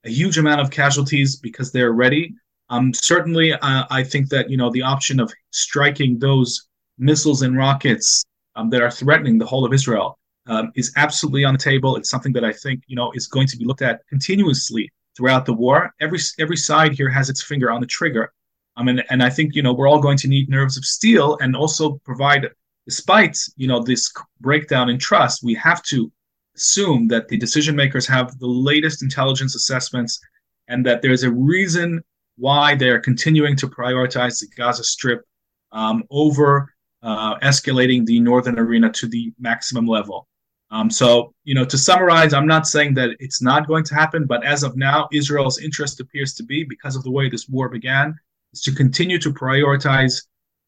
a 0.04 0.10
huge 0.10 0.38
amount 0.38 0.60
of 0.60 0.70
casualties 0.70 1.38
because 1.38 1.72
they're 1.72 1.94
ready. 1.94 2.36
Um, 2.70 2.94
certainly, 2.94 3.54
uh, 3.54 3.86
I 3.90 4.04
think 4.04 4.28
that 4.30 4.50
you 4.50 4.58
know 4.58 4.70
the 4.70 4.82
option 4.82 5.22
of 5.22 5.32
striking 5.52 6.20
those 6.20 6.68
missiles 6.98 7.42
and 7.42 7.56
rockets 7.56 8.26
um, 8.58 8.70
that 8.72 8.82
are 8.82 8.92
threatening 8.92 9.38
the 9.38 9.46
whole 9.46 9.64
of 9.64 9.72
Israel 9.74 10.18
um, 10.48 10.72
is 10.76 10.92
absolutely 10.96 11.44
on 11.44 11.54
the 11.54 11.60
table. 11.60 11.96
It's 11.96 12.10
something 12.10 12.34
that 12.34 12.46
I 12.46 12.54
think 12.54 12.84
you 12.88 12.96
know 12.96 13.12
is 13.14 13.28
going 13.28 13.48
to 13.48 13.58
be 13.58 13.66
looked 13.66 13.82
at 13.82 14.06
continuously 14.08 14.92
throughout 15.16 15.46
the 15.46 15.54
war. 15.54 15.94
Every 16.00 16.20
every 16.40 16.58
side 16.58 16.94
here 16.94 17.10
has 17.10 17.30
its 17.30 17.44
finger 17.44 17.72
on 17.72 17.82
the 17.82 17.88
trigger. 17.88 18.32
I 18.78 18.84
mean, 18.84 19.02
and 19.10 19.24
I 19.24 19.30
think 19.30 19.56
you 19.56 19.64
know 19.64 19.74
we're 19.74 19.88
all 19.88 20.02
going 20.02 20.18
to 20.20 20.28
need 20.28 20.50
nerves 20.50 20.78
of 20.78 20.86
steel, 20.86 21.38
and 21.42 21.56
also 21.56 22.02
provide, 22.06 22.48
despite 22.86 23.38
you 23.56 23.68
know 23.68 23.82
this 23.82 24.12
breakdown 24.42 24.90
in 24.90 25.00
trust, 25.00 25.44
we 25.44 25.56
have 25.56 25.82
to 25.84 26.12
assume 26.56 27.08
that 27.10 27.28
the 27.28 27.38
decision 27.38 27.76
makers 27.76 28.08
have 28.08 28.38
the 28.40 28.48
latest 28.48 29.04
intelligence 29.04 29.56
assessments, 29.56 30.20
and 30.68 30.86
that 30.86 31.02
there's 31.02 31.24
a 31.24 31.32
reason 31.32 32.02
why 32.38 32.76
they 32.76 32.90
are 32.90 33.00
continuing 33.00 33.56
to 33.56 33.68
prioritize 33.68 34.40
the 34.40 34.48
Gaza 34.58 34.84
Strip 34.84 35.24
um, 35.72 36.04
over 36.10 36.74
uh, 37.02 37.38
escalating 37.40 38.06
the 38.06 38.20
northern 38.20 38.60
arena 38.60 38.92
to 38.92 39.08
the 39.08 39.32
maximum 39.40 39.86
level. 39.86 40.28
Um, 40.76 40.90
so, 40.90 41.34
you 41.46 41.56
know, 41.56 41.64
to 41.64 41.78
summarize, 41.78 42.34
I'm 42.34 42.48
not 42.56 42.68
saying 42.68 42.96
that 42.96 43.12
it's 43.20 43.42
not 43.42 43.66
going 43.66 43.86
to 43.86 43.96
happen, 43.96 44.26
but 44.26 44.46
as 44.46 44.62
of 44.62 44.76
now, 44.76 45.08
Israel's 45.14 45.58
interest 45.58 46.02
appears 46.02 46.34
to 46.34 46.44
be, 46.44 46.66
because 46.66 46.98
of 46.98 47.04
the 47.04 47.12
way 47.12 47.30
this 47.30 47.48
war 47.48 47.70
began, 47.70 48.14
is 48.52 48.62
to 48.64 48.74
continue 48.74 49.18
to 49.20 49.32
prioritize 49.32 50.16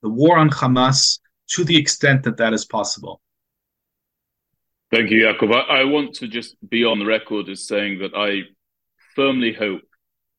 the 0.01 0.07
war 0.07 0.37
on 0.37 0.49
Hamas 0.49 1.19
to 1.49 1.65
the 1.65 1.75
extent 1.75 2.23
that 2.23 2.37
that 2.37 2.53
is 2.53 2.63
possible. 2.63 3.19
Thank 4.91 5.11
you, 5.11 5.25
Yaakov. 5.25 5.53
I, 5.53 5.81
I 5.81 5.83
want 5.83 6.15
to 6.15 6.27
just 6.29 6.55
be 6.69 6.85
on 6.85 6.99
the 6.99 7.05
record 7.05 7.49
as 7.49 7.67
saying 7.67 7.99
that 7.99 8.13
I 8.15 8.43
firmly 9.13 9.51
hope 9.51 9.81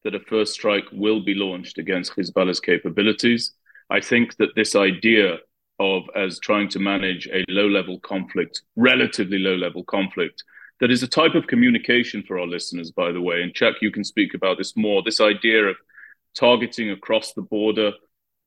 that 0.04 0.14
a 0.14 0.20
first 0.20 0.54
strike 0.54 0.86
will 0.92 1.20
be 1.20 1.34
launched 1.34 1.76
against 1.76 2.16
Hezbollah's 2.16 2.60
capabilities. 2.60 3.52
I 3.90 4.00
think 4.00 4.36
that 4.38 4.54
this 4.56 4.74
idea 4.74 5.40
of 5.78 6.04
as 6.14 6.38
trying 6.38 6.68
to 6.70 6.78
manage 6.78 7.28
a 7.28 7.44
low 7.48 7.68
level 7.68 8.00
conflict, 8.00 8.62
relatively 8.76 9.38
low 9.38 9.54
level 9.54 9.84
conflict. 9.84 10.42
That 10.80 10.90
is 10.90 11.02
a 11.02 11.08
type 11.08 11.34
of 11.34 11.46
communication 11.46 12.22
for 12.22 12.38
our 12.38 12.46
listeners, 12.46 12.90
by 12.90 13.12
the 13.12 13.20
way. 13.20 13.42
And 13.42 13.54
Chuck, 13.54 13.76
you 13.80 13.90
can 13.90 14.04
speak 14.04 14.34
about 14.34 14.58
this 14.58 14.76
more. 14.76 15.02
This 15.02 15.20
idea 15.20 15.64
of 15.64 15.76
targeting 16.36 16.90
across 16.90 17.32
the 17.32 17.42
border, 17.42 17.92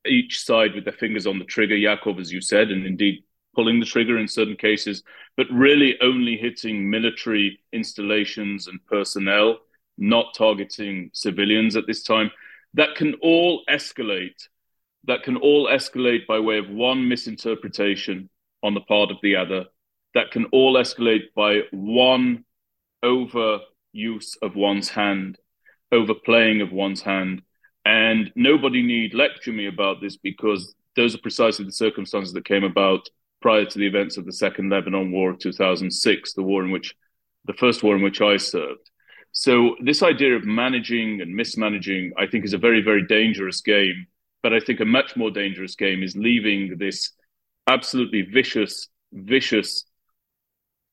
each 0.06 0.44
side 0.44 0.74
with 0.74 0.86
their 0.86 0.94
fingers 0.94 1.28
on 1.28 1.40
the 1.40 1.46
trigger, 1.46 1.76
Yaakov, 1.76 2.20
as 2.20 2.32
you 2.32 2.42
said, 2.42 2.72
and 2.72 2.86
indeed 2.86 3.24
pulling 3.54 3.80
the 3.80 3.86
trigger 3.86 4.18
in 4.18 4.28
certain 4.28 4.56
cases, 4.56 5.04
but 5.36 5.48
really 5.52 5.98
only 6.02 6.38
hitting 6.38 6.90
military 6.90 7.60
installations 7.74 8.68
and 8.68 8.80
personnel 8.86 9.60
not 9.98 10.34
targeting 10.34 11.12
civilians 11.14 11.76
at 11.76 11.86
this 11.88 12.04
time. 12.04 12.32
That 12.74 12.96
can 12.96 13.16
all 13.22 13.64
escalate. 13.70 14.48
That 15.06 15.24
can 15.24 15.38
all 15.38 15.68
escalate 15.68 16.28
by 16.28 16.40
way 16.40 16.58
of 16.58 16.70
one 16.70 17.08
misinterpretation 17.08 18.30
on 18.64 18.74
the 18.74 18.82
part 18.82 19.12
of 19.12 19.18
the 19.24 19.36
other. 19.36 19.66
That 20.14 20.32
can 20.32 20.46
all 20.46 20.76
escalate 20.76 21.34
by 21.36 21.62
one 21.72 22.46
overuse 23.04 24.38
of 24.42 24.56
one's 24.56 24.90
hand, 24.90 25.38
overplaying 25.92 26.62
of 26.62 26.72
one's 26.72 27.02
hand. 27.02 27.42
And 27.86 28.32
nobody 28.36 28.84
need 28.84 29.14
lecture 29.14 29.52
me 29.52 29.68
about 29.68 30.02
this 30.02 30.18
because 30.18 30.76
those 30.96 31.16
are 31.16 31.20
precisely 31.20 31.66
the 31.66 31.72
circumstances 31.72 32.34
that 32.34 32.46
came 32.46 32.64
about 32.64 33.10
prior 33.42 33.66
to 33.66 33.80
the 33.80 33.88
events 33.88 34.18
of 34.18 34.26
the 34.26 34.34
Second 34.34 34.70
Lebanon 34.70 35.12
War 35.12 35.32
of 35.32 35.40
2006, 35.40 36.34
the 36.34 36.44
war 36.44 36.64
in 36.64 36.72
which 36.72 36.94
the 37.46 37.54
first 37.54 37.82
war 37.82 37.96
in 37.96 38.04
which 38.04 38.22
I 38.22 38.38
served. 38.38 38.92
So 39.32 39.76
this 39.84 40.04
idea 40.04 40.36
of 40.36 40.46
managing 40.46 41.22
and 41.22 41.36
mismanaging, 41.36 42.14
I 42.18 42.28
think, 42.28 42.46
is 42.46 42.54
a 42.54 42.60
very, 42.60 42.82
very 42.82 43.08
dangerous 43.08 43.62
game. 43.62 44.06
But 44.44 44.54
I 44.54 44.60
think 44.60 44.80
a 44.80 44.86
much 44.86 45.16
more 45.16 45.32
dangerous 45.32 45.76
game 45.76 46.04
is 46.04 46.16
leaving 46.16 46.78
this 46.78 47.12
absolutely 47.68 48.24
vicious, 48.24 48.88
vicious 49.14 49.86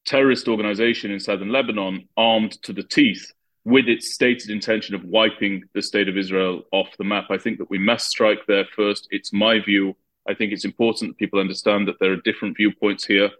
terrorist 0.07 0.49
organization 0.49 1.11
in 1.11 1.21
southern 1.21 1.51
Lebanon 1.51 2.09
armed 2.17 2.53
to 2.63 2.73
the 2.73 2.83
teeth 2.83 3.33
with 3.65 3.89
its 3.89 4.15
stated 4.15 4.51
intention 4.51 4.95
of 4.95 5.05
wiping 5.05 5.63
the 5.75 5.83
state 5.83 6.09
of 6.09 6.17
Israel 6.17 6.63
off 6.73 6.89
the 6.97 7.05
map. 7.05 7.27
I 7.31 7.39
think 7.39 7.59
that 7.59 7.69
we 7.69 7.79
must 7.79 8.09
strike 8.09 8.47
there 8.47 8.65
first. 8.75 9.09
It's 9.11 9.33
my 9.33 9.61
view. 9.61 9.95
I 10.27 10.35
think 10.35 10.53
it's 10.53 10.65
important 10.65 11.11
that 11.11 11.19
people 11.19 11.41
understand 11.41 11.89
that 11.89 11.97
there 12.01 12.13
are 12.13 12.17
different 12.17 12.57
viewpoints 12.57 13.05
here. 13.05 13.31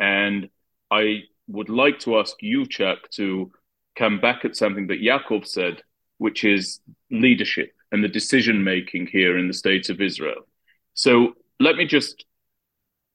And 0.00 0.48
I 0.90 1.24
would 1.48 1.68
like 1.68 1.98
to 2.00 2.18
ask 2.18 2.36
you, 2.40 2.66
Chuck, 2.66 3.10
to 3.12 3.52
come 3.96 4.20
back 4.20 4.44
at 4.44 4.56
something 4.56 4.86
that 4.86 5.02
Yaakov 5.02 5.46
said, 5.46 5.82
which 6.18 6.44
is 6.44 6.80
leadership 7.10 7.75
and 7.92 8.02
the 8.02 8.08
decision 8.08 8.64
making 8.64 9.06
here 9.06 9.38
in 9.38 9.48
the 9.48 9.54
state 9.54 9.88
of 9.90 10.00
Israel. 10.00 10.46
So 10.94 11.34
let 11.60 11.76
me 11.76 11.86
just, 11.86 12.24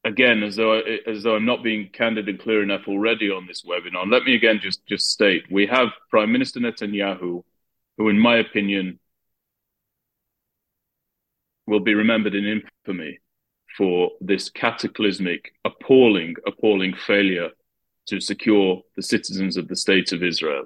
again, 0.04 0.44
as 0.44 0.56
though 0.56 0.80
I, 0.80 1.00
as 1.08 1.24
though 1.24 1.36
I'm 1.36 1.46
not 1.46 1.64
being 1.64 1.90
candid 1.92 2.30
and 2.30 2.40
clear 2.40 2.64
enough 2.64 2.88
already 2.88 3.30
on 3.30 3.48
this 3.48 3.64
webinar, 3.64 4.10
let 4.10 4.24
me 4.24 4.36
again 4.36 4.60
just 4.62 4.86
just 4.88 5.10
state 5.10 5.44
we 5.52 5.68
have 5.68 5.90
Prime 6.10 6.32
Minister 6.32 6.60
Netanyahu, 6.60 7.44
who, 7.98 8.10
in 8.10 8.20
my 8.20 8.38
opinion, 8.38 9.00
will 11.68 11.80
be 11.80 11.94
remembered 11.94 12.36
in 12.36 12.46
infamy 12.86 13.20
for 13.78 14.12
this 14.20 14.50
cataclysmic, 14.50 15.54
appalling, 15.64 16.36
appalling 16.46 16.94
failure 16.94 17.50
to 18.08 18.20
secure 18.20 18.82
the 18.96 19.02
citizens 19.02 19.58
of 19.58 19.68
the 19.68 19.76
state 19.76 20.12
of 20.12 20.24
Israel. 20.24 20.66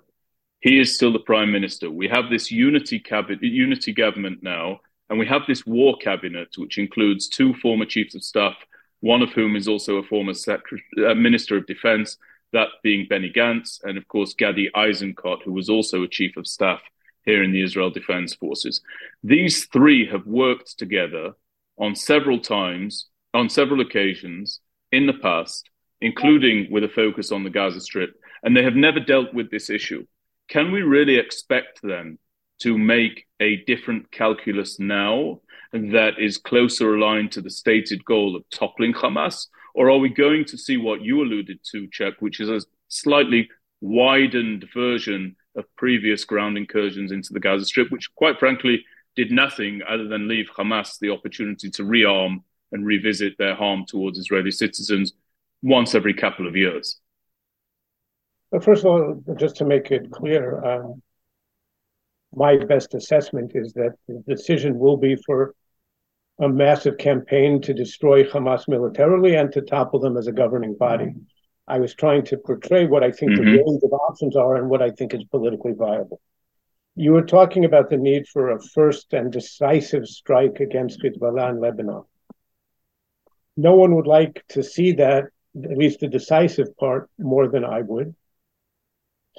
He 0.66 0.80
is 0.80 0.96
still 0.96 1.14
the 1.14 1.20
prime 1.20 1.52
minister. 1.52 1.92
We 1.92 2.08
have 2.08 2.32
this 2.32 2.50
unity 2.50 2.98
cabinet, 2.98 3.44
unity 3.44 3.94
government 3.94 4.42
now, 4.42 4.80
and 5.12 5.20
we 5.20 5.28
have 5.28 5.44
this 5.48 5.64
war 5.64 5.96
cabinet, 5.98 6.56
which 6.58 6.80
includes 6.80 7.28
two 7.28 7.54
former 7.62 7.86
chiefs 7.86 8.16
of 8.16 8.24
staff, 8.24 8.56
one 9.00 9.22
of 9.22 9.32
whom 9.34 9.56
is 9.56 9.68
also 9.68 9.98
a 9.98 10.04
former 10.04 10.32
uh, 10.32 11.14
minister 11.14 11.56
of 11.56 11.68
defense, 11.68 12.18
that 12.52 12.70
being 12.82 13.06
Benny 13.08 13.32
Gantz, 13.32 13.80
and 13.84 13.96
of 13.96 14.08
course 14.08 14.34
Gadi 14.34 14.72
Eisenkot, 14.76 15.44
who 15.44 15.52
was 15.52 15.70
also 15.70 16.02
a 16.02 16.08
chief 16.08 16.36
of 16.36 16.48
staff 16.48 16.82
here 17.26 17.44
in 17.44 17.52
the 17.52 17.62
Israel 17.62 17.92
Defense 17.92 18.34
Forces. 18.34 18.82
These 19.24 19.66
three 19.66 20.10
have 20.10 20.26
worked 20.26 20.80
together 20.80 21.34
on 21.78 21.94
several 21.94 22.40
times, 22.40 23.06
on 23.36 23.50
several 23.50 23.82
occasions 23.82 24.62
in 24.92 25.06
the 25.06 25.14
past 25.14 25.70
including 26.02 26.68
with 26.70 26.84
a 26.84 26.90
focus 26.90 27.32
on 27.32 27.44
the 27.44 27.50
Gaza 27.50 27.80
Strip, 27.80 28.20
and 28.44 28.56
they 28.56 28.64
have 28.64 28.76
never 28.76 29.00
dealt 29.00 29.34
with 29.34 29.50
this 29.50 29.70
issue. 29.70 30.06
Can 30.48 30.72
we 30.72 30.82
really 30.82 31.18
expect 31.18 31.82
them 31.82 32.20
to 32.60 32.78
make 32.78 33.26
a 33.40 33.58
different 33.66 34.12
calculus 34.12 34.80
now 34.80 35.42
that 35.74 36.14
is 36.20 36.38
closer 36.38 36.96
aligned 36.96 37.32
to 37.34 37.42
the 37.42 37.50
stated 37.50 38.06
goal 38.06 38.36
of 38.36 38.50
toppling 38.50 38.94
Hamas? 38.94 39.48
Or 39.74 39.90
are 39.90 39.98
we 39.98 40.10
going 40.10 40.46
to 40.46 40.58
see 40.58 40.78
what 40.78 41.02
you 41.02 41.22
alluded 41.22 41.60
to, 41.72 41.88
Chuck, 41.92 42.16
which 42.20 42.40
is 42.40 42.50
a 42.50 42.62
slightly 42.88 43.50
widened 43.82 44.66
version 44.74 45.36
of 45.56 45.66
previous 45.76 46.24
ground 46.26 46.58
incursions 46.58 47.12
into 47.12 47.34
the 47.34 47.40
Gaza 47.40 47.66
Strip, 47.66 47.92
which 47.92 48.14
quite 48.16 48.40
frankly 48.40 48.86
did 49.16 49.32
nothing 49.32 49.82
other 49.88 50.08
than 50.08 50.28
leave 50.28 50.50
Hamas 50.56 51.00
the 51.00 51.10
opportunity 51.10 51.70
to 51.72 51.84
rearm 51.84 52.44
and 52.72 52.86
revisit 52.86 53.38
their 53.38 53.56
harm 53.56 53.86
towards 53.86 54.20
Israeli 54.20 54.52
citizens 54.52 55.14
once 55.62 55.96
every 55.96 56.14
couple 56.14 56.48
of 56.48 56.56
years. 56.56 57.00
Well, 58.56 58.62
first 58.62 58.86
of 58.86 58.92
all, 58.92 59.22
just 59.36 59.58
to 59.58 59.66
make 59.66 59.92
it 59.92 60.10
clear, 60.12 60.64
um, 60.64 61.02
my 62.34 62.56
best 62.56 62.94
assessment 62.94 63.52
is 63.54 63.74
that 63.74 63.96
the 64.08 64.24
decision 64.26 64.80
will 64.80 64.96
be 64.96 65.18
for 65.18 65.54
a 66.40 66.48
massive 66.48 66.98
campaign 66.98 67.62
to 67.64 67.74
destroy 67.74 68.24
Hamas 68.24 68.70
militarily 68.70 69.36
and 69.36 69.52
to 69.52 69.60
topple 69.60 70.00
them 70.00 70.16
as 70.16 70.28
a 70.28 70.32
governing 70.32 70.74
body. 70.74 71.14
I 71.68 71.80
was 71.80 71.94
trying 71.96 72.24
to 72.28 72.38
portray 72.38 72.86
what 72.86 73.04
I 73.04 73.12
think 73.12 73.34
mm-hmm. 73.34 73.44
the 73.44 73.58
range 73.58 73.82
of 73.84 73.92
options 73.92 74.38
are 74.38 74.56
and 74.56 74.70
what 74.70 74.82
I 74.82 74.92
think 74.92 75.14
is 75.14 75.26
politically 75.26 75.74
viable. 75.74 76.22
You 76.96 77.12
were 77.12 77.26
talking 77.26 77.66
about 77.66 77.90
the 77.90 77.98
need 77.98 78.26
for 78.26 78.52
a 78.52 78.62
first 78.62 79.12
and 79.12 79.34
decisive 79.34 80.08
strike 80.08 80.62
against 80.62 81.04
Hezbollah 81.04 81.50
in 81.50 81.60
Lebanon. 81.60 82.04
No 83.58 83.76
one 83.76 83.96
would 83.96 84.08
like 84.08 84.46
to 84.52 84.64
see 84.64 84.94
that 84.94 85.26
at 85.62 85.78
least 85.78 86.00
the 86.00 86.08
decisive 86.08 86.78
part, 86.78 87.10
more 87.20 87.50
than 87.50 87.66
I 87.66 87.82
would. 87.82 88.16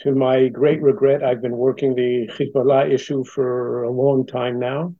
To 0.00 0.14
my 0.14 0.48
great 0.48 0.82
regret, 0.82 1.24
I've 1.24 1.40
been 1.40 1.56
working 1.56 1.94
the 1.94 2.28
Hezbollah 2.28 2.92
issue 2.92 3.24
for 3.24 3.84
a 3.84 3.90
long 3.90 4.26
time 4.26 4.58
now. 4.58 4.94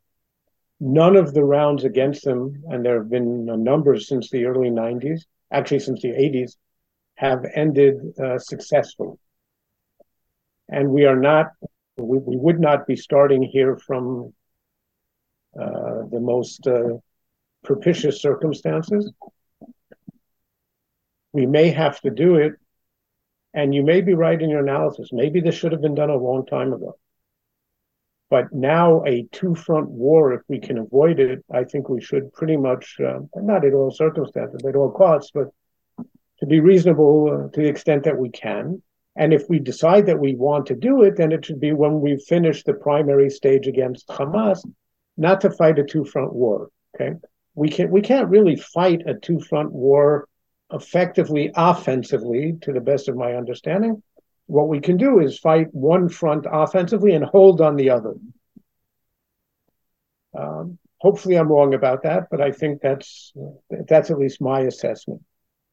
None 0.80 1.16
of 1.16 1.34
the 1.34 1.44
rounds 1.44 1.84
against 1.84 2.24
them, 2.24 2.62
and 2.68 2.84
there 2.84 2.99
have 2.99 3.11
been 3.11 3.49
a 3.51 3.57
number 3.57 3.99
since 3.99 4.30
the 4.30 4.44
early 4.47 4.70
90s, 4.70 5.22
actually 5.51 5.80
since 5.80 6.03
the 6.03 6.09
80s, 6.09 6.57
have 7.16 7.44
ended 7.55 7.97
uh, 8.18 8.38
successfully. 8.38 9.16
And 10.68 10.90
we 10.90 11.05
are 11.05 11.16
not, 11.16 11.47
we, 11.97 12.18
we 12.18 12.36
would 12.36 12.61
not 12.61 12.86
be 12.86 12.97
starting 12.97 13.42
here 13.42 13.76
from 13.76 14.34
uh, 15.59 16.03
the 16.11 16.20
most 16.20 16.66
uh, 16.66 16.99
propitious 17.64 18.20
circumstances 18.20 19.12
we 21.36 21.44
may 21.44 21.70
have 21.70 22.01
to 22.01 22.11
do 22.11 22.36
it. 22.36 22.55
And 23.57 23.74
you 23.74 23.82
may 23.82 24.02
be 24.02 24.12
right 24.12 24.40
in 24.40 24.50
your 24.50 24.61
analysis. 24.61 25.09
Maybe 25.12 25.40
this 25.40 25.54
should 25.54 25.72
have 25.72 25.80
been 25.80 25.94
done 25.94 26.11
a 26.11 26.16
long 26.16 26.44
time 26.44 26.74
ago. 26.74 26.98
But 28.28 28.52
now, 28.52 29.02
a 29.04 29.26
two 29.32 29.54
front 29.54 29.88
war, 29.88 30.34
if 30.34 30.42
we 30.46 30.59
can 30.59 30.76
avoid 30.78 31.20
it, 31.20 31.42
I 31.50 31.64
think 31.64 31.88
we 31.88 32.02
should 32.02 32.32
pretty 32.34 32.59
much, 32.59 32.96
uh, 33.00 33.20
not 33.36 33.64
at 33.64 33.72
all 33.72 33.90
circumstances, 33.90 34.61
at 34.68 34.76
all 34.76 34.90
costs, 34.90 35.30
but 35.32 35.48
to 36.40 36.46
be 36.46 36.61
reasonable 36.61 37.30
uh, 37.32 37.50
to 37.50 37.61
the 37.62 37.68
extent 37.68 38.04
that 38.04 38.18
we 38.18 38.28
can. 38.28 38.82
And 39.16 39.32
if 39.32 39.48
we 39.48 39.59
decide 39.59 40.04
that 40.07 40.18
we 40.18 40.34
want 40.34 40.66
to 40.66 40.74
do 40.74 41.02
it, 41.02 41.16
then 41.16 41.32
it 41.32 41.46
should 41.46 41.61
be 41.61 41.72
when 41.72 42.00
we 42.00 42.18
finish 42.18 42.62
the 42.62 42.74
primary 42.74 43.30
stage 43.30 43.66
against 43.66 44.09
Hamas, 44.09 44.61
not 45.16 45.40
to 45.40 45.50
fight 45.50 45.78
a 45.78 45.84
two 45.84 46.04
front 46.04 46.34
war. 46.34 46.68
Okay. 46.94 47.16
We 47.54 47.70
can't, 47.70 47.90
we 47.90 48.02
can't 48.02 48.28
really 48.28 48.57
fight 48.57 49.02
a 49.07 49.14
two 49.14 49.40
front 49.40 49.72
war 49.72 50.28
effectively 50.72 51.50
offensively, 51.54 52.56
to 52.62 52.72
the 52.72 52.80
best 52.80 53.08
of 53.08 53.16
my 53.16 53.34
understanding. 53.34 54.02
What 54.46 54.68
we 54.68 54.80
can 54.80 54.96
do 54.96 55.20
is 55.20 55.38
fight 55.38 55.68
one 55.72 56.08
front 56.08 56.46
offensively 56.50 57.14
and 57.14 57.24
hold 57.24 57.60
on 57.60 57.76
the 57.76 57.90
other. 57.90 58.14
Um, 60.38 60.78
hopefully, 60.98 61.36
I'm 61.36 61.48
wrong 61.48 61.74
about 61.74 62.02
that, 62.02 62.24
but 62.30 62.40
I 62.40 62.52
think 62.52 62.80
that's 62.80 63.32
that's 63.88 64.10
at 64.10 64.18
least 64.18 64.40
my 64.40 64.60
assessment. 64.60 65.22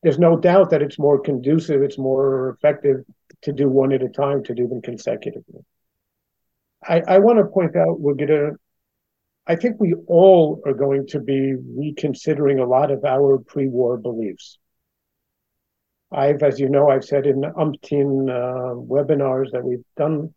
There's 0.02 0.20
no 0.20 0.38
doubt 0.38 0.70
that 0.72 0.82
it's 0.82 1.00
more 1.00 1.20
conducive, 1.20 1.82
it's 1.82 1.98
more 1.98 2.50
effective 2.50 3.06
to 3.44 3.54
do 3.54 3.70
one 3.70 3.94
at 3.94 4.04
a 4.04 4.10
time 4.10 4.44
to 4.44 4.54
do 4.54 4.68
them 4.68 4.82
consecutively. 4.82 5.62
I, 6.86 7.02
I 7.08 7.20
want 7.20 7.40
to 7.40 7.46
point 7.46 7.76
out 7.76 8.00
we're 8.00 8.16
going 8.16 8.28
to 8.28 8.52
I 9.46 9.56
think 9.56 9.80
we 9.80 9.94
all 10.08 10.62
are 10.66 10.74
going 10.74 11.08
to 11.08 11.20
be 11.20 11.54
reconsidering 11.56 12.60
a 12.60 12.66
lot 12.66 12.92
of 12.92 13.04
our 13.04 13.38
pre 13.40 13.68
war 13.68 13.98
beliefs. 13.98 14.58
I've, 16.14 16.44
as 16.44 16.60
you 16.60 16.70
know, 16.70 16.90
I've 16.90 17.04
said 17.04 17.26
in 17.26 17.42
umpteen 17.42 18.30
uh, 18.30 18.76
webinars 18.76 19.52
that 19.52 19.64
we've 19.64 19.84
done. 19.98 20.34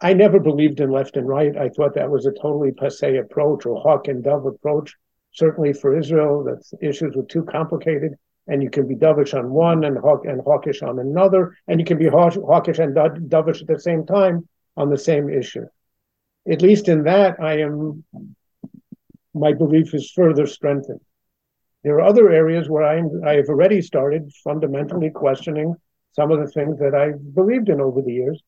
I 0.00 0.12
never 0.12 0.38
believed 0.38 0.80
in 0.80 0.90
left 0.90 1.16
and 1.16 1.26
right. 1.26 1.56
I 1.56 1.70
thought 1.70 1.94
that 1.94 2.10
was 2.10 2.26
a 2.26 2.32
totally 2.32 2.72
passe 2.72 3.16
approach 3.16 3.66
or 3.66 3.80
hawk 3.80 4.08
and 4.08 4.22
dove 4.22 4.46
approach. 4.46 4.94
Certainly 5.32 5.72
for 5.74 5.98
Israel, 5.98 6.44
that 6.44 6.62
issues 6.86 7.16
were 7.16 7.24
too 7.24 7.44
complicated, 7.44 8.14
and 8.46 8.62
you 8.62 8.70
can 8.70 8.86
be 8.86 8.94
dovish 8.94 9.34
on 9.34 9.50
one 9.50 9.84
and 9.84 9.98
hawk 9.98 10.24
and 10.24 10.40
hawkish 10.42 10.82
on 10.82 10.98
another, 10.98 11.56
and 11.66 11.80
you 11.80 11.86
can 11.86 11.98
be 11.98 12.08
hawkish 12.08 12.78
and 12.78 12.94
dovish 12.94 13.60
at 13.60 13.66
the 13.66 13.80
same 13.80 14.06
time 14.06 14.48
on 14.76 14.90
the 14.90 14.98
same 14.98 15.28
issue. 15.28 15.66
At 16.50 16.62
least 16.62 16.88
in 16.88 17.04
that, 17.04 17.40
I 17.40 17.58
am. 17.58 18.04
My 19.34 19.52
belief 19.52 19.94
is 19.94 20.10
further 20.10 20.46
strengthened. 20.46 21.00
There 21.84 21.94
are 21.96 22.02
other 22.02 22.30
areas 22.30 22.68
where 22.68 22.84
I'm, 22.84 23.10
I 23.26 23.34
have 23.34 23.48
already 23.48 23.80
started 23.82 24.32
fundamentally 24.44 25.10
questioning 25.10 25.74
some 26.12 26.30
of 26.32 26.40
the 26.40 26.46
things 26.52 26.78
that 26.78 26.94
I've 26.94 27.34
believed 27.34 27.68
in 27.68 27.80
over 27.80 28.02
the 28.02 28.12
years. 28.12 28.42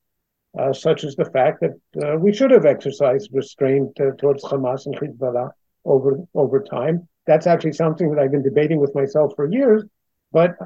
uh, 0.59 0.73
such 0.73 1.05
as 1.05 1.15
the 1.17 1.25
fact 1.27 1.61
that 1.61 2.05
uh, 2.05 2.17
we 2.17 2.33
should 2.33 2.51
have 2.51 2.67
exercised 2.67 3.31
restraint 3.33 3.91
uh, 4.01 4.11
towards 4.19 4.43
Hamas 4.45 4.87
and 4.87 4.97
Hezbollah 4.97 5.51
over 5.85 6.19
over 6.35 6.61
time. 6.63 7.09
That's 7.27 7.47
actually 7.47 7.73
something 7.73 8.11
that 8.11 8.21
I've 8.21 8.33
been 8.33 8.43
debating 8.43 8.81
with 8.81 8.95
myself 8.95 9.33
for 9.37 9.51
years. 9.51 9.85
But 10.33 10.57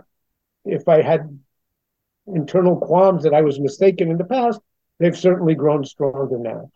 if 0.65 0.89
I 0.89 1.03
had 1.03 1.39
internal 2.27 2.77
qualms 2.79 3.25
that 3.25 3.35
I 3.35 3.43
was 3.43 3.61
mistaken 3.61 4.11
in 4.11 4.17
the 4.19 4.25
past, 4.25 4.61
they've 4.99 5.17
certainly 5.17 5.55
grown 5.55 5.85
stronger 5.85 6.39
now. 6.39 6.71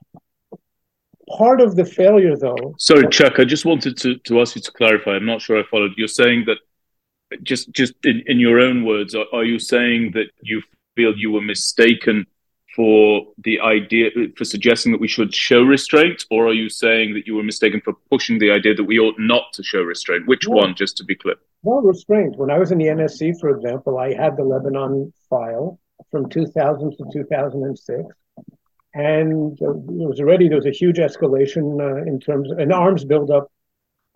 Part 1.37 1.61
of 1.61 1.76
the 1.76 1.85
failure, 1.85 2.37
though. 2.37 2.74
Sorry, 2.79 3.07
Chuck. 3.09 3.39
I 3.39 3.45
just 3.45 3.64
wanted 3.64 3.97
to, 3.99 4.16
to 4.18 4.41
ask 4.41 4.57
you 4.57 4.62
to 4.62 4.72
clarify. 4.72 5.12
I'm 5.12 5.26
not 5.26 5.43
sure 5.43 5.59
I 5.59 5.64
followed. 5.64 5.93
You're 5.97 6.09
saying 6.09 6.45
that 6.47 6.59
just 7.43 7.70
just 7.72 7.95
in, 8.05 8.22
in 8.26 8.41
your 8.41 8.59
own 8.61 8.85
words, 8.85 9.14
are, 9.14 9.26
are 9.33 9.45
you 9.45 9.59
saying 9.59 10.12
that 10.14 10.31
you 10.43 10.62
feel 10.97 11.16
you 11.16 11.31
were 11.31 11.43
mistaken 11.43 12.26
for 12.74 13.26
the 13.45 13.59
idea 13.61 14.11
for 14.37 14.45
suggesting 14.45 14.93
that 14.93 15.01
we 15.01 15.09
should 15.09 15.35
show 15.35 15.62
restraint, 15.62 16.24
or 16.31 16.47
are 16.47 16.53
you 16.53 16.68
saying 16.68 17.14
that 17.14 17.26
you 17.26 17.35
were 17.35 17.43
mistaken 17.43 17.81
for 17.85 17.95
pushing 18.11 18.39
the 18.39 18.51
idea 18.51 18.74
that 18.74 18.85
we 18.85 18.99
ought 18.99 19.18
not 19.18 19.53
to 19.55 19.62
show 19.62 19.83
restraint? 19.83 20.26
Which 20.26 20.47
one, 20.47 20.74
just 20.76 20.97
to 20.99 21.05
be 21.05 21.16
clear? 21.16 21.37
Well, 21.62 21.81
restraint. 21.81 22.37
When 22.37 22.51
I 22.51 22.59
was 22.59 22.70
in 22.70 22.79
the 22.79 22.87
NSC, 22.87 23.41
for 23.41 23.51
example, 23.51 23.99
I 23.99 24.14
had 24.14 24.37
the 24.37 24.45
Lebanon 24.45 25.12
file 25.29 25.81
from 26.11 26.29
2000 26.29 26.97
to 26.99 27.05
2006, 27.12 28.05
and 28.95 29.61
uh, 29.62 29.70
it 29.70 30.09
was 30.09 30.20
already 30.20 30.49
there 30.49 30.57
was 30.57 30.66
a 30.66 30.70
huge 30.70 30.97
escalation 30.97 31.80
uh, 31.80 32.03
in 32.05 32.18
terms 32.20 32.51
of 32.51 32.59
an 32.59 32.72
arms 32.72 33.05
buildup, 33.05 33.51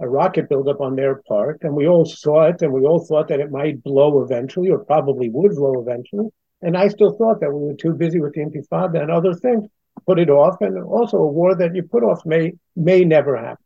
a 0.01 0.09
rocket 0.09 0.49
buildup 0.49 0.81
on 0.81 0.97
their 0.97 1.17
part, 1.29 1.59
and 1.63 1.75
we 1.75 1.87
all 1.87 2.05
saw 2.05 2.49
it, 2.49 2.63
and 2.63 2.73
we 2.73 2.83
all 2.83 3.05
thought 3.05 3.29
that 3.29 3.41
it 3.41 3.51
might 3.51 3.83
blow 3.83 4.23
eventually, 4.23 4.71
or 4.71 4.79
probably 4.79 5.29
would 5.29 5.55
blow 5.55 5.81
eventually. 5.81 6.29
And 6.63 6.77
I 6.77 6.89
still 6.89 7.17
thought 7.17 7.41
that 7.41 7.53
we 7.53 7.67
were 7.67 7.75
too 7.75 7.93
busy 7.93 8.21
with 8.21 8.35
the 8.35 8.41
Intifada 8.41 9.01
and 9.03 9.11
other 9.11 9.35
things, 9.35 9.69
put 10.07 10.19
it 10.19 10.31
off. 10.31 10.61
And 10.61 10.83
also 10.85 11.19
a 11.19 11.27
war 11.27 11.55
that 11.57 11.75
you 11.75 11.83
put 11.83 12.05
off 12.05 12.25
may 12.25 12.53
may 12.77 13.05
never 13.05 13.37
happen. 13.37 13.65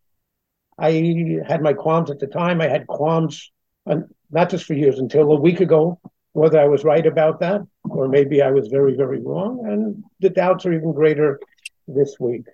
I 0.79 1.41
had 1.47 1.63
my 1.63 1.73
qualms 1.73 2.11
at 2.11 2.19
the 2.19 2.27
time. 2.27 2.61
I 2.61 2.69
had 2.69 2.87
qualms, 2.87 3.51
uh, 3.87 4.01
not 4.31 4.51
just 4.51 4.65
for 4.65 4.75
years, 4.75 4.99
until 4.99 5.33
a 5.33 5.41
week 5.41 5.61
ago, 5.61 6.01
whether 6.37 6.61
I 6.61 6.69
was 6.69 6.85
right 6.85 7.07
about 7.07 7.41
that 7.41 7.63
or 7.85 8.09
maybe 8.09 8.43
I 8.43 8.51
was 8.51 8.69
very, 8.69 8.95
very 8.95 9.21
wrong. 9.21 9.67
And 9.67 10.05
the 10.21 10.29
doubts 10.29 10.67
are 10.67 10.73
even 10.73 10.93
greater 10.93 11.41
this 11.89 12.17
week. 12.21 12.45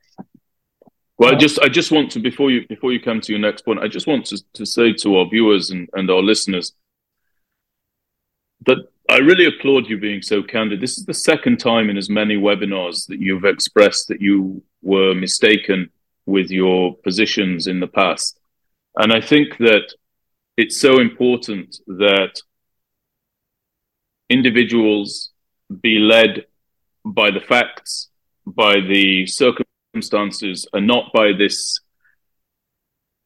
Well, 1.18 1.34
I 1.34 1.36
just 1.36 1.58
I 1.60 1.68
just 1.68 1.90
want 1.90 2.10
to 2.12 2.20
before 2.20 2.50
you 2.50 2.66
before 2.68 2.92
you 2.92 3.00
come 3.00 3.20
to 3.20 3.32
your 3.32 3.40
next 3.40 3.64
point, 3.64 3.80
I 3.80 3.88
just 3.88 4.06
want 4.06 4.26
to, 4.26 4.42
to 4.54 4.64
say 4.64 4.92
to 5.02 5.16
our 5.18 5.28
viewers 5.28 5.70
and, 5.70 5.88
and 5.94 6.10
our 6.10 6.22
listeners 6.22 6.72
that 8.66 8.78
I 9.10 9.18
really 9.18 9.46
applaud 9.46 9.88
you 9.88 9.98
being 9.98 10.22
so 10.22 10.42
candid. 10.42 10.80
This 10.80 10.96
is 10.96 11.04
the 11.04 11.14
second 11.30 11.58
time 11.58 11.90
in 11.90 11.96
as 11.96 12.08
many 12.08 12.36
webinars 12.36 13.06
that 13.08 13.18
you've 13.18 13.44
expressed 13.44 14.08
that 14.08 14.20
you 14.20 14.62
were 14.82 15.14
mistaken 15.14 15.90
with 16.24 16.50
your 16.50 16.96
positions 16.98 17.66
in 17.66 17.80
the 17.80 17.88
past. 17.88 18.38
And 18.96 19.12
I 19.12 19.20
think 19.20 19.58
that 19.58 19.92
it's 20.56 20.80
so 20.80 21.00
important 21.00 21.78
that 21.86 22.40
individuals 24.28 25.30
be 25.80 25.98
led 25.98 26.46
by 27.04 27.30
the 27.30 27.40
facts, 27.40 28.08
by 28.46 28.80
the 28.80 29.26
circumstances, 29.26 30.66
and 30.72 30.86
not 30.86 31.12
by 31.12 31.32
this 31.32 31.80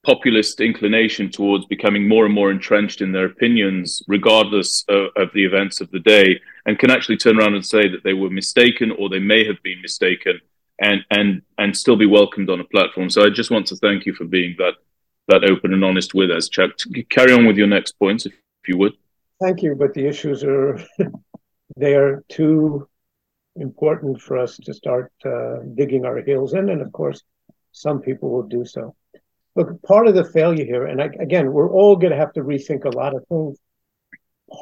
populist 0.04 0.60
inclination 0.60 1.28
towards 1.28 1.66
becoming 1.66 2.06
more 2.06 2.24
and 2.24 2.34
more 2.34 2.52
entrenched 2.52 3.00
in 3.00 3.10
their 3.10 3.26
opinions, 3.26 4.02
regardless 4.06 4.84
of, 4.88 5.08
of, 5.16 5.28
the 5.34 5.44
events 5.44 5.80
of 5.80 5.90
the 5.90 5.98
day, 5.98 6.40
and 6.64 6.78
can 6.78 6.90
actually 6.92 7.16
turn 7.16 7.38
around 7.38 7.54
and 7.54 7.66
say 7.66 7.88
that 7.88 8.04
they 8.04 8.14
were 8.14 8.30
mistaken 8.30 8.92
or 8.92 9.08
they 9.08 9.18
may 9.18 9.44
have 9.44 9.60
been 9.64 9.82
mistaken, 9.82 10.40
and 10.80 11.04
and 11.10 11.42
and 11.58 11.76
still 11.76 11.96
be 11.96 12.06
welcomed 12.06 12.50
on 12.50 12.60
a 12.60 12.64
platform. 12.64 13.10
So 13.10 13.24
I 13.24 13.30
just 13.30 13.50
want 13.50 13.66
to 13.68 13.76
thank 13.76 14.06
you 14.06 14.14
for 14.14 14.24
being 14.24 14.54
that 14.58 14.74
that 15.28 15.50
open 15.50 15.74
and 15.74 15.84
honest 15.84 16.14
with 16.14 16.30
us, 16.30 16.48
Chuck. 16.48 16.70
Carry 17.08 17.32
on 17.32 17.46
with 17.46 17.56
your 17.56 17.66
next 17.66 17.98
points, 17.98 18.26
if, 18.26 18.32
if 18.32 18.68
you 18.68 18.78
would. 18.78 18.92
Thank 19.40 19.62
you, 19.62 19.74
but 19.74 19.92
the 19.94 20.06
issues 20.06 20.42
are 20.44 20.78
they 21.76 21.94
are 21.94 22.24
too 22.28 22.88
important 23.56 24.20
for 24.20 24.38
us 24.38 24.56
to 24.56 24.74
start 24.74 25.12
uh, 25.24 25.58
digging 25.74 26.04
our 26.04 26.22
heels 26.22 26.54
in, 26.54 26.68
and 26.70 26.82
of 26.82 26.92
course, 26.92 27.22
some 27.72 28.00
people 28.00 28.30
will 28.30 28.48
do 28.48 28.64
so. 28.64 28.94
Look, 29.54 29.82
part 29.82 30.06
of 30.06 30.14
the 30.14 30.24
failure 30.24 30.64
here, 30.64 30.86
and 30.86 31.02
I, 31.02 31.10
again, 31.20 31.52
we're 31.52 31.70
all 31.70 31.96
going 31.96 32.12
to 32.12 32.18
have 32.18 32.32
to 32.34 32.40
rethink 32.40 32.84
a 32.84 32.96
lot 32.96 33.14
of 33.14 33.26
things. 33.28 33.58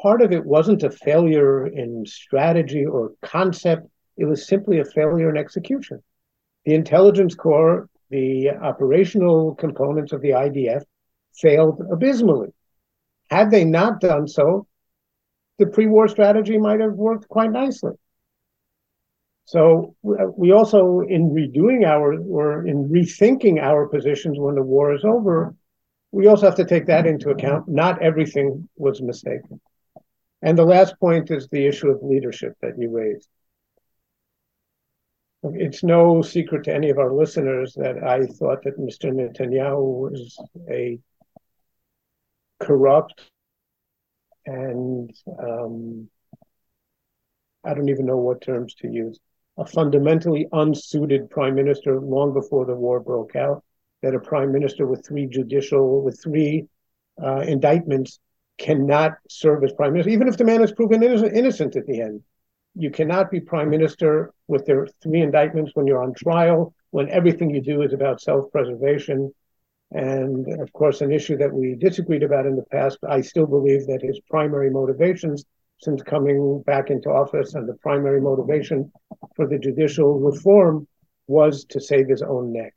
Part 0.01 0.21
of 0.21 0.31
it 0.31 0.45
wasn't 0.45 0.83
a 0.83 0.89
failure 0.89 1.67
in 1.67 2.05
strategy 2.05 2.85
or 2.85 3.13
concept, 3.21 3.87
it 4.17 4.25
was 4.25 4.47
simply 4.47 4.79
a 4.79 4.85
failure 4.85 5.29
in 5.29 5.37
execution. 5.37 6.01
The 6.65 6.73
intelligence 6.73 7.35
corps, 7.35 7.87
the 8.09 8.51
operational 8.51 9.55
components 9.55 10.11
of 10.13 10.21
the 10.21 10.29
IDF 10.31 10.83
failed 11.35 11.81
abysmally. 11.91 12.54
Had 13.29 13.51
they 13.51 13.65
not 13.65 13.99
done 13.99 14.27
so, 14.27 14.67
the 15.57 15.67
pre 15.67 15.87
war 15.87 16.07
strategy 16.07 16.57
might 16.57 16.79
have 16.79 16.93
worked 16.93 17.27
quite 17.27 17.51
nicely. 17.51 17.93
So 19.45 19.95
we 20.01 20.51
also, 20.51 21.01
in 21.01 21.29
redoing 21.29 21.85
our 21.85 22.19
or 22.19 22.65
in 22.65 22.89
rethinking 22.89 23.61
our 23.61 23.87
positions 23.87 24.39
when 24.39 24.55
the 24.55 24.63
war 24.63 24.93
is 24.95 25.03
over, 25.05 25.55
we 26.11 26.27
also 26.27 26.47
have 26.47 26.55
to 26.55 26.65
take 26.65 26.87
that 26.87 27.05
into 27.05 27.29
account. 27.29 27.67
Not 27.67 28.01
everything 28.01 28.67
was 28.75 29.01
mistaken. 29.01 29.61
And 30.41 30.57
the 30.57 30.65
last 30.65 30.99
point 30.99 31.29
is 31.29 31.47
the 31.47 31.65
issue 31.65 31.89
of 31.89 32.01
leadership 32.01 32.53
that 32.61 32.77
you 32.77 32.89
raised. 32.89 33.29
It's 35.43 35.83
no 35.83 36.23
secret 36.23 36.63
to 36.63 36.73
any 36.73 36.89
of 36.89 36.97
our 36.97 37.13
listeners 37.13 37.75
that 37.75 38.03
I 38.03 38.25
thought 38.25 38.63
that 38.63 38.79
Mr. 38.79 39.11
Netanyahu 39.11 40.09
was 40.09 40.39
a 40.69 40.99
corrupt 42.59 43.29
and 44.45 45.11
um, 45.39 46.09
I 47.63 47.73
don't 47.73 47.89
even 47.89 48.05
know 48.05 48.17
what 48.17 48.41
terms 48.41 48.75
to 48.75 48.87
use 48.87 49.19
a 49.57 49.65
fundamentally 49.65 50.47
unsuited 50.51 51.29
prime 51.29 51.55
minister 51.55 51.99
long 51.99 52.33
before 52.33 52.65
the 52.65 52.75
war 52.75 52.99
broke 52.99 53.35
out. 53.35 53.63
That 54.01 54.13
a 54.13 54.19
prime 54.19 54.51
minister 54.51 54.85
with 54.85 55.05
three 55.07 55.25
judicial, 55.25 56.03
with 56.03 56.21
three 56.21 56.65
uh, 57.21 57.39
indictments 57.39 58.19
cannot 58.57 59.13
serve 59.29 59.63
as 59.63 59.73
prime 59.73 59.93
minister, 59.93 60.11
even 60.11 60.27
if 60.27 60.37
the 60.37 60.43
man 60.43 60.61
is 60.61 60.71
proven 60.71 61.01
innocent 61.01 61.75
at 61.75 61.87
the 61.87 62.01
end. 62.01 62.21
You 62.75 62.91
cannot 62.91 63.31
be 63.31 63.39
prime 63.39 63.69
minister 63.69 64.33
with 64.47 64.65
their 64.65 64.85
three 65.01 65.21
indictments 65.21 65.71
when 65.73 65.87
you're 65.87 66.03
on 66.03 66.13
trial, 66.13 66.75
when 66.91 67.09
everything 67.09 67.49
you 67.49 67.61
do 67.61 67.81
is 67.81 67.93
about 67.93 68.21
self 68.21 68.51
preservation. 68.51 69.33
And 69.95 70.61
of 70.61 70.73
course, 70.73 70.99
an 70.99 71.13
issue 71.13 71.37
that 71.37 71.53
we 71.53 71.75
disagreed 71.75 72.23
about 72.23 72.45
in 72.45 72.57
the 72.57 72.65
past, 72.69 72.97
I 73.07 73.21
still 73.21 73.47
believe 73.47 73.87
that 73.87 74.01
his 74.01 74.19
primary 74.29 74.69
motivations 74.69 75.45
since 75.79 76.01
coming 76.03 76.61
back 76.63 76.89
into 76.89 77.09
office, 77.09 77.53
and 77.53 77.67
the 77.67 77.75
primary 77.75 78.19
motivation 78.19 78.91
for 79.37 79.47
the 79.47 79.57
judicial 79.57 80.19
reform 80.19 80.85
was 81.27 81.63
to 81.65 81.79
save 81.79 82.09
his 82.09 82.21
own 82.21 82.51
neck. 82.51 82.73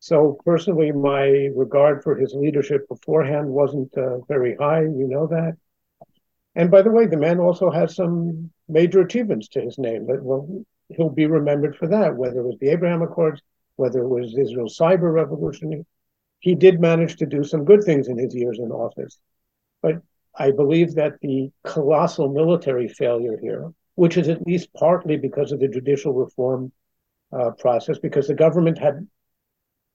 So, 0.00 0.38
personally, 0.44 0.92
my 0.92 1.48
regard 1.54 2.02
for 2.02 2.14
his 2.14 2.34
leadership 2.34 2.86
beforehand 2.88 3.48
wasn't 3.48 3.96
uh, 3.96 4.18
very 4.28 4.54
high. 4.56 4.82
You 4.82 5.08
know 5.08 5.26
that. 5.28 5.56
And 6.54 6.70
by 6.70 6.82
the 6.82 6.90
way, 6.90 7.06
the 7.06 7.16
man 7.16 7.40
also 7.40 7.70
has 7.70 7.96
some 7.96 8.50
major 8.68 9.00
achievements 9.00 9.48
to 9.48 9.62
his 9.62 9.78
name. 9.78 10.06
But 10.06 10.22
well, 10.22 10.46
he'll 10.90 11.08
be 11.08 11.24
remembered 11.24 11.76
for 11.76 11.88
that, 11.88 12.16
whether 12.16 12.40
it 12.40 12.46
was 12.46 12.58
the 12.60 12.68
Abraham 12.68 13.00
Accords, 13.00 13.40
whether 13.76 14.00
it 14.00 14.08
was 14.08 14.36
Israel's 14.36 14.76
cyber 14.76 15.10
revolution. 15.10 15.86
He 16.42 16.56
did 16.56 16.80
manage 16.80 17.16
to 17.16 17.26
do 17.26 17.44
some 17.44 17.64
good 17.64 17.84
things 17.84 18.08
in 18.08 18.18
his 18.18 18.34
years 18.34 18.58
in 18.58 18.72
office. 18.72 19.16
But 19.80 20.02
I 20.34 20.50
believe 20.50 20.96
that 20.96 21.20
the 21.22 21.52
colossal 21.62 22.32
military 22.32 22.88
failure 22.88 23.38
here, 23.40 23.72
which 23.94 24.16
is 24.16 24.28
at 24.28 24.44
least 24.44 24.74
partly 24.74 25.16
because 25.16 25.52
of 25.52 25.60
the 25.60 25.68
judicial 25.68 26.12
reform 26.12 26.72
uh, 27.32 27.52
process, 27.52 27.98
because 27.98 28.26
the 28.26 28.34
government 28.34 28.78
had 28.78 29.06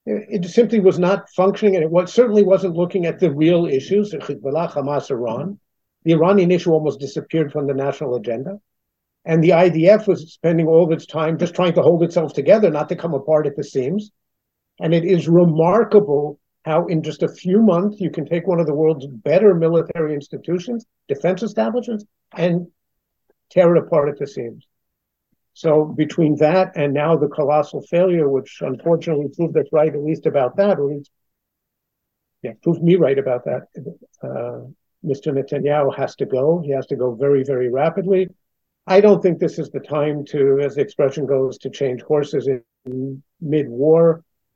it 0.06 0.46
simply 0.46 0.80
was 0.80 0.98
not 0.98 1.28
functioning, 1.36 1.74
and 1.74 1.84
it 1.84 1.90
was, 1.90 2.14
certainly 2.14 2.42
wasn't 2.42 2.76
looking 2.76 3.04
at 3.04 3.20
the 3.20 3.30
real 3.30 3.66
issues, 3.66 4.14
Hezbollah, 4.14 4.72
Hamas, 4.72 5.10
Iran. 5.10 5.60
The 6.04 6.14
Iranian 6.14 6.50
issue 6.50 6.72
almost 6.72 6.98
disappeared 6.98 7.52
from 7.52 7.66
the 7.66 7.74
national 7.74 8.14
agenda. 8.14 8.58
And 9.26 9.44
the 9.44 9.50
IDF 9.50 10.06
was 10.06 10.32
spending 10.32 10.66
all 10.66 10.82
of 10.82 10.92
its 10.92 11.04
time 11.04 11.36
just 11.36 11.54
trying 11.54 11.74
to 11.74 11.82
hold 11.82 12.02
itself 12.02 12.32
together, 12.32 12.70
not 12.70 12.88
to 12.88 12.96
come 12.96 13.12
apart 13.12 13.46
at 13.46 13.54
the 13.54 13.64
seams. 13.64 14.10
And 14.80 14.94
it 14.94 15.04
is 15.04 15.28
remarkable 15.28 16.38
how 16.64 16.86
in 16.86 17.02
just 17.02 17.22
a 17.22 17.28
few 17.28 17.62
months 17.62 18.00
you 18.00 18.10
can 18.10 18.26
take 18.26 18.46
one 18.46 18.60
of 18.60 18.66
the 18.66 18.74
world's 18.74 19.06
better 19.06 19.54
military 19.54 20.14
institutions, 20.14 20.86
defense 21.08 21.42
establishments, 21.42 22.04
and 22.36 22.68
tear 23.50 23.74
it 23.74 23.82
apart 23.82 24.08
at 24.08 24.18
the 24.18 24.26
seams. 24.26 24.66
So 25.54 25.84
between 25.84 26.36
that 26.36 26.76
and 26.76 26.92
now 26.94 27.16
the 27.16 27.28
colossal 27.28 27.82
failure, 27.82 28.28
which 28.28 28.58
unfortunately 28.60 29.28
proved 29.34 29.56
us 29.56 29.66
right 29.72 29.92
at 29.92 30.04
least 30.04 30.26
about 30.26 30.56
that, 30.56 30.78
or 30.78 30.90
at 30.90 30.96
least, 30.98 31.10
yeah, 32.42 32.52
proved 32.62 32.82
me 32.82 32.94
right 32.96 33.18
about 33.18 33.44
that. 33.46 33.62
Uh, 34.22 34.68
Mr. 35.04 35.32
Netanyahu 35.32 35.96
has 35.96 36.14
to 36.16 36.26
go. 36.26 36.60
He 36.64 36.70
has 36.70 36.86
to 36.86 36.96
go 36.96 37.14
very, 37.14 37.42
very 37.44 37.70
rapidly. 37.70 38.28
I 38.86 39.00
don't 39.00 39.22
think 39.22 39.38
this 39.38 39.58
is 39.58 39.70
the 39.70 39.80
time 39.80 40.24
to, 40.26 40.60
as 40.60 40.76
the 40.76 40.80
expression 40.80 41.26
goes, 41.26 41.58
to 41.58 41.70
change 41.70 42.02
horses 42.02 42.48
in 42.86 43.22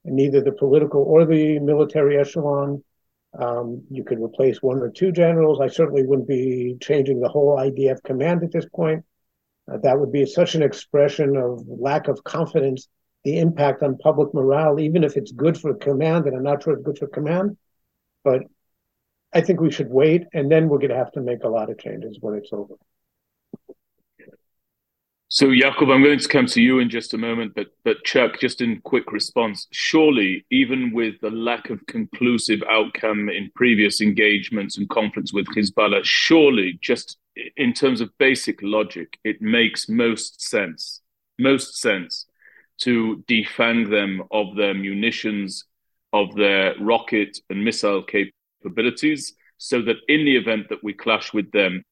neither 0.04 0.40
the 0.40 0.52
political 0.52 1.02
or 1.02 1.24
the 1.24 1.58
military 1.58 2.18
echelon. 2.18 2.82
Um, 3.38 3.84
you 3.90 4.04
could 4.04 4.22
replace 4.22 4.62
one 4.62 4.78
or 4.78 4.90
two 4.90 5.10
generals. 5.10 5.60
I 5.60 5.68
certainly 5.68 6.04
wouldn't 6.04 6.28
be 6.28 6.76
changing 6.80 7.20
the 7.20 7.28
whole 7.28 7.56
IDF 7.56 8.02
command 8.02 8.42
at 8.42 8.52
this 8.52 8.66
point. 8.74 9.04
Uh, 9.70 9.78
that 9.78 9.98
would 9.98 10.12
be 10.12 10.26
such 10.26 10.54
an 10.54 10.62
expression 10.62 11.36
of 11.36 11.64
lack 11.66 12.08
of 12.08 12.22
confidence, 12.24 12.88
the 13.24 13.38
impact 13.38 13.82
on 13.82 13.96
public 13.96 14.34
morale, 14.34 14.80
even 14.80 15.04
if 15.04 15.16
it's 15.16 15.32
good 15.32 15.56
for 15.56 15.72
command, 15.74 16.26
and 16.26 16.36
I'm 16.36 16.42
not 16.42 16.62
sure 16.62 16.74
it's 16.74 16.82
good 16.82 16.98
for 16.98 17.06
command. 17.06 17.56
But 18.24 18.42
I 19.32 19.40
think 19.40 19.60
we 19.60 19.70
should 19.70 19.88
wait, 19.88 20.24
and 20.34 20.50
then 20.50 20.68
we're 20.68 20.78
going 20.78 20.90
to 20.90 20.96
have 20.96 21.12
to 21.12 21.20
make 21.20 21.44
a 21.44 21.48
lot 21.48 21.70
of 21.70 21.78
changes 21.78 22.18
when 22.20 22.34
it's 22.34 22.52
over. 22.52 22.74
So, 25.34 25.46
Yaakov, 25.46 25.90
I'm 25.90 26.02
going 26.04 26.18
to 26.18 26.28
come 26.28 26.44
to 26.44 26.60
you 26.60 26.78
in 26.78 26.90
just 26.90 27.14
a 27.14 27.18
moment, 27.18 27.54
but 27.54 27.68
but 27.84 28.04
Chuck, 28.04 28.38
just 28.38 28.60
in 28.60 28.82
quick 28.82 29.12
response, 29.12 29.66
surely, 29.70 30.44
even 30.50 30.92
with 30.92 31.14
the 31.22 31.30
lack 31.30 31.70
of 31.70 31.86
conclusive 31.86 32.62
outcome 32.68 33.30
in 33.30 33.50
previous 33.54 34.02
engagements 34.02 34.76
and 34.76 34.90
conflicts 34.90 35.32
with 35.32 35.46
Hezbollah, 35.46 36.04
surely, 36.04 36.78
just 36.82 37.16
in 37.56 37.72
terms 37.72 38.02
of 38.02 38.10
basic 38.18 38.58
logic, 38.60 39.18
it 39.24 39.40
makes 39.40 39.88
most 39.88 40.42
sense, 40.42 41.00
most 41.38 41.80
sense 41.80 42.26
to 42.80 43.24
defang 43.26 43.88
them 43.88 44.22
of 44.32 44.54
their 44.54 44.74
munitions, 44.74 45.64
of 46.12 46.34
their 46.34 46.74
rocket 46.78 47.38
and 47.48 47.64
missile 47.64 48.02
capabilities, 48.02 49.32
so 49.56 49.80
that 49.80 49.96
in 50.08 50.26
the 50.26 50.36
event 50.36 50.68
that 50.68 50.84
we 50.84 50.92
clash 50.92 51.32
with 51.32 51.50
them, 51.52 51.82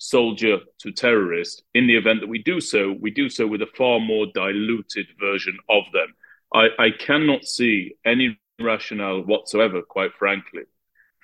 soldier 0.00 0.58
to 0.78 0.90
terrorist. 0.90 1.62
In 1.74 1.86
the 1.86 1.96
event 1.96 2.20
that 2.20 2.28
we 2.28 2.42
do 2.42 2.60
so, 2.60 2.96
we 2.98 3.10
do 3.10 3.28
so 3.28 3.46
with 3.46 3.60
a 3.60 3.68
far 3.76 4.00
more 4.00 4.26
diluted 4.34 5.06
version 5.20 5.58
of 5.68 5.84
them. 5.92 6.14
I, 6.52 6.68
I 6.78 6.90
cannot 6.90 7.44
see 7.44 7.94
any 8.04 8.40
rationale 8.58 9.20
whatsoever, 9.20 9.82
quite 9.82 10.12
frankly, 10.18 10.62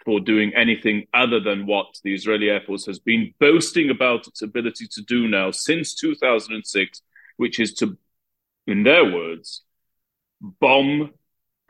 for 0.04 0.20
doing 0.20 0.52
anything 0.54 1.06
other 1.14 1.40
than 1.40 1.66
what 1.66 1.86
the 2.04 2.14
Israeli 2.14 2.50
Air 2.50 2.60
Force 2.60 2.84
has 2.84 2.98
been 2.98 3.32
boasting 3.40 3.88
about 3.88 4.28
its 4.28 4.42
ability 4.42 4.86
to 4.92 5.02
do 5.02 5.26
now 5.26 5.50
since 5.50 5.94
2006, 5.94 7.02
which 7.38 7.58
is 7.58 7.72
to, 7.74 7.96
in 8.66 8.82
their 8.82 9.10
words, 9.10 9.62
bomb 10.40 11.12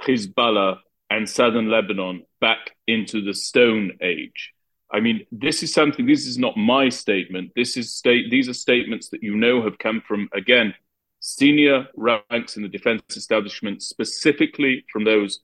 Hezbollah 0.03 0.81
and 1.09 1.29
southern 1.29 1.71
Lebanon 1.71 2.25
back 2.41 2.73
into 2.89 3.25
the 3.25 3.33
Stone 3.33 3.93
Age. 4.03 4.53
I 4.91 5.01
mean, 5.01 5.27
this 5.33 5.63
is 5.63 5.73
something. 5.73 6.07
This 6.07 6.27
is 6.27 6.39
not 6.39 6.57
my 6.57 6.89
statement. 6.89 7.53
This 7.57 7.77
is 7.77 7.95
state. 7.95 8.31
These 8.31 8.49
are 8.49 8.55
statements 8.55 9.09
that 9.11 9.23
you 9.23 9.37
know 9.37 9.63
have 9.63 9.79
come 9.79 10.03
from 10.07 10.29
again 10.33 10.75
senior 11.21 11.89
ranks 11.97 12.57
in 12.57 12.63
the 12.63 12.69
defense 12.69 13.03
establishment, 13.17 13.83
specifically 13.83 14.85
from 14.93 15.05
those 15.05 15.41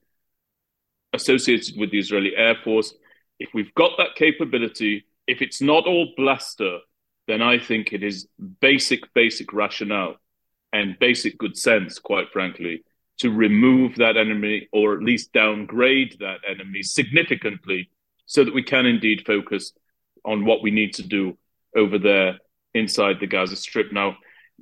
associated 1.12 1.74
with 1.78 1.90
the 1.90 1.98
Israeli 1.98 2.36
Air 2.36 2.56
Force. 2.62 2.94
If 3.38 3.50
we've 3.52 3.74
got 3.74 3.92
that 3.98 4.14
capability, 4.14 5.04
if 5.26 5.42
it's 5.42 5.60
not 5.60 5.86
all 5.86 6.12
bluster, 6.16 6.78
then 7.26 7.42
I 7.42 7.58
think 7.58 7.92
it 7.92 8.02
is 8.02 8.28
basic, 8.60 9.12
basic 9.14 9.52
rationale 9.52 10.16
and 10.72 10.98
basic 10.98 11.38
good 11.38 11.56
sense, 11.56 11.98
quite 11.98 12.30
frankly, 12.32 12.84
to 13.18 13.30
remove 13.30 13.96
that 13.96 14.16
enemy 14.16 14.68
or 14.72 14.94
at 14.94 15.02
least 15.02 15.32
downgrade 15.32 16.16
that 16.20 16.40
enemy 16.48 16.82
significantly 16.82 17.90
so 18.32 18.42
that 18.42 18.54
we 18.54 18.62
can 18.62 18.86
indeed 18.86 19.24
focus 19.26 19.72
on 20.24 20.46
what 20.46 20.62
we 20.62 20.70
need 20.70 20.94
to 20.94 21.02
do 21.02 21.36
over 21.76 21.98
there 21.98 22.38
inside 22.72 23.16
the 23.20 23.26
Gaza 23.26 23.56
Strip. 23.56 23.92
Now, 23.92 24.16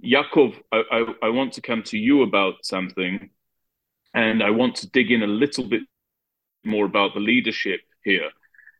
Yaakov, 0.04 0.56
I, 0.72 0.82
I, 0.90 1.04
I 1.26 1.28
want 1.28 1.52
to 1.52 1.60
come 1.60 1.84
to 1.84 1.96
you 1.96 2.22
about 2.22 2.54
something, 2.64 3.30
and 4.12 4.42
I 4.42 4.50
want 4.50 4.74
to 4.76 4.90
dig 4.90 5.12
in 5.12 5.22
a 5.22 5.28
little 5.28 5.68
bit 5.68 5.82
more 6.64 6.84
about 6.84 7.14
the 7.14 7.20
leadership 7.20 7.82
here. 8.02 8.30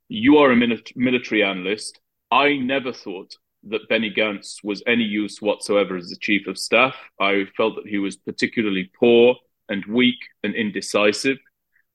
You 0.08 0.38
are 0.38 0.50
a 0.50 0.56
military 0.56 1.44
analyst. 1.44 2.00
I 2.32 2.56
never 2.56 2.92
thought 2.92 3.36
that 3.68 3.88
Benny 3.88 4.12
Gantz 4.12 4.56
was 4.64 4.82
any 4.88 5.04
use 5.04 5.40
whatsoever 5.40 5.96
as 5.96 6.08
the 6.08 6.16
chief 6.16 6.48
of 6.48 6.58
staff. 6.58 6.96
I 7.20 7.44
felt 7.56 7.76
that 7.76 7.86
he 7.86 7.98
was 7.98 8.16
particularly 8.16 8.90
poor 8.98 9.36
and 9.68 9.84
weak 9.86 10.18
and 10.42 10.56
indecisive. 10.56 11.38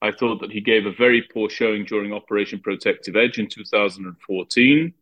I 0.06 0.12
thought 0.12 0.40
that 0.42 0.52
he 0.52 0.62
gave 0.62 0.86
a 0.86 0.92
very 0.92 1.24
poor 1.34 1.50
showing 1.50 1.84
during 1.84 2.14
Operation 2.14 2.60
Protective 2.60 3.16
Edge 3.16 3.40
in 3.40 3.48
2014. 3.50 4.94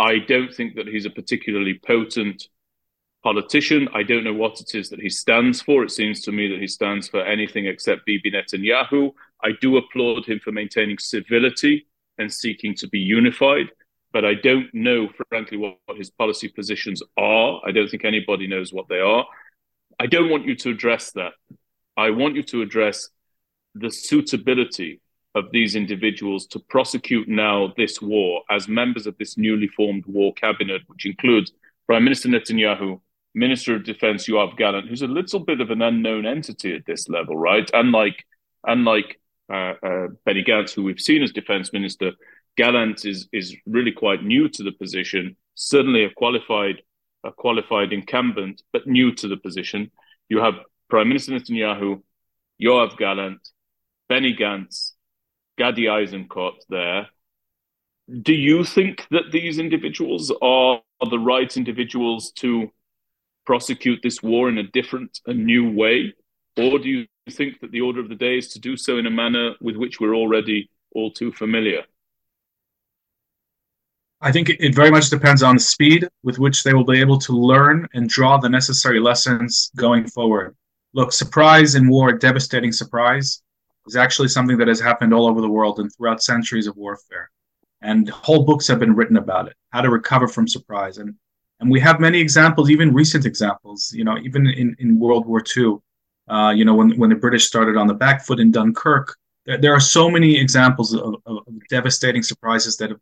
I 0.00 0.18
don't 0.18 0.52
think 0.52 0.74
that 0.74 0.88
he's 0.88 1.06
a 1.06 1.10
particularly 1.10 1.78
potent 1.86 2.48
politician. 3.22 3.88
I 3.94 4.02
don't 4.02 4.24
know 4.24 4.34
what 4.34 4.60
it 4.60 4.74
is 4.74 4.90
that 4.90 5.00
he 5.00 5.10
stands 5.10 5.62
for. 5.62 5.84
It 5.84 5.92
seems 5.92 6.22
to 6.22 6.32
me 6.32 6.48
that 6.48 6.60
he 6.60 6.66
stands 6.66 7.06
for 7.06 7.24
anything 7.24 7.66
except 7.66 8.04
Bibi 8.04 8.32
Netanyahu. 8.32 9.12
I 9.44 9.50
do 9.60 9.76
applaud 9.76 10.26
him 10.26 10.40
for 10.40 10.50
maintaining 10.50 10.98
civility 10.98 11.86
and 12.18 12.32
seeking 12.32 12.74
to 12.74 12.88
be 12.88 12.98
unified, 12.98 13.70
but 14.12 14.24
I 14.24 14.34
don't 14.34 14.74
know, 14.74 15.08
frankly, 15.28 15.56
what, 15.56 15.78
what 15.86 15.98
his 15.98 16.10
policy 16.10 16.48
positions 16.48 17.00
are. 17.16 17.60
I 17.64 17.70
don't 17.70 17.88
think 17.88 18.04
anybody 18.04 18.48
knows 18.48 18.72
what 18.72 18.88
they 18.88 18.98
are. 18.98 19.24
I 20.00 20.06
don't 20.06 20.30
want 20.30 20.46
you 20.46 20.56
to 20.56 20.70
address 20.70 21.12
that. 21.12 21.34
I 21.96 22.10
want 22.10 22.34
you 22.34 22.42
to 22.42 22.62
address 22.62 23.08
the 23.74 23.90
suitability 23.90 25.00
of 25.34 25.44
these 25.50 25.76
individuals 25.76 26.46
to 26.46 26.58
prosecute 26.58 27.28
now 27.28 27.72
this 27.76 28.02
war 28.02 28.42
as 28.50 28.68
members 28.68 29.06
of 29.06 29.16
this 29.18 29.38
newly 29.38 29.68
formed 29.68 30.04
war 30.06 30.32
cabinet, 30.34 30.82
which 30.86 31.06
includes 31.06 31.52
Prime 31.86 32.04
Minister 32.04 32.28
Netanyahu, 32.28 33.00
Minister 33.34 33.74
of 33.74 33.84
Defense 33.84 34.28
Yoav 34.28 34.56
Gallant, 34.56 34.88
who's 34.88 35.02
a 35.02 35.06
little 35.06 35.40
bit 35.40 35.60
of 35.60 35.70
an 35.70 35.80
unknown 35.80 36.26
entity 36.26 36.74
at 36.74 36.84
this 36.86 37.08
level, 37.08 37.36
right? 37.36 37.68
Unlike 37.72 38.24
unlike 38.64 39.20
uh, 39.52 39.74
uh, 39.82 40.06
Benny 40.24 40.44
Gantz, 40.44 40.72
who 40.72 40.82
we've 40.84 41.00
seen 41.00 41.22
as 41.22 41.32
Defense 41.32 41.72
Minister, 41.72 42.12
Gallant 42.56 43.04
is 43.06 43.28
is 43.32 43.56
really 43.66 43.92
quite 43.92 44.22
new 44.22 44.48
to 44.50 44.62
the 44.62 44.72
position. 44.72 45.36
Certainly 45.54 46.04
a 46.04 46.10
qualified 46.10 46.82
a 47.24 47.32
qualified 47.32 47.92
incumbent, 47.92 48.62
but 48.72 48.86
new 48.86 49.14
to 49.14 49.28
the 49.28 49.36
position. 49.36 49.90
You 50.28 50.40
have 50.42 50.54
Prime 50.90 51.08
Minister 51.08 51.32
Netanyahu, 51.32 52.02
Yoav 52.62 52.98
Gallant, 52.98 53.40
Benny 54.08 54.34
Gantz, 54.34 54.92
Gadi 55.58 55.84
Eisenkot 55.84 56.54
there. 56.68 57.08
Do 58.22 58.32
you 58.34 58.64
think 58.64 59.06
that 59.10 59.30
these 59.32 59.58
individuals 59.58 60.32
are 60.42 60.80
the 61.08 61.18
right 61.18 61.56
individuals 61.56 62.32
to 62.32 62.70
prosecute 63.46 64.00
this 64.02 64.22
war 64.22 64.48
in 64.48 64.58
a 64.58 64.64
different, 64.64 65.20
a 65.26 65.32
new 65.32 65.70
way? 65.70 66.14
Or 66.56 66.78
do 66.78 66.88
you 66.88 67.06
think 67.30 67.60
that 67.60 67.70
the 67.70 67.80
order 67.80 68.00
of 68.00 68.08
the 68.08 68.14
day 68.14 68.38
is 68.38 68.48
to 68.48 68.60
do 68.60 68.76
so 68.76 68.98
in 68.98 69.06
a 69.06 69.10
manner 69.10 69.54
with 69.60 69.76
which 69.76 70.00
we're 70.00 70.14
already 70.14 70.68
all 70.94 71.10
too 71.10 71.32
familiar? 71.32 71.82
I 74.20 74.30
think 74.30 74.50
it 74.50 74.74
very 74.74 74.90
much 74.90 75.10
depends 75.10 75.42
on 75.42 75.56
the 75.56 75.60
speed 75.60 76.06
with 76.22 76.38
which 76.38 76.62
they 76.62 76.74
will 76.74 76.84
be 76.84 77.00
able 77.00 77.18
to 77.18 77.32
learn 77.32 77.88
and 77.94 78.08
draw 78.08 78.38
the 78.38 78.48
necessary 78.48 79.00
lessons 79.00 79.72
going 79.76 80.06
forward. 80.06 80.54
Look, 80.92 81.12
surprise 81.12 81.74
in 81.74 81.88
war, 81.88 82.12
devastating 82.12 82.70
surprise, 82.70 83.42
is 83.86 83.96
actually 83.96 84.28
something 84.28 84.58
that 84.58 84.68
has 84.68 84.80
happened 84.80 85.12
all 85.12 85.26
over 85.26 85.40
the 85.40 85.48
world 85.48 85.80
and 85.80 85.92
throughout 85.94 86.22
centuries 86.22 86.66
of 86.66 86.76
warfare. 86.76 87.30
And 87.80 88.08
whole 88.08 88.44
books 88.44 88.68
have 88.68 88.78
been 88.78 88.94
written 88.94 89.16
about 89.16 89.48
it, 89.48 89.54
how 89.70 89.80
to 89.80 89.90
recover 89.90 90.28
from 90.28 90.46
surprise. 90.46 90.98
And 90.98 91.14
and 91.62 91.70
we 91.70 91.78
have 91.78 92.00
many 92.00 92.18
examples, 92.18 92.70
even 92.70 92.92
recent 92.92 93.24
examples, 93.24 93.92
you 93.94 94.02
know, 94.02 94.18
even 94.18 94.48
in, 94.48 94.74
in 94.80 94.98
World 94.98 95.26
War 95.26 95.44
II, 95.56 95.76
uh, 96.28 96.50
you 96.50 96.64
know, 96.64 96.74
when, 96.74 96.98
when 96.98 97.08
the 97.08 97.14
British 97.14 97.44
started 97.46 97.76
on 97.76 97.86
the 97.86 97.94
back 97.94 98.24
foot 98.24 98.40
in 98.40 98.50
Dunkirk, 98.50 99.16
there, 99.46 99.58
there 99.58 99.72
are 99.72 99.78
so 99.78 100.10
many 100.10 100.36
examples 100.36 100.92
of, 100.92 101.14
of, 101.24 101.38
of, 101.46 101.68
devastating 101.70 102.24
surprises 102.24 102.76
that 102.78 102.90
have 102.90 102.98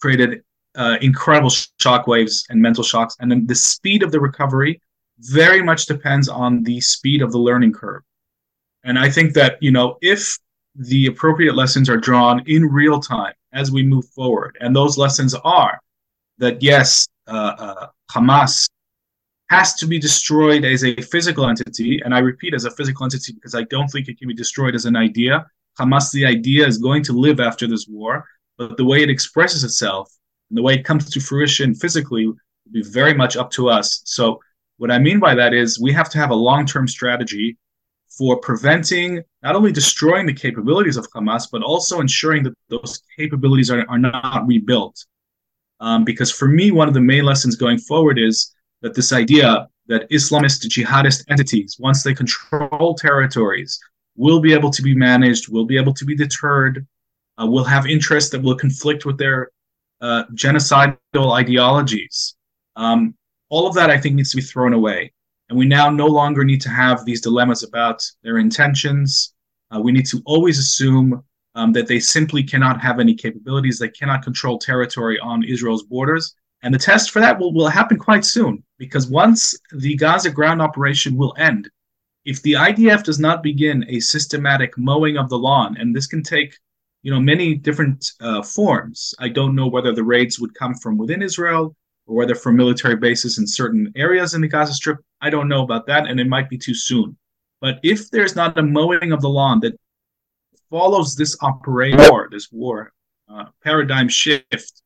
created 0.00 0.42
uh, 0.74 0.96
incredible 1.02 1.50
shockwaves 1.50 2.44
and 2.48 2.62
mental 2.62 2.82
shocks. 2.82 3.14
And 3.20 3.30
then 3.30 3.46
the 3.46 3.54
speed 3.54 4.02
of 4.02 4.10
the 4.10 4.20
recovery 4.20 4.80
very 5.18 5.62
much 5.62 5.84
depends 5.84 6.30
on 6.30 6.62
the 6.62 6.80
speed 6.80 7.20
of 7.20 7.30
the 7.30 7.38
learning 7.38 7.74
curve. 7.74 8.02
And 8.84 8.98
I 8.98 9.10
think 9.10 9.34
that, 9.34 9.56
you 9.60 9.70
know, 9.70 9.98
if 10.00 10.38
the 10.74 11.06
appropriate 11.06 11.54
lessons 11.54 11.88
are 11.88 11.96
drawn 11.96 12.42
in 12.46 12.64
real 12.64 12.98
time 13.00 13.34
as 13.52 13.70
we 13.70 13.82
move 13.82 14.06
forward, 14.08 14.56
and 14.60 14.74
those 14.74 14.98
lessons 14.98 15.34
are 15.44 15.78
that, 16.38 16.62
yes, 16.62 17.06
uh, 17.26 17.54
uh, 17.58 17.86
Hamas 18.10 18.68
has 19.50 19.74
to 19.74 19.86
be 19.86 19.98
destroyed 19.98 20.64
as 20.64 20.82
a 20.82 20.94
physical 20.96 21.46
entity. 21.46 22.00
And 22.04 22.14
I 22.14 22.20
repeat, 22.20 22.54
as 22.54 22.64
a 22.64 22.70
physical 22.70 23.04
entity, 23.04 23.32
because 23.34 23.54
I 23.54 23.64
don't 23.64 23.88
think 23.88 24.08
it 24.08 24.18
can 24.18 24.28
be 24.28 24.34
destroyed 24.34 24.74
as 24.74 24.86
an 24.86 24.96
idea. 24.96 25.46
Hamas, 25.78 26.10
the 26.10 26.26
idea, 26.26 26.66
is 26.66 26.78
going 26.78 27.02
to 27.04 27.12
live 27.12 27.38
after 27.38 27.66
this 27.66 27.86
war, 27.88 28.24
but 28.56 28.76
the 28.76 28.84
way 28.84 29.02
it 29.02 29.10
expresses 29.10 29.62
itself 29.62 30.10
and 30.50 30.56
the 30.56 30.62
way 30.62 30.74
it 30.74 30.84
comes 30.84 31.08
to 31.10 31.20
fruition 31.20 31.74
physically 31.74 32.26
will 32.26 32.36
be 32.72 32.82
very 32.82 33.14
much 33.14 33.36
up 33.36 33.50
to 33.52 33.68
us. 33.68 34.02
So, 34.04 34.40
what 34.78 34.90
I 34.90 34.98
mean 34.98 35.20
by 35.20 35.34
that 35.34 35.54
is 35.54 35.78
we 35.78 35.92
have 35.92 36.10
to 36.10 36.18
have 36.18 36.30
a 36.30 36.34
long 36.34 36.66
term 36.66 36.88
strategy 36.88 37.56
for 38.22 38.36
preventing 38.36 39.20
not 39.42 39.56
only 39.56 39.72
destroying 39.72 40.26
the 40.26 40.32
capabilities 40.32 40.96
of 40.96 41.10
Hamas, 41.10 41.48
but 41.50 41.60
also 41.60 41.98
ensuring 41.98 42.44
that 42.44 42.54
those 42.68 43.02
capabilities 43.18 43.68
are, 43.68 43.84
are 43.88 43.98
not 43.98 44.46
rebuilt. 44.46 45.04
Um, 45.80 46.04
because 46.04 46.30
for 46.30 46.46
me, 46.46 46.70
one 46.70 46.86
of 46.86 46.94
the 46.94 47.00
main 47.00 47.24
lessons 47.24 47.56
going 47.56 47.78
forward 47.78 48.20
is 48.20 48.54
that 48.80 48.94
this 48.94 49.12
idea 49.12 49.66
that 49.88 50.08
Islamist 50.10 50.64
jihadist 50.68 51.24
entities, 51.28 51.78
once 51.80 52.04
they 52.04 52.14
control 52.14 52.94
territories, 52.94 53.80
will 54.14 54.38
be 54.38 54.52
able 54.52 54.70
to 54.70 54.82
be 54.82 54.94
managed, 54.94 55.48
will 55.48 55.64
be 55.64 55.76
able 55.76 55.94
to 55.94 56.04
be 56.04 56.14
deterred, 56.14 56.86
uh, 57.40 57.46
will 57.46 57.64
have 57.64 57.88
interests 57.88 58.30
that 58.30 58.40
will 58.40 58.54
conflict 58.54 59.04
with 59.04 59.18
their 59.18 59.50
uh, 60.00 60.22
genocidal 60.34 61.32
ideologies. 61.32 62.36
Um, 62.76 63.16
all 63.48 63.66
of 63.66 63.74
that, 63.74 63.90
I 63.90 63.98
think, 63.98 64.14
needs 64.14 64.30
to 64.30 64.36
be 64.36 64.42
thrown 64.42 64.74
away. 64.74 65.12
And 65.52 65.58
we 65.58 65.66
now 65.66 65.90
no 65.90 66.06
longer 66.06 66.44
need 66.44 66.62
to 66.62 66.70
have 66.70 67.04
these 67.04 67.20
dilemmas 67.20 67.62
about 67.62 68.02
their 68.22 68.38
intentions. 68.38 69.34
Uh, 69.70 69.82
we 69.82 69.92
need 69.92 70.06
to 70.06 70.22
always 70.24 70.58
assume 70.58 71.22
um, 71.54 71.72
that 71.72 71.86
they 71.86 72.00
simply 72.00 72.42
cannot 72.42 72.80
have 72.80 72.98
any 72.98 73.14
capabilities. 73.14 73.78
They 73.78 73.90
cannot 73.90 74.22
control 74.22 74.56
territory 74.58 75.18
on 75.18 75.44
Israel's 75.44 75.82
borders. 75.82 76.34
And 76.62 76.72
the 76.72 76.78
test 76.78 77.10
for 77.10 77.20
that 77.20 77.38
will, 77.38 77.52
will 77.52 77.68
happen 77.68 77.98
quite 77.98 78.24
soon 78.24 78.64
because 78.78 79.08
once 79.08 79.54
the 79.72 79.94
Gaza 79.94 80.30
ground 80.30 80.62
operation 80.62 81.18
will 81.18 81.34
end, 81.36 81.68
if 82.24 82.40
the 82.40 82.54
IDF 82.54 83.04
does 83.04 83.18
not 83.18 83.42
begin 83.42 83.84
a 83.88 84.00
systematic 84.00 84.78
mowing 84.78 85.18
of 85.18 85.28
the 85.28 85.38
lawn, 85.38 85.76
and 85.78 85.94
this 85.94 86.06
can 86.06 86.22
take 86.22 86.56
you 87.02 87.12
know 87.12 87.20
many 87.20 87.54
different 87.54 88.10
uh, 88.22 88.42
forms. 88.42 89.12
I 89.18 89.28
don't 89.28 89.54
know 89.54 89.66
whether 89.66 89.92
the 89.92 90.02
raids 90.02 90.40
would 90.40 90.54
come 90.54 90.74
from 90.76 90.96
within 90.96 91.20
Israel 91.20 91.76
or 92.06 92.16
whether 92.16 92.34
from 92.34 92.56
military 92.56 92.96
bases 92.96 93.38
in 93.38 93.46
certain 93.46 93.92
areas 93.96 94.34
in 94.34 94.40
the 94.40 94.48
Gaza 94.48 94.74
Strip. 94.74 94.98
I 95.20 95.30
don't 95.30 95.48
know 95.48 95.62
about 95.62 95.86
that, 95.86 96.06
and 96.06 96.18
it 96.18 96.26
might 96.28 96.48
be 96.48 96.58
too 96.58 96.74
soon. 96.74 97.16
But 97.60 97.78
if 97.82 98.10
there's 98.10 98.34
not 98.34 98.58
a 98.58 98.62
mowing 98.62 99.12
of 99.12 99.20
the 99.20 99.28
lawn 99.28 99.60
that 99.60 99.78
follows 100.70 101.14
this 101.14 101.36
operation, 101.42 102.28
this 102.30 102.50
war 102.50 102.92
uh, 103.28 103.46
paradigm 103.62 104.08
shift, 104.08 104.82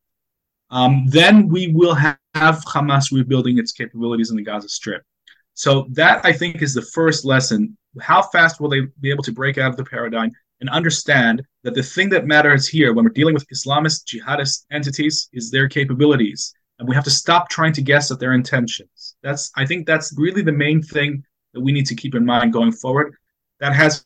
um, 0.69 1.05
then 1.07 1.47
we 1.47 1.69
will 1.69 1.95
have 1.95 2.17
Hamas 2.35 3.11
rebuilding 3.11 3.57
its 3.57 3.71
capabilities 3.71 4.29
in 4.31 4.37
the 4.37 4.43
Gaza 4.43 4.69
Strip. 4.69 5.03
So 5.53 5.87
that 5.91 6.23
I 6.23 6.33
think 6.33 6.61
is 6.61 6.73
the 6.73 6.81
first 6.81 7.25
lesson. 7.25 7.75
How 7.99 8.21
fast 8.21 8.61
will 8.61 8.69
they 8.69 8.81
be 9.01 9.09
able 9.09 9.23
to 9.23 9.31
break 9.31 9.57
out 9.57 9.71
of 9.71 9.77
the 9.77 9.85
paradigm 9.85 10.31
and 10.61 10.69
understand 10.69 11.41
that 11.63 11.73
the 11.73 11.83
thing 11.83 12.09
that 12.09 12.27
matters 12.27 12.67
here 12.67 12.93
when 12.93 13.05
we're 13.05 13.11
dealing 13.11 13.33
with 13.33 13.47
Islamist 13.47 14.05
jihadist 14.05 14.65
entities 14.71 15.29
is 15.33 15.49
their 15.49 15.67
capabilities, 15.67 16.53
and 16.79 16.87
we 16.87 16.95
have 16.95 17.03
to 17.03 17.11
stop 17.11 17.49
trying 17.49 17.73
to 17.73 17.81
guess 17.81 18.11
at 18.11 18.19
their 18.19 18.33
intentions. 18.33 19.15
That's 19.23 19.51
I 19.55 19.65
think 19.65 19.87
that's 19.87 20.13
really 20.17 20.41
the 20.41 20.51
main 20.51 20.81
thing 20.81 21.23
that 21.53 21.61
we 21.61 21.71
need 21.71 21.87
to 21.87 21.95
keep 21.95 22.15
in 22.15 22.25
mind 22.25 22.53
going 22.53 22.71
forward. 22.71 23.15
That 23.59 23.73
has 23.73 24.05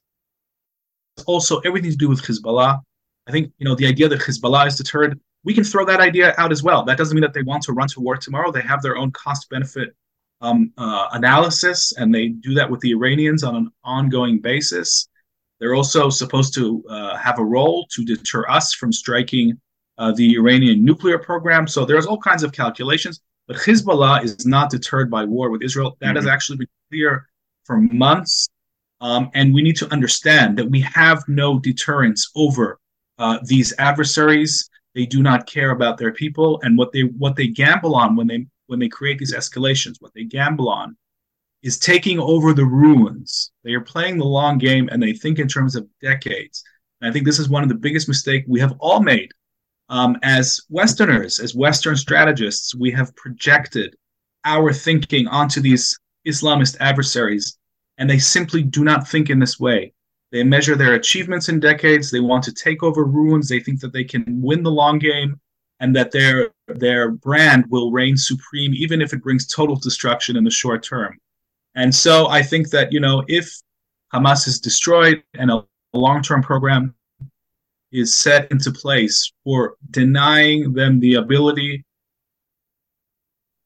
also 1.25 1.59
everything 1.59 1.91
to 1.91 1.97
do 1.97 2.09
with 2.09 2.21
Hezbollah. 2.21 2.79
I 3.27 3.31
think 3.31 3.51
you 3.57 3.65
know 3.65 3.75
the 3.75 3.87
idea 3.87 4.07
that 4.09 4.19
Hezbollah 4.19 4.67
is 4.67 4.75
deterred 4.75 5.19
we 5.43 5.53
can 5.53 5.63
throw 5.63 5.85
that 5.85 5.99
idea 5.99 6.33
out 6.37 6.51
as 6.51 6.63
well. 6.63 6.83
That 6.83 6.97
doesn't 6.97 7.15
mean 7.15 7.21
that 7.21 7.33
they 7.33 7.41
want 7.41 7.63
to 7.63 7.73
run 7.73 7.87
to 7.89 7.99
war 7.99 8.17
tomorrow. 8.17 8.51
They 8.51 8.61
have 8.61 8.81
their 8.81 8.97
own 8.97 9.11
cost 9.11 9.49
benefit 9.49 9.95
um, 10.41 10.71
uh, 10.77 11.09
analysis, 11.13 11.93
and 11.97 12.13
they 12.13 12.29
do 12.29 12.53
that 12.55 12.69
with 12.69 12.79
the 12.81 12.91
Iranians 12.91 13.43
on 13.43 13.55
an 13.55 13.71
ongoing 13.83 14.39
basis. 14.39 15.07
They're 15.59 15.75
also 15.75 16.09
supposed 16.09 16.53
to 16.55 16.83
uh, 16.89 17.17
have 17.17 17.39
a 17.39 17.43
role 17.43 17.85
to 17.91 18.05
deter 18.05 18.47
us 18.49 18.73
from 18.73 18.91
striking 18.91 19.59
uh, 19.97 20.11
the 20.13 20.35
Iranian 20.35 20.83
nuclear 20.83 21.19
program. 21.19 21.67
So 21.67 21.85
there's 21.85 22.05
all 22.05 22.17
kinds 22.17 22.43
of 22.43 22.51
calculations. 22.51 23.21
But 23.47 23.57
Hezbollah 23.57 24.23
is 24.23 24.45
not 24.45 24.69
deterred 24.69 25.11
by 25.11 25.25
war 25.25 25.49
with 25.49 25.61
Israel. 25.61 25.97
That 25.99 26.07
mm-hmm. 26.07 26.15
has 26.17 26.27
actually 26.27 26.59
been 26.59 26.67
clear 26.89 27.27
for 27.65 27.77
months. 27.77 28.47
Um, 29.01 29.31
and 29.33 29.53
we 29.53 29.61
need 29.61 29.75
to 29.77 29.91
understand 29.91 30.57
that 30.57 30.69
we 30.69 30.81
have 30.81 31.23
no 31.27 31.59
deterrence 31.59 32.31
over 32.35 32.79
uh, 33.17 33.39
these 33.43 33.73
adversaries. 33.79 34.69
They 34.93 35.05
do 35.05 35.23
not 35.23 35.47
care 35.47 35.71
about 35.71 35.97
their 35.97 36.13
people, 36.13 36.59
and 36.63 36.77
what 36.77 36.91
they 36.91 37.01
what 37.01 37.35
they 37.35 37.47
gamble 37.47 37.95
on 37.95 38.15
when 38.15 38.27
they 38.27 38.45
when 38.67 38.79
they 38.79 38.89
create 38.89 39.19
these 39.19 39.33
escalations, 39.33 39.95
what 39.99 40.13
they 40.13 40.23
gamble 40.23 40.69
on 40.69 40.95
is 41.63 41.77
taking 41.77 42.19
over 42.19 42.53
the 42.53 42.65
ruins. 42.65 43.51
They 43.63 43.73
are 43.73 43.81
playing 43.81 44.17
the 44.17 44.25
long 44.25 44.57
game, 44.57 44.89
and 44.91 45.01
they 45.01 45.13
think 45.13 45.39
in 45.39 45.47
terms 45.47 45.75
of 45.75 45.87
decades. 46.01 46.63
And 46.99 47.09
I 47.09 47.13
think 47.13 47.25
this 47.25 47.39
is 47.39 47.49
one 47.49 47.63
of 47.63 47.69
the 47.69 47.75
biggest 47.75 48.07
mistakes 48.07 48.47
we 48.47 48.59
have 48.59 48.75
all 48.79 49.01
made 49.01 49.31
um, 49.91 50.17
as 50.23 50.61
Westerners, 50.69 51.39
as 51.39 51.53
Western 51.53 51.95
strategists. 51.95 52.73
We 52.73 52.91
have 52.91 53.15
projected 53.15 53.95
our 54.45 54.73
thinking 54.73 55.27
onto 55.27 55.61
these 55.61 55.99
Islamist 56.25 56.77
adversaries, 56.79 57.57
and 57.97 58.09
they 58.09 58.17
simply 58.17 58.63
do 58.63 58.83
not 58.83 59.07
think 59.07 59.29
in 59.29 59.37
this 59.37 59.59
way. 59.59 59.93
They 60.31 60.43
measure 60.43 60.75
their 60.75 60.93
achievements 60.93 61.49
in 61.49 61.59
decades. 61.59 62.09
They 62.09 62.21
want 62.21 62.43
to 62.45 62.53
take 62.53 62.81
over 62.81 63.03
ruins. 63.03 63.49
They 63.49 63.59
think 63.59 63.81
that 63.81 63.91
they 63.91 64.05
can 64.05 64.23
win 64.41 64.63
the 64.63 64.71
long 64.71 64.97
game 64.97 65.39
and 65.81 65.93
that 65.95 66.11
their 66.11 66.51
their 66.67 67.11
brand 67.11 67.65
will 67.69 67.91
reign 67.91 68.15
supreme, 68.15 68.73
even 68.73 69.01
if 69.01 69.11
it 69.11 69.21
brings 69.21 69.45
total 69.45 69.75
destruction 69.75 70.37
in 70.37 70.45
the 70.45 70.51
short 70.51 70.83
term. 70.83 71.17
And 71.75 71.93
so 71.93 72.27
I 72.27 72.43
think 72.43 72.69
that 72.69 72.93
you 72.93 73.01
know 73.01 73.25
if 73.27 73.53
Hamas 74.13 74.47
is 74.47 74.59
destroyed 74.59 75.21
and 75.33 75.51
a 75.51 75.65
long-term 75.93 76.41
program 76.43 76.95
is 77.91 78.13
set 78.13 78.49
into 78.51 78.71
place 78.71 79.31
for 79.43 79.75
denying 79.89 80.73
them 80.73 80.99
the 80.99 81.15
ability, 81.15 81.83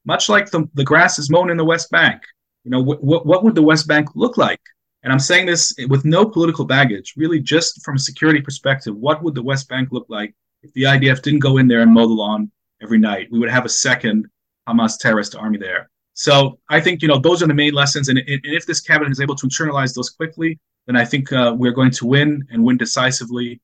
much 0.06 0.30
like 0.30 0.50
the, 0.52 0.68
the 0.74 0.84
grass 0.84 1.20
is 1.20 1.30
mown 1.30 1.50
in 1.50 1.58
the 1.58 1.66
West 1.66 1.92
Bank. 1.92 2.22
You 2.64 2.72
know, 2.72 2.84
wh- 2.84 3.26
what 3.26 3.44
would 3.44 3.56
the 3.56 3.62
West 3.62 3.88
Bank 3.88 4.10
look 4.16 4.38
like 4.38 4.62
and 5.06 5.14
I'm 5.14 5.20
saying 5.20 5.46
this 5.46 5.74
with 5.88 6.04
no 6.04 6.26
political 6.26 6.66
baggage, 6.66 7.14
really 7.16 7.40
just 7.40 7.86
from 7.86 7.96
a 7.96 8.00
security 8.00 8.42
perspective. 8.42 8.96
What 8.98 9.22
would 9.22 9.36
the 9.36 9.44
West 9.44 9.70
Bank 9.70 9.90
look 9.92 10.08
like 10.10 10.34
if 10.64 10.74
the 10.74 10.82
IDF 10.82 11.22
didn't 11.22 11.42
go 11.42 11.58
in 11.58 11.68
there 11.68 11.82
and 11.82 11.94
mow 11.94 12.08
the 12.08 12.14
lawn 12.14 12.52
every 12.82 12.98
night? 12.98 13.28
We 13.32 13.38
would 13.38 13.52
have 13.52 13.66
a 13.66 13.70
second 13.70 14.26
Hamas 14.68 14.98
terrorist 14.98 15.36
army 15.36 15.60
there. 15.60 15.92
So 16.16 16.58
I 16.72 16.82
think 16.82 17.04
you 17.04 17.08
know 17.08 17.20
those 17.20 17.44
are 17.44 17.48
the 17.48 17.54
main 17.54 17.74
lessons, 17.74 18.10
and, 18.10 18.18
and 18.18 18.42
if 18.46 18.66
this 18.66 18.82
cabinet 18.82 19.12
is 19.12 19.22
able 19.22 19.36
to 19.36 19.46
internalize 19.46 19.94
those 19.94 20.10
quickly, 20.10 20.58
then 20.88 20.96
I 20.96 21.06
think 21.06 21.32
uh, 21.32 21.54
we're 21.56 21.72
going 21.72 21.92
to 21.92 22.08
win 22.08 22.44
and 22.50 22.64
win 22.64 22.78
decisively. 22.78 23.62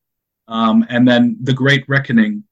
Um, 0.47 0.85
and 0.89 1.07
then 1.07 1.37
the 1.41 1.53
great 1.53 1.85
reckoning 1.87 2.43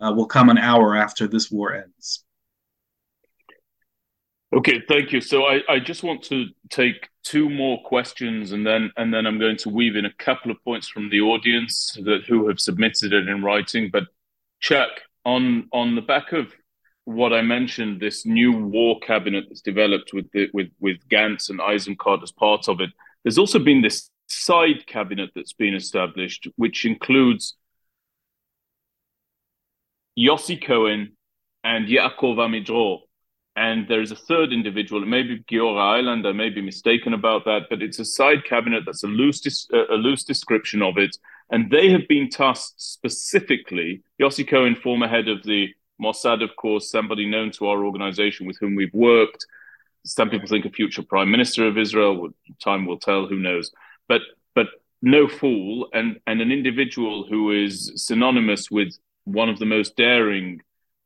uh, 0.00 0.12
will 0.14 0.26
come 0.26 0.48
an 0.48 0.58
hour 0.58 0.96
after 0.96 1.26
this 1.26 1.50
war 1.50 1.74
ends. 1.74 2.24
Okay, 4.52 4.82
thank 4.88 5.12
you. 5.12 5.20
So 5.20 5.44
I, 5.44 5.60
I 5.68 5.78
just 5.78 6.02
want 6.02 6.24
to 6.24 6.46
take 6.70 7.08
two 7.22 7.48
more 7.48 7.80
questions 7.84 8.50
and 8.50 8.66
then 8.66 8.90
and 8.96 9.14
then 9.14 9.24
I'm 9.24 9.38
going 9.38 9.56
to 9.58 9.68
weave 9.68 9.94
in 9.94 10.06
a 10.06 10.12
couple 10.14 10.50
of 10.50 10.62
points 10.64 10.88
from 10.88 11.08
the 11.08 11.20
audience 11.20 11.96
that 12.04 12.24
who 12.26 12.48
have 12.48 12.58
submitted 12.58 13.12
it 13.12 13.28
in 13.28 13.44
writing. 13.44 13.90
But 13.92 14.04
Chuck, 14.58 14.88
on 15.24 15.68
on 15.72 15.94
the 15.94 16.02
back 16.02 16.32
of 16.32 16.52
what 17.04 17.32
I 17.32 17.42
mentioned, 17.42 18.00
this 18.00 18.26
new 18.26 18.52
war 18.52 18.98
cabinet 19.00 19.44
that's 19.48 19.60
developed 19.60 20.12
with 20.12 20.28
the, 20.32 20.48
with 20.52 20.70
with 20.80 20.96
Gantz 21.08 21.50
and 21.50 21.60
Eisenkot 21.60 22.24
as 22.24 22.32
part 22.32 22.68
of 22.68 22.80
it, 22.80 22.90
there's 23.22 23.38
also 23.38 23.60
been 23.60 23.82
this 23.82 24.10
side 24.30 24.86
cabinet 24.86 25.30
that's 25.34 25.52
been 25.52 25.74
established, 25.74 26.48
which 26.56 26.84
includes 26.84 27.56
Yossi 30.18 30.62
Cohen 30.62 31.16
and 31.64 31.88
Yaakov 31.88 32.36
Amidror 32.36 33.00
and 33.56 33.86
there's 33.88 34.12
a 34.12 34.16
third 34.16 34.52
individual, 34.52 35.04
maybe 35.04 35.44
Giora 35.50 36.00
Eiland, 36.00 36.26
I 36.26 36.32
may 36.32 36.50
be 36.50 36.62
mistaken 36.62 37.14
about 37.14 37.44
that, 37.46 37.62
but 37.68 37.82
it's 37.82 37.98
a 37.98 38.04
side 38.04 38.44
cabinet 38.44 38.84
that's 38.86 39.02
a 39.02 39.08
loose, 39.08 39.68
uh, 39.72 39.86
a 39.88 39.96
loose 39.96 40.24
description 40.24 40.82
of 40.82 40.96
it. 40.98 41.16
And 41.50 41.70
they 41.70 41.90
have 41.90 42.06
been 42.08 42.30
tasked 42.30 42.80
specifically, 42.80 44.02
Yossi 44.20 44.48
Cohen, 44.48 44.76
former 44.76 45.08
head 45.08 45.28
of 45.28 45.42
the 45.42 45.68
Mossad, 46.00 46.42
of 46.42 46.54
course, 46.56 46.90
somebody 46.90 47.28
known 47.28 47.50
to 47.52 47.66
our 47.66 47.84
organization 47.84 48.46
with 48.46 48.56
whom 48.58 48.76
we've 48.76 48.94
worked. 48.94 49.44
Some 50.06 50.30
people 50.30 50.48
think 50.48 50.64
a 50.64 50.70
future 50.70 51.02
prime 51.02 51.30
minister 51.30 51.66
of 51.66 51.76
Israel. 51.76 52.30
Time 52.64 52.86
will 52.86 52.98
tell, 52.98 53.26
who 53.26 53.38
knows. 53.38 53.70
But 54.10 54.22
but 54.56 54.66
no 55.02 55.28
fool, 55.28 55.88
and, 55.92 56.18
and 56.26 56.40
an 56.40 56.50
individual 56.50 57.26
who 57.30 57.52
is 57.52 57.92
synonymous 57.94 58.68
with 58.68 58.92
one 59.24 59.48
of 59.48 59.60
the 59.60 59.66
most 59.66 59.96
daring 59.96 60.60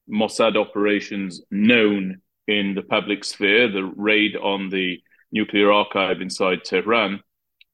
Mossad 0.09 0.57
operations 0.57 1.43
known 1.51 2.23
in 2.49 2.75
the 2.75 2.83
public 2.83 3.23
sphere, 3.25 3.71
the 3.71 3.85
raid 3.85 4.37
on 4.37 4.71
the 4.71 5.03
nuclear 5.33 5.71
archive 5.71 6.23
inside 6.23 6.65
Tehran, 6.65 7.21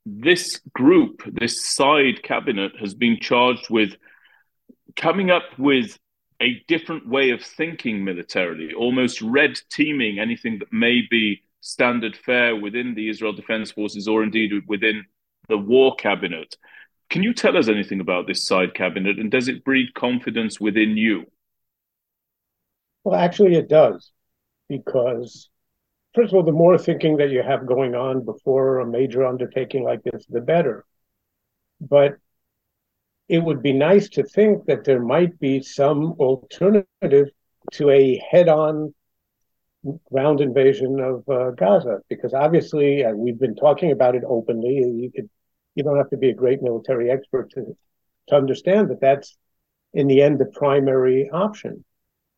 this 0.04 0.60
group, 0.74 1.22
this 1.26 1.72
side 1.74 2.24
cabinet, 2.24 2.72
has 2.80 2.94
been 2.94 3.18
charged 3.20 3.70
with 3.70 3.94
coming 4.96 5.30
up 5.30 5.58
with 5.58 5.96
a 6.42 6.60
different 6.66 7.08
way 7.08 7.30
of 7.30 7.40
thinking 7.40 8.04
militarily, 8.04 8.72
almost 8.74 9.22
red 9.22 9.60
teaming 9.70 10.18
anything 10.18 10.58
that 10.58 10.72
may 10.72 11.02
be 11.08 11.42
standard 11.60 12.16
fare 12.16 12.56
within 12.56 12.94
the 12.94 13.08
Israel 13.08 13.32
Defense 13.32 13.70
Forces 13.70 14.08
or 14.08 14.24
indeed 14.24 14.50
within 14.66 15.04
the 15.50 15.58
war 15.58 15.94
cabinet. 15.96 16.56
Can 17.10 17.22
you 17.22 17.34
tell 17.34 17.56
us 17.56 17.68
anything 17.68 18.00
about 18.00 18.26
this 18.26 18.46
side 18.46 18.72
cabinet 18.74 19.18
and 19.18 19.30
does 19.30 19.48
it 19.48 19.64
breed 19.64 19.94
confidence 19.94 20.60
within 20.60 20.96
you? 20.96 21.26
Well, 23.04 23.18
actually, 23.18 23.56
it 23.56 23.68
does 23.68 24.12
because 24.68 25.50
first 26.14 26.32
of 26.32 26.36
all, 26.36 26.44
the 26.44 26.52
more 26.52 26.78
thinking 26.78 27.16
that 27.18 27.30
you 27.30 27.42
have 27.42 27.66
going 27.66 27.94
on 27.94 28.24
before 28.24 28.78
a 28.78 28.86
major 28.86 29.26
undertaking 29.26 29.82
like 29.84 30.02
this, 30.04 30.24
the 30.28 30.40
better. 30.40 30.84
But 31.80 32.16
it 33.28 33.38
would 33.38 33.62
be 33.62 33.72
nice 33.72 34.08
to 34.10 34.22
think 34.22 34.66
that 34.66 34.84
there 34.84 35.00
might 35.00 35.38
be 35.38 35.62
some 35.62 36.12
alternative 36.18 37.28
to 37.72 37.90
a 37.90 38.20
head 38.30 38.48
on 38.48 38.94
ground 40.12 40.40
invasion 40.40 41.00
of 41.00 41.28
uh, 41.28 41.50
Gaza, 41.52 42.00
because 42.08 42.34
obviously 42.34 43.04
uh, 43.04 43.12
we've 43.12 43.38
been 43.38 43.56
talking 43.56 43.92
about 43.92 44.14
it 44.14 44.22
openly. 44.26 45.10
Could, 45.14 45.30
you 45.74 45.82
don't 45.82 45.96
have 45.96 46.10
to 46.10 46.16
be 46.16 46.30
a 46.30 46.34
great 46.34 46.62
military 46.62 47.10
expert 47.10 47.50
to 47.50 47.76
to 48.28 48.36
understand 48.36 48.90
that 48.90 49.00
that's 49.00 49.36
in 49.92 50.06
the 50.06 50.22
end 50.22 50.38
the 50.38 50.46
primary 50.46 51.28
option. 51.30 51.84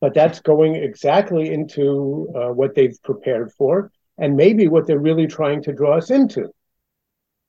But 0.00 0.14
that's 0.14 0.40
going 0.40 0.74
exactly 0.74 1.52
into 1.52 2.32
uh, 2.34 2.52
what 2.52 2.74
they've 2.74 2.96
prepared 3.04 3.52
for, 3.52 3.92
and 4.18 4.36
maybe 4.36 4.66
what 4.66 4.86
they're 4.86 4.98
really 4.98 5.26
trying 5.26 5.62
to 5.64 5.72
draw 5.72 5.96
us 5.96 6.10
into. 6.10 6.48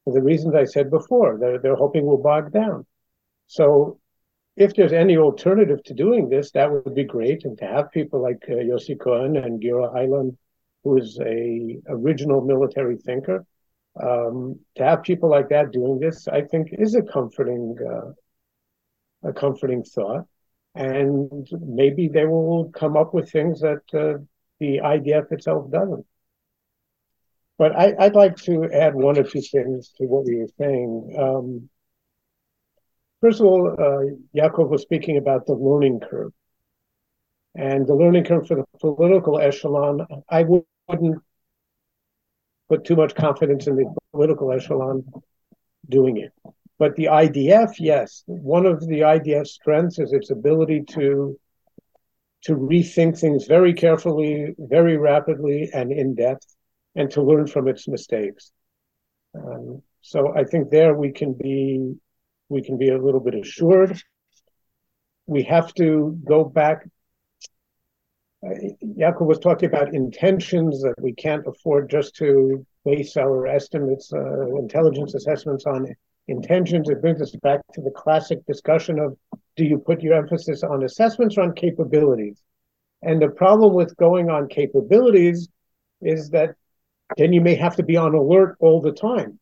For 0.03 0.13
the 0.13 0.21
reasons 0.21 0.53
I 0.53 0.65
said 0.65 0.91
before, 0.91 1.37
they're 1.39 1.59
they're 1.59 1.75
hoping 1.75 2.05
we'll 2.05 2.17
bog 2.17 2.51
down. 2.51 2.85
So 3.47 3.99
if 4.55 4.75
there's 4.75 4.93
any 4.93 5.17
alternative 5.17 5.83
to 5.83 5.93
doing 5.93 6.29
this, 6.29 6.51
that 6.51 6.71
would 6.71 6.93
be 6.93 7.03
great. 7.03 7.43
And 7.45 7.57
to 7.57 7.65
have 7.65 7.91
people 7.91 8.21
like 8.21 8.43
uh, 8.47 8.53
Yossi 8.53 8.99
Cohen 8.99 9.35
and 9.37 9.61
Giora 9.61 9.95
Eiland, 9.95 10.37
who 10.83 10.97
is 10.97 11.19
a 11.19 11.79
original 11.87 12.41
military 12.41 12.97
thinker, 12.97 13.45
um, 14.01 14.59
to 14.75 14.83
have 14.83 15.03
people 15.03 15.29
like 15.29 15.49
that 15.49 15.71
doing 15.71 15.99
this, 15.99 16.27
I 16.27 16.41
think, 16.41 16.69
is 16.71 16.95
a 16.95 17.01
comforting, 17.01 17.75
uh, 17.79 19.29
a 19.29 19.33
comforting 19.33 19.83
thought. 19.83 20.25
And 20.75 21.47
maybe 21.51 22.07
they 22.07 22.25
will 22.25 22.71
come 22.71 22.97
up 22.97 23.13
with 23.13 23.31
things 23.31 23.61
that 23.61 23.83
uh, 23.93 24.23
the 24.59 24.79
IDF 24.83 25.31
itself 25.31 25.69
doesn't. 25.69 26.05
But 27.59 27.75
I, 27.75 27.93
would 27.99 28.15
like 28.15 28.37
to 28.37 28.69
add 28.73 28.95
one 28.95 29.19
or 29.19 29.23
two 29.23 29.41
things 29.41 29.93
to 29.97 30.05
what 30.05 30.25
we 30.25 30.37
were 30.37 30.49
saying. 30.57 31.15
Um, 31.17 31.69
First 33.23 33.39
of 33.39 33.45
all, 33.45 33.71
uh, 33.71 34.03
Yaakov 34.35 34.67
was 34.67 34.81
speaking 34.81 35.15
about 35.15 35.45
the 35.45 35.53
learning 35.53 36.01
curve. 36.01 36.33
And 37.55 37.87
the 37.87 37.95
learning 37.95 38.25
curve 38.25 38.45
for 38.45 38.57
the 38.57 38.65
political 38.81 39.39
echelon, 39.39 40.05
I 40.27 40.43
wouldn't 40.43 41.23
put 42.73 42.85
too 42.85 42.95
much 42.95 43.13
confidence 43.13 43.67
in 43.67 43.75
the 43.75 43.85
political 44.11 44.51
echelon 44.51 45.03
doing 45.89 46.17
it. 46.17 46.31
But 46.79 46.95
the 46.95 47.05
IDF, 47.05 47.75
yes, 47.77 48.23
one 48.25 48.65
of 48.65 48.79
the 48.87 49.01
IDF 49.01 49.45
strengths 49.45 49.99
is 49.99 50.11
its 50.11 50.31
ability 50.31 50.83
to 50.95 51.39
to 52.45 52.55
rethink 52.55 53.17
things 53.17 53.45
very 53.45 53.73
carefully, 53.73 54.53
very 54.57 54.97
rapidly, 54.97 55.69
and 55.73 55.93
in 55.93 56.13
depth, 56.13 56.47
and 56.95 57.09
to 57.11 57.21
learn 57.21 57.47
from 57.47 57.69
its 57.69 57.87
mistakes. 57.87 58.51
Um, 59.33 59.81
so 60.01 60.35
I 60.35 60.43
think 60.43 60.69
there 60.69 60.93
we 60.95 61.11
can 61.11 61.33
be 61.33 61.93
we 62.49 62.61
can 62.63 62.77
be 62.77 62.89
a 62.89 62.97
little 62.97 63.21
bit 63.21 63.35
assured. 63.35 64.01
We 65.27 65.43
have 65.43 65.73
to 65.75 66.19
go 66.25 66.43
back. 66.43 66.77
Uh, 68.45 68.49
Yaakov 68.83 69.25
was 69.25 69.39
talking 69.39 69.69
about 69.69 69.93
intentions 69.93 70.81
that 70.81 70.95
we 71.01 71.13
can't 71.13 71.47
afford 71.47 71.89
just 71.89 72.15
to 72.15 72.65
base 72.83 73.15
our 73.15 73.47
estimates, 73.47 74.11
uh, 74.13 74.55
intelligence 74.57 75.13
assessments 75.13 75.65
on 75.65 75.87
intentions. 76.27 76.89
It 76.89 77.01
brings 77.01 77.21
us 77.21 77.35
back 77.41 77.61
to 77.73 77.81
the 77.81 77.91
classic 77.91 78.45
discussion 78.45 78.99
of 78.99 79.17
do 79.55 79.63
you 79.63 79.77
put 79.77 80.01
your 80.01 80.15
emphasis 80.15 80.63
on 80.63 80.83
assessments 80.83 81.37
or 81.37 81.43
on 81.43 81.53
capabilities? 81.53 82.41
And 83.01 83.21
the 83.21 83.29
problem 83.29 83.73
with 83.73 83.95
going 83.97 84.29
on 84.29 84.47
capabilities 84.47 85.47
is 86.01 86.29
that 86.31 86.55
then 87.17 87.31
you 87.31 87.41
may 87.41 87.55
have 87.55 87.75
to 87.77 87.83
be 87.83 87.95
on 87.95 88.13
alert 88.13 88.57
all 88.59 88.81
the 88.81 88.91
time 88.91 89.39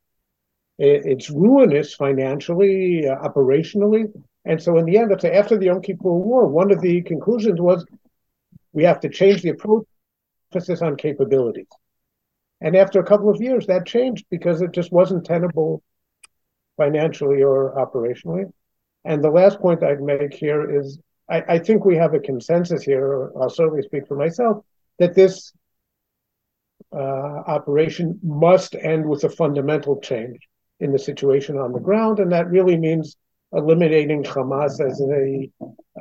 it's 0.82 1.30
ruinous 1.30 1.94
financially, 1.94 3.08
uh, 3.08 3.16
operationally. 3.18 4.12
And 4.46 4.62
so, 4.62 4.78
in 4.78 4.86
the 4.86 4.98
end, 4.98 5.12
after 5.12 5.58
the 5.58 5.66
Yom 5.66 5.82
Kippur 5.82 6.12
War, 6.12 6.48
one 6.48 6.72
of 6.72 6.82
the 6.82 7.04
conclusions 7.04 7.62
was 7.62 7.86
we 8.74 8.84
have 8.84 9.00
to 9.02 9.10
change 9.10 9.42
the 9.42 9.50
approach, 9.50 9.86
emphasis 10.52 10.82
on 10.82 10.96
capabilities. 10.96 11.68
And 12.62 12.76
after 12.76 13.00
a 13.00 13.06
couple 13.06 13.30
of 13.30 13.42
years, 13.42 13.68
that 13.68 13.86
changed 13.86 14.26
because 14.30 14.62
it 14.62 14.72
just 14.72 14.92
wasn't 14.92 15.26
tenable 15.26 15.82
financially 16.78 17.42
or 17.42 17.74
operationally. 17.76 18.52
And 19.04 19.24
the 19.24 19.32
last 19.32 19.60
point 19.60 19.84
I'd 19.84 20.02
make 20.02 20.34
here 20.34 20.80
is 20.80 21.00
I, 21.30 21.44
I 21.48 21.60
think 21.60 21.86
we 21.86 21.96
have 21.96 22.14
a 22.14 22.20
consensus 22.20 22.84
here, 22.84 23.32
I'll 23.40 23.50
certainly 23.50 23.82
speak 23.82 24.08
for 24.08 24.16
myself, 24.16 24.64
that 25.00 25.16
this 25.16 25.54
uh, 26.94 26.98
operation 27.48 28.20
must 28.22 28.76
end 28.76 29.08
with 29.08 29.24
a 29.24 29.30
fundamental 29.30 30.00
change 30.02 30.38
in 30.80 30.92
the 30.92 31.00
situation 31.00 31.58
on 31.58 31.72
the 31.72 31.80
ground, 31.80 32.20
and 32.20 32.32
that 32.32 32.50
really 32.50 32.78
means 32.78 33.16
eliminating 33.54 34.24
Hamas 34.24 34.80
as 34.80 35.02
a 35.02 35.50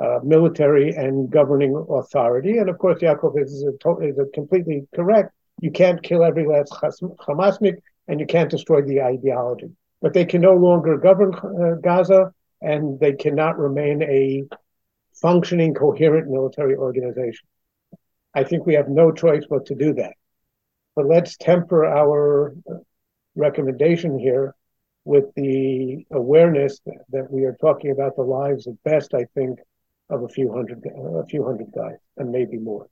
uh, 0.00 0.20
military 0.22 0.94
and 0.94 1.30
governing 1.30 1.74
authority. 1.90 2.58
And 2.58 2.68
of 2.68 2.78
course, 2.78 3.00
Yaakov 3.00 3.40
is, 3.40 3.64
a, 3.64 3.96
is 3.98 4.18
a 4.18 4.26
completely 4.32 4.86
correct. 4.94 5.32
You 5.60 5.70
can't 5.70 6.02
kill 6.02 6.24
every 6.24 6.46
last 6.46 6.72
Hamasnik, 6.72 7.76
and 8.08 8.20
you 8.20 8.26
can't 8.26 8.50
destroy 8.50 8.82
the 8.82 9.02
ideology. 9.02 9.70
But 10.00 10.14
they 10.14 10.24
can 10.24 10.40
no 10.40 10.54
longer 10.54 10.96
govern 10.96 11.34
uh, 11.34 11.74
Gaza, 11.82 12.32
and 12.62 12.98
they 12.98 13.12
cannot 13.12 13.58
remain 13.58 14.02
a 14.02 14.44
functioning, 15.20 15.74
coherent 15.74 16.30
military 16.30 16.76
organization. 16.76 17.46
I 18.34 18.44
think 18.44 18.64
we 18.64 18.74
have 18.74 18.88
no 18.88 19.12
choice 19.12 19.44
but 19.48 19.66
to 19.66 19.74
do 19.74 19.92
that. 19.94 20.14
But 20.96 21.06
let's 21.06 21.36
temper 21.36 21.84
our 21.84 22.54
recommendation 23.34 24.18
here 24.18 24.54
with 25.04 25.24
the 25.34 26.04
awareness 26.12 26.80
that 27.10 27.30
we 27.30 27.44
are 27.44 27.56
talking 27.60 27.90
about 27.90 28.16
the 28.16 28.22
lives 28.22 28.66
at 28.66 28.82
best, 28.84 29.14
I 29.14 29.24
think, 29.34 29.58
of 30.10 30.22
a 30.22 30.28
few 30.28 30.52
hundred, 30.52 30.84
a 30.86 31.26
few 31.26 31.44
hundred 31.44 31.68
guys, 31.74 31.96
and 32.16 32.30
maybe 32.30 32.58
more. 32.58 32.86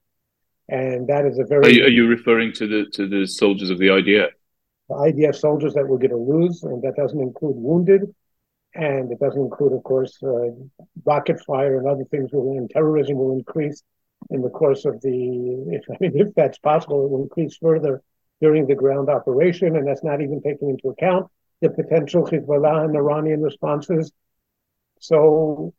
And 0.68 1.09
that 1.09 1.26
is 1.26 1.38
a 1.38 1.44
very. 1.44 1.66
Are 1.66 1.70
you, 1.70 1.84
are 1.84 1.90
you 1.90 2.06
referring 2.06 2.52
to 2.54 2.66
the 2.66 2.86
to 2.92 3.09
the 3.09 3.26
soldiers 3.26 3.70
of 3.70 3.78
the 3.78 3.88
IDF? 3.88 4.30
The 4.88 4.94
IDF 4.94 5.36
soldiers 5.36 5.74
that 5.74 5.86
we're 5.86 5.98
going 5.98 6.11
to 6.11 6.16
lose, 6.16 6.62
and 6.62 6.82
that 6.82 6.96
doesn't 6.96 7.20
include 7.20 7.56
wounded, 7.56 8.02
and 8.74 9.11
it 9.11 9.18
doesn't 9.18 9.40
include, 9.40 9.72
of 9.72 9.82
course, 9.82 10.16
uh, 10.22 10.50
rocket 11.04 11.42
fire 11.46 11.78
and 11.78 11.86
other 11.86 12.04
things. 12.04 12.30
Will 12.32 12.56
and 12.56 12.70
terrorism 12.70 13.16
will 13.16 13.32
increase 13.32 13.82
in 14.30 14.42
the 14.42 14.50
course 14.50 14.84
of 14.84 15.00
the. 15.00 15.66
If 15.70 15.84
I 15.90 15.96
mean, 16.00 16.12
if 16.14 16.34
that's 16.34 16.59
possible, 16.59 17.04
it 17.04 17.11
will 17.11 17.22
increase 17.22 17.56
further 17.56 18.02
during 18.40 18.66
the 18.66 18.74
ground 18.74 19.09
operation, 19.09 19.74
and 19.76 19.86
that's 19.86 20.04
not 20.04 20.20
even 20.20 20.40
taking 20.42 20.70
into 20.70 20.90
account 20.90 21.30
the 21.61 21.70
potential 21.70 22.24
Hezbollah 22.24 22.84
and 22.84 22.96
Iranian 22.96 23.42
responses. 23.42 24.12
So 25.00 25.74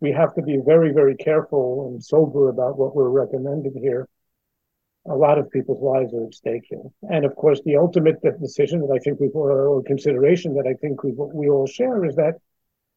we 0.00 0.12
have 0.12 0.34
to 0.34 0.42
be 0.42 0.58
very, 0.64 0.92
very 0.92 1.16
careful 1.16 1.88
and 1.88 2.02
sober 2.02 2.48
about 2.48 2.78
what 2.78 2.94
we're 2.94 3.08
recommending 3.08 3.74
here. 3.80 4.08
A 5.08 5.14
lot 5.14 5.38
of 5.38 5.50
people's 5.50 5.82
lives 5.82 6.14
are 6.14 6.26
at 6.26 6.34
stake 6.34 6.66
here. 6.68 6.84
And 7.02 7.24
of 7.24 7.34
course, 7.34 7.60
the 7.64 7.76
ultimate 7.76 8.22
decision 8.40 8.80
that 8.80 8.92
I 8.94 8.98
think 8.98 9.18
we 9.18 9.28
or 9.28 9.82
consideration 9.82 10.54
that 10.54 10.66
I 10.66 10.74
think 10.74 11.02
we 11.02 11.12
we 11.12 11.48
all 11.48 11.66
share 11.66 12.04
is 12.04 12.14
that, 12.16 12.34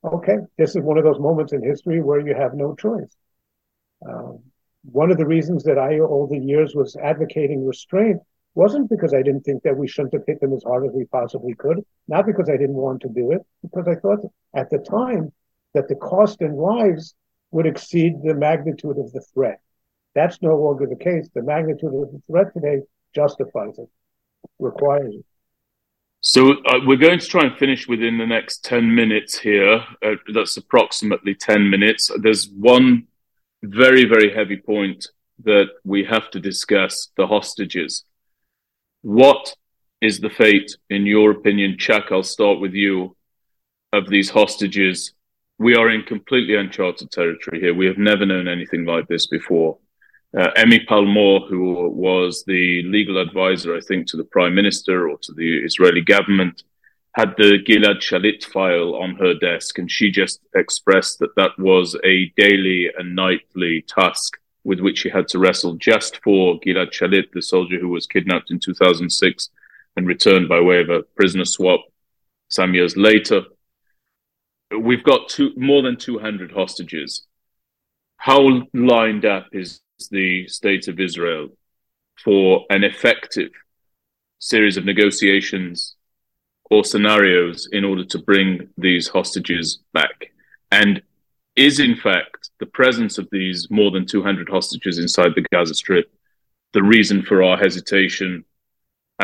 okay, 0.03 0.37
this 0.57 0.75
is 0.75 0.83
one 0.83 0.99
of 0.99 1.03
those 1.03 1.19
moments 1.19 1.51
in 1.51 1.63
history 1.63 2.01
where 2.01 2.19
you 2.19 2.35
have 2.35 2.53
no 2.53 2.75
choice. 2.75 3.15
Um, 4.07 4.43
one 4.83 5.09
of 5.09 5.17
the 5.17 5.25
reasons 5.25 5.63
that 5.63 5.79
I, 5.79 5.99
all 5.99 6.27
the 6.27 6.37
years, 6.37 6.75
was 6.75 6.95
advocating 6.95 7.65
restraint 7.65 8.21
wasn't 8.55 8.89
because 8.89 9.13
I 9.13 9.21
didn't 9.21 9.41
think 9.41 9.63
that 9.63 9.77
we 9.77 9.87
shouldn't 9.87 10.13
have 10.13 10.23
hit 10.25 10.39
them 10.39 10.53
as 10.53 10.63
hard 10.63 10.85
as 10.85 10.93
we 10.93 11.05
possibly 11.05 11.53
could, 11.53 11.85
not 12.07 12.25
because 12.25 12.49
I 12.49 12.57
didn't 12.57 12.75
want 12.75 13.01
to 13.01 13.09
do 13.09 13.31
it, 13.31 13.41
because 13.61 13.87
I 13.87 13.95
thought 13.95 14.19
at 14.55 14.69
the 14.69 14.79
time 14.79 15.31
that 15.73 15.89
the 15.89 15.95
cost 15.95 16.41
in 16.41 16.55
lives 16.55 17.15
would 17.51 17.65
exceed 17.65 18.13
the 18.23 18.33
magnitude 18.33 18.97
of 18.97 19.11
the 19.11 19.21
threat. 19.33 19.59
That's 20.15 20.41
no 20.41 20.55
longer 20.55 20.87
the 20.87 20.95
case. 20.95 21.27
The 21.33 21.43
magnitude 21.43 21.93
of 21.93 22.11
the 22.11 22.21
threat 22.27 22.53
today 22.53 22.81
justifies 23.13 23.77
it, 23.77 23.89
requires 24.59 25.15
it. 25.15 25.25
So 26.21 26.53
uh, 26.65 26.79
we're 26.85 26.97
going 26.97 27.19
to 27.19 27.27
try 27.27 27.43
and 27.43 27.57
finish 27.57 27.87
within 27.87 28.17
the 28.17 28.25
next 28.25 28.63
10 28.65 28.95
minutes 28.95 29.37
here. 29.37 29.85
Uh, 30.01 30.15
that's 30.33 30.57
approximately 30.57 31.35
10 31.35 31.69
minutes. 31.69 32.09
There's 32.17 32.49
one 32.49 33.07
very, 33.61 34.05
very 34.05 34.33
heavy 34.33 34.57
point 34.57 35.07
that 35.43 35.67
we 35.83 36.03
have 36.05 36.31
to 36.31 36.39
discuss 36.39 37.09
the 37.17 37.27
hostages. 37.27 38.05
What 39.05 39.55
is 40.01 40.19
the 40.19 40.31
fate, 40.31 40.75
in 40.89 41.05
your 41.05 41.29
opinion, 41.29 41.77
Chuck? 41.77 42.05
I'll 42.09 42.23
start 42.23 42.59
with 42.59 42.73
you, 42.73 43.15
of 43.93 44.09
these 44.09 44.31
hostages. 44.31 45.13
We 45.59 45.75
are 45.75 45.91
in 45.91 46.01
completely 46.01 46.55
uncharted 46.55 47.11
territory 47.11 47.59
here. 47.59 47.75
We 47.75 47.85
have 47.85 47.99
never 47.99 48.25
known 48.25 48.47
anything 48.47 48.83
like 48.83 49.07
this 49.07 49.27
before. 49.27 49.77
Uh, 50.35 50.49
Emi 50.57 50.87
Palmor, 50.87 51.47
who 51.47 51.87
was 51.89 52.45
the 52.47 52.81
legal 52.87 53.21
advisor, 53.21 53.75
I 53.75 53.79
think, 53.79 54.07
to 54.07 54.17
the 54.17 54.23
prime 54.23 54.55
minister 54.55 55.07
or 55.07 55.19
to 55.19 55.33
the 55.33 55.59
Israeli 55.63 56.01
government, 56.01 56.63
had 57.11 57.35
the 57.37 57.59
Gilad 57.63 57.99
Shalit 57.99 58.43
file 58.43 58.95
on 58.95 59.17
her 59.17 59.35
desk, 59.35 59.77
and 59.77 59.89
she 59.89 60.09
just 60.09 60.39
expressed 60.55 61.19
that 61.19 61.35
that 61.35 61.51
was 61.59 61.95
a 62.03 62.33
daily 62.37 62.89
and 62.97 63.15
nightly 63.15 63.83
task 63.87 64.39
with 64.65 64.79
which 64.79 65.01
he 65.01 65.09
had 65.09 65.27
to 65.29 65.39
wrestle 65.39 65.75
just 65.75 66.21
for 66.23 66.59
Gilad 66.59 66.91
Shalit, 66.91 67.31
the 67.31 67.41
soldier 67.41 67.79
who 67.79 67.89
was 67.89 68.07
kidnapped 68.07 68.51
in 68.51 68.59
2006 68.59 69.49
and 69.95 70.07
returned 70.07 70.49
by 70.49 70.59
way 70.59 70.81
of 70.81 70.89
a 70.89 71.03
prisoner 71.15 71.45
swap 71.45 71.81
some 72.49 72.73
years 72.73 72.97
later. 72.97 73.43
We've 74.77 75.03
got 75.03 75.29
two, 75.29 75.51
more 75.55 75.83
than 75.83 75.97
200 75.97 76.51
hostages. 76.51 77.27
How 78.17 78.63
lined 78.73 79.23
up 79.23 79.47
is 79.53 79.81
the 80.09 80.47
state 80.47 80.87
of 80.87 80.99
Israel 80.99 81.49
for 82.23 82.65
an 82.71 82.83
effective 82.83 83.51
series 84.39 84.77
of 84.77 84.85
negotiations 84.85 85.95
or 86.71 86.83
scenarios 86.83 87.69
in 87.71 87.85
order 87.85 88.03
to 88.05 88.17
bring 88.17 88.69
these 88.77 89.07
hostages 89.07 89.79
back. 89.93 90.31
And 90.71 91.03
is, 91.55 91.79
in 91.79 91.95
fact, 91.95 92.49
the 92.59 92.65
presence 92.65 93.17
of 93.17 93.27
these 93.31 93.67
more 93.69 93.91
than 93.91 94.05
200 94.05 94.49
hostages 94.49 94.99
inside 94.99 95.33
the 95.35 95.45
Gaza 95.51 95.73
Strip 95.73 96.11
the 96.75 96.83
reason 96.83 97.23
for 97.23 97.41
our 97.41 97.57
hesitation 97.57 98.43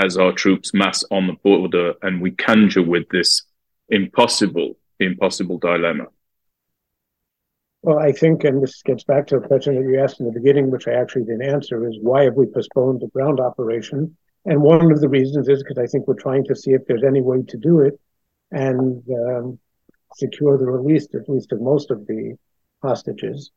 as 0.02 0.18
our 0.18 0.32
troops 0.32 0.74
mass 0.74 1.04
on 1.12 1.28
the 1.28 1.34
border 1.44 1.94
and 2.02 2.22
we 2.22 2.32
conjure 2.32 2.82
with 2.82 3.08
this 3.10 3.44
impossible, 3.90 4.78
impossible 5.02 5.58
dilemma? 5.58 6.06
Well, 7.82 8.00
I 8.00 8.14
think, 8.14 8.46
and 8.46 8.64
this 8.64 8.82
gets 8.84 9.04
back 9.04 9.28
to 9.28 9.36
a 9.36 9.48
question 9.48 9.76
that 9.76 9.82
you 9.82 10.00
asked 10.00 10.22
in 10.22 10.28
the 10.28 10.32
beginning, 10.32 10.72
which 10.72 10.88
I 10.88 10.94
actually 10.94 11.24
didn't 11.24 11.50
answer, 11.50 11.86
is 11.90 11.98
why 12.00 12.24
have 12.24 12.36
we 12.36 12.46
postponed 12.46 13.02
the 13.02 13.08
ground 13.08 13.42
operation? 13.42 14.16
And 14.46 14.62
one 14.62 14.92
of 14.92 15.02
the 15.02 15.10
reasons 15.10 15.50
is 15.50 15.62
because 15.62 15.78
I 15.78 15.88
think 15.88 16.08
we're 16.08 16.14
trying 16.14 16.46
to 16.46 16.56
see 16.56 16.72
if 16.72 16.86
there's 16.88 17.04
any 17.04 17.22
way 17.22 17.42
to 17.50 17.58
do 17.58 17.82
it 17.82 18.00
and 18.52 19.04
um, 19.10 19.60
secure 20.16 20.58
the 20.58 20.66
release, 20.66 21.08
at 21.16 21.30
least 21.30 21.52
of 21.52 21.62
most 21.62 21.92
of 21.92 22.06
the 22.08 22.36
hostages. 22.82 23.52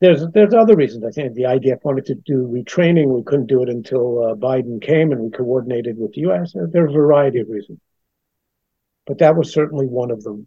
There's 0.00 0.26
there's 0.34 0.52
other 0.52 0.76
reasons. 0.76 1.04
I 1.04 1.10
think 1.10 1.34
the 1.34 1.44
IDF 1.44 1.82
wanted 1.82 2.04
to 2.06 2.14
do 2.16 2.46
retraining. 2.46 3.08
We 3.08 3.22
couldn't 3.22 3.46
do 3.46 3.62
it 3.62 3.70
until 3.70 4.24
uh, 4.24 4.34
Biden 4.34 4.80
came, 4.82 5.10
and 5.10 5.22
we 5.22 5.30
coordinated 5.30 5.96
with 5.96 6.12
the 6.12 6.20
U.S. 6.22 6.52
There 6.52 6.84
are 6.84 6.88
a 6.88 6.92
variety 6.92 7.40
of 7.40 7.48
reasons, 7.48 7.78
but 9.06 9.18
that 9.18 9.36
was 9.36 9.52
certainly 9.52 9.86
one 9.86 10.10
of 10.10 10.22
them. 10.22 10.46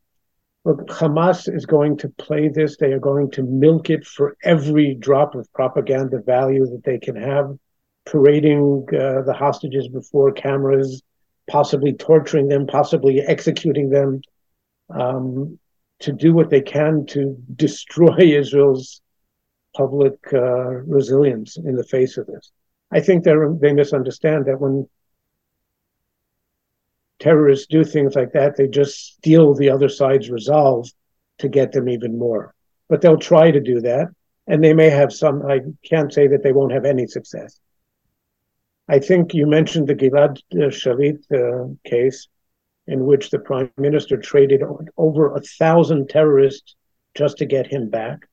Look, 0.66 0.88
Hamas 0.88 1.52
is 1.54 1.66
going 1.66 1.97
to 1.97 2.10
play 2.10 2.50
this. 2.50 2.78
They 2.78 2.91
are 2.91 3.00
going 3.00 3.32
to 3.32 3.43
milk 3.43 3.89
it 3.89 4.06
for 4.06 4.36
every 4.43 4.93
drop 4.93 5.34
of 5.34 5.52
propaganda 5.54 6.22
value 6.22 6.66
that 6.68 6.84
they 6.84 7.00
can 7.00 7.16
have, 7.16 7.58
parading 8.06 8.86
uh, 8.89 9.24
the 9.24 9.34
hostages 9.34 9.88
before 9.88 10.32
cameras, 10.32 11.02
possibly 11.50 11.93
torturing 11.93 12.47
them, 12.47 12.68
possibly 12.68 13.22
executing 13.22 13.89
them, 13.89 14.22
um, 14.89 15.60
to 16.00 16.14
do 16.14 16.34
what 16.34 16.50
they 16.50 16.62
can 16.62 17.06
to 17.08 17.38
destroy 17.56 18.18
Israel's 18.20 19.02
public 19.76 20.16
uh, 20.34 20.70
resilience 20.97 21.58
in 21.58 21.76
the 21.76 21.84
face 21.84 22.18
of 22.18 22.28
this. 22.28 22.52
I 22.91 23.02
think 23.02 23.24
they 23.24 23.34
they 23.62 23.74
misunderstand 23.74 24.45
that 24.45 24.60
when 24.60 24.88
terrorists 27.20 27.68
do 27.68 27.84
things 27.84 28.16
like 28.16 28.32
that, 28.34 28.56
they 28.56 28.68
just 28.68 29.14
steal 29.14 29.54
the 29.54 29.70
other 29.70 29.89
side's 29.89 30.30
resolve 30.30 30.88
to 31.39 31.50
get 31.50 31.72
them 31.72 31.88
even 31.89 32.18
more. 32.18 32.56
But 32.88 33.02
they'll 33.02 33.18
try 33.18 33.52
to 33.52 33.60
do 33.60 33.82
that, 33.82 34.08
and 34.47 34.64
they 34.64 34.74
may 34.74 34.89
have 34.89 35.14
some. 35.14 35.45
I 35.45 35.60
can't 35.84 36.12
say 36.12 36.28
that 36.28 36.41
they 36.41 36.54
won't 36.54 36.72
have 36.72 36.86
any 36.86 37.06
success. 37.06 37.60
I 38.89 38.97
think 38.97 39.35
you 39.35 39.45
mentioned 39.45 39.87
the 39.87 39.93
Gilad 39.93 40.41
Shalit 40.51 41.19
uh, 41.31 41.75
case, 41.87 42.27
in 42.87 43.05
which 43.05 43.29
the 43.29 43.37
prime 43.37 43.71
minister 43.77 44.17
traded 44.17 44.63
over 44.97 45.35
a 45.35 45.41
thousand 45.41 46.09
terrorists 46.09 46.75
just 47.13 47.37
to 47.37 47.45
get 47.45 47.67
him 47.67 47.89
back. 47.89 48.27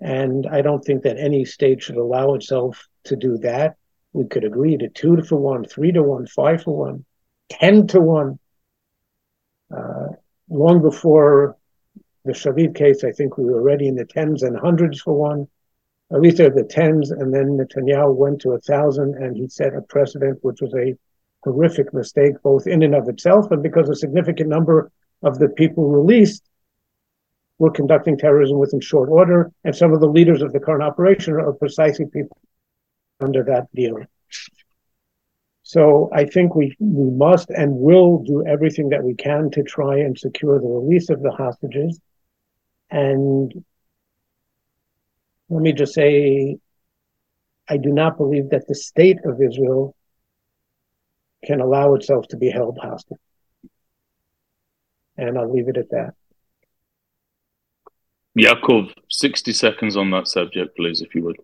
And 0.00 0.44
I 0.50 0.60
don't 0.60 0.84
think 0.84 1.04
that 1.04 1.18
any 1.18 1.44
state 1.44 1.82
should 1.82 1.96
allow 1.96 2.34
itself 2.34 2.84
to 3.04 3.14
do 3.14 3.38
that. 3.38 3.76
We 4.12 4.26
could 4.26 4.42
agree 4.42 4.76
to 4.76 4.88
two 4.88 5.16
to 5.16 5.36
one, 5.36 5.64
three 5.64 5.92
to 5.92 6.02
one, 6.02 6.26
five 6.26 6.64
to 6.64 6.70
one, 6.70 7.04
ten 7.48 7.86
to 7.88 8.00
one. 8.00 8.40
Uh, 9.74 10.08
long 10.50 10.82
before 10.82 11.56
the 12.24 12.32
Shalit 12.32 12.74
case, 12.74 13.04
I 13.04 13.12
think 13.12 13.38
we 13.38 13.44
were 13.44 13.60
already 13.60 13.86
in 13.86 13.94
the 13.94 14.04
tens 14.04 14.42
and 14.42 14.58
hundreds 14.58 15.00
for 15.00 15.14
one. 15.14 15.46
At 16.12 16.20
least 16.20 16.36
they're 16.36 16.50
the 16.50 16.64
tens, 16.64 17.10
and 17.10 17.34
then 17.34 17.56
Netanyahu 17.56 18.14
went 18.14 18.40
to 18.42 18.52
a 18.52 18.60
thousand, 18.60 19.14
and 19.16 19.36
he 19.36 19.48
set 19.48 19.74
a 19.74 19.82
precedent, 19.82 20.38
which 20.42 20.60
was 20.60 20.72
a 20.74 20.96
horrific 21.42 21.92
mistake, 21.92 22.34
both 22.42 22.66
in 22.66 22.82
and 22.82 22.94
of 22.94 23.08
itself, 23.08 23.50
and 23.50 23.62
because 23.62 23.88
a 23.88 23.94
significant 23.94 24.48
number 24.48 24.90
of 25.22 25.38
the 25.38 25.48
people 25.48 25.88
released 25.88 26.44
were 27.58 27.70
conducting 27.70 28.18
terrorism 28.18 28.58
within 28.58 28.80
short 28.80 29.08
order, 29.08 29.50
and 29.64 29.74
some 29.74 29.92
of 29.92 30.00
the 30.00 30.08
leaders 30.08 30.42
of 30.42 30.52
the 30.52 30.60
current 30.60 30.82
operation 30.82 31.34
are 31.34 31.52
precisely 31.52 32.06
people 32.06 32.36
under 33.20 33.42
that 33.42 33.66
deal. 33.74 33.96
So 35.62 36.10
I 36.12 36.26
think 36.26 36.54
we, 36.54 36.76
we 36.78 37.10
must 37.10 37.50
and 37.50 37.72
will 37.74 38.22
do 38.22 38.46
everything 38.46 38.90
that 38.90 39.02
we 39.02 39.14
can 39.14 39.50
to 39.50 39.62
try 39.64 39.98
and 39.98 40.16
secure 40.16 40.60
the 40.60 40.68
release 40.68 41.10
of 41.10 41.22
the 41.22 41.32
hostages. 41.32 41.98
And 42.90 43.64
let 45.48 45.62
me 45.62 45.72
just 45.72 45.94
say, 45.94 46.58
I 47.68 47.76
do 47.76 47.90
not 47.90 48.16
believe 48.16 48.50
that 48.50 48.66
the 48.66 48.74
state 48.74 49.18
of 49.24 49.40
Israel 49.40 49.94
can 51.44 51.60
allow 51.60 51.94
itself 51.94 52.26
to 52.28 52.36
be 52.36 52.50
held 52.50 52.78
hostage. 52.80 53.18
And 55.16 55.38
I'll 55.38 55.52
leave 55.52 55.68
it 55.68 55.76
at 55.76 55.90
that. 55.90 56.14
Yaakov, 58.38 58.92
60 59.08 59.52
seconds 59.52 59.96
on 59.96 60.10
that 60.10 60.28
subject, 60.28 60.76
please, 60.76 61.00
if 61.00 61.14
you 61.14 61.24
would. 61.24 61.36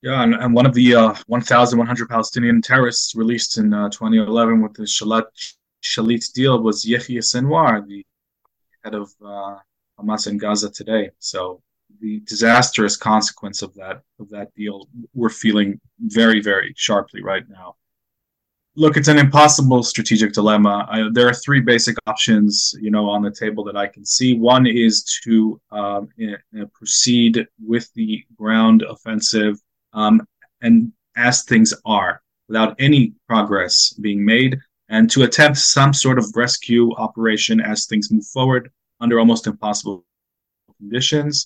Yeah, 0.00 0.22
and, 0.22 0.34
and 0.34 0.54
one 0.54 0.64
of 0.64 0.74
the 0.74 0.94
uh, 0.94 1.14
1,100 1.26 2.08
Palestinian 2.08 2.62
terrorists 2.62 3.14
released 3.14 3.58
in 3.58 3.74
uh, 3.74 3.88
2011 3.90 4.62
with 4.62 4.74
the 4.74 4.84
Shalat, 4.84 5.24
Shalit 5.82 6.32
deal 6.32 6.62
was 6.62 6.84
Yehya 6.84 7.18
Sinwar, 7.18 7.86
the 7.86 8.06
head 8.84 8.94
of 8.94 9.12
uh, 9.22 9.56
Hamas 9.98 10.28
in 10.28 10.38
Gaza 10.38 10.70
today. 10.70 11.10
So 11.18 11.60
the 12.00 12.20
disastrous 12.20 12.96
consequence 12.96 13.62
of 13.62 13.74
that 13.74 14.02
of 14.20 14.28
that 14.30 14.54
deal 14.54 14.88
we're 15.14 15.28
feeling 15.28 15.80
very, 16.00 16.40
very 16.40 16.72
sharply 16.76 17.22
right 17.22 17.48
now 17.48 17.74
look, 18.78 18.96
it's 18.96 19.08
an 19.08 19.18
impossible 19.18 19.82
strategic 19.82 20.32
dilemma. 20.32 20.86
I, 20.88 21.08
there 21.12 21.28
are 21.28 21.34
three 21.34 21.60
basic 21.60 21.96
options, 22.06 22.74
you 22.80 22.92
know, 22.92 23.10
on 23.10 23.22
the 23.22 23.30
table 23.30 23.64
that 23.64 23.76
I 23.76 23.88
can 23.88 24.04
see. 24.04 24.38
One 24.38 24.66
is 24.68 25.02
to 25.24 25.60
um, 25.72 26.08
proceed 26.72 27.44
with 27.66 27.92
the 27.94 28.24
ground 28.36 28.84
offensive 28.88 29.60
um, 29.92 30.24
and 30.62 30.92
as 31.16 31.42
things 31.42 31.74
are, 31.84 32.22
without 32.48 32.76
any 32.78 33.14
progress 33.26 33.92
being 34.00 34.24
made, 34.24 34.56
and 34.88 35.10
to 35.10 35.24
attempt 35.24 35.58
some 35.58 35.92
sort 35.92 36.18
of 36.18 36.36
rescue 36.36 36.94
operation 36.94 37.60
as 37.60 37.86
things 37.86 38.12
move 38.12 38.26
forward 38.26 38.70
under 39.00 39.18
almost 39.18 39.48
impossible 39.48 40.04
conditions. 40.78 41.44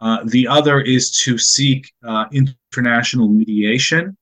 Uh, 0.00 0.18
the 0.26 0.46
other 0.46 0.80
is 0.80 1.10
to 1.10 1.36
seek 1.38 1.92
uh, 2.06 2.26
international 2.32 3.28
mediation 3.28 4.16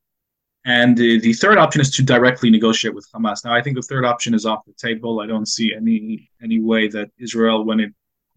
and 0.66 0.97
the, 0.97 1.20
the 1.20 1.32
third 1.32 1.59
option 1.59 1.81
is 1.81 1.93
to 1.93 2.03
directly 2.03 2.51
negotiate 2.51 2.93
with 2.93 3.09
Hamas. 3.15 3.44
Now, 3.44 3.55
I 3.55 3.62
think 3.62 3.77
the 3.77 3.82
third 3.82 4.05
option 4.05 4.35
is 4.35 4.44
off 4.44 4.65
the 4.66 4.73
table. 4.73 5.20
I 5.20 5.27
don't 5.27 5.47
see 5.47 5.73
any 5.73 6.28
any 6.43 6.61
way 6.61 6.89
that 6.89 7.09
Israel, 7.19 7.65
when 7.65 7.78
it 7.78 7.93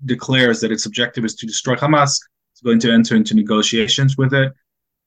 declares 0.06 0.62
that 0.62 0.72
its 0.72 0.86
objective 0.86 1.26
is 1.26 1.34
to 1.36 1.48
destroy 1.48 1.76
Hamas, 1.76 2.12
is 2.12 2.62
going 2.64 2.80
to 2.82 2.92
enter 2.92 3.16
into 3.16 3.34
negotiations 3.34 4.16
with 4.16 4.36
it. 4.36 4.54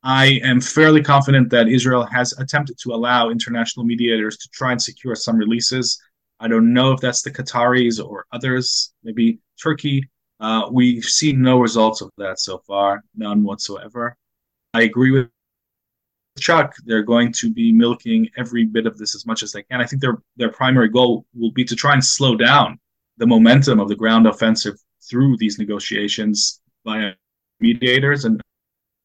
I 0.03 0.41
am 0.43 0.61
fairly 0.61 1.01
confident 1.01 1.49
that 1.51 1.69
Israel 1.69 2.05
has 2.07 2.33
attempted 2.41 2.77
to 2.79 2.93
allow 2.93 3.31
international 3.31 3.87
mediators 3.87 4.37
to 4.39 4.49
try 4.49 4.73
and 4.73 4.83
secure 4.83 5.15
some 5.15 5.37
releases. 5.37 6.03
I 6.41 6.49
don't 6.49 6.73
know 6.73 6.91
if 6.91 7.01
that's 7.01 7.23
the 7.23 7.31
Qataris 7.31 8.05
or 8.05 8.27
others, 8.33 8.93
maybe 9.05 9.39
Turkey. 9.63 10.11
Uh, 10.43 10.69
we've 10.73 11.05
seen 11.05 11.41
no 11.41 11.61
results 11.61 12.01
of 12.01 12.11
that 12.19 12.41
so 12.41 12.59
far, 12.67 13.05
none 13.15 13.45
whatsoever. 13.45 14.17
I 14.75 14.83
agree 14.83 15.13
with 15.13 15.29
Chuck, 16.37 16.75
they're 16.85 17.05
going 17.05 17.31
to 17.35 17.53
be 17.53 17.71
milking 17.71 18.29
every 18.37 18.65
bit 18.65 18.87
of 18.87 18.99
this 18.99 19.15
as 19.15 19.25
much 19.25 19.45
as 19.45 19.53
they 19.53 19.63
can. 19.63 19.81
I 19.81 19.87
think 19.87 20.03
their 20.03 20.21
their 20.37 20.51
primary 20.51 20.89
goal 20.89 21.27
will 21.33 21.53
be 21.53 21.65
to 21.65 21.77
try 21.77 21.93
and 21.93 22.05
slow 22.05 22.35
down 22.35 22.81
the 23.19 23.27
momentum 23.27 23.79
of 23.79 23.89
the 23.89 23.95
ground 23.95 24.27
offensive 24.27 24.75
through 25.09 25.37
these 25.37 25.61
negotiations 25.61 26.61
by 26.85 27.15
mediators, 27.61 28.25
and 28.25 28.41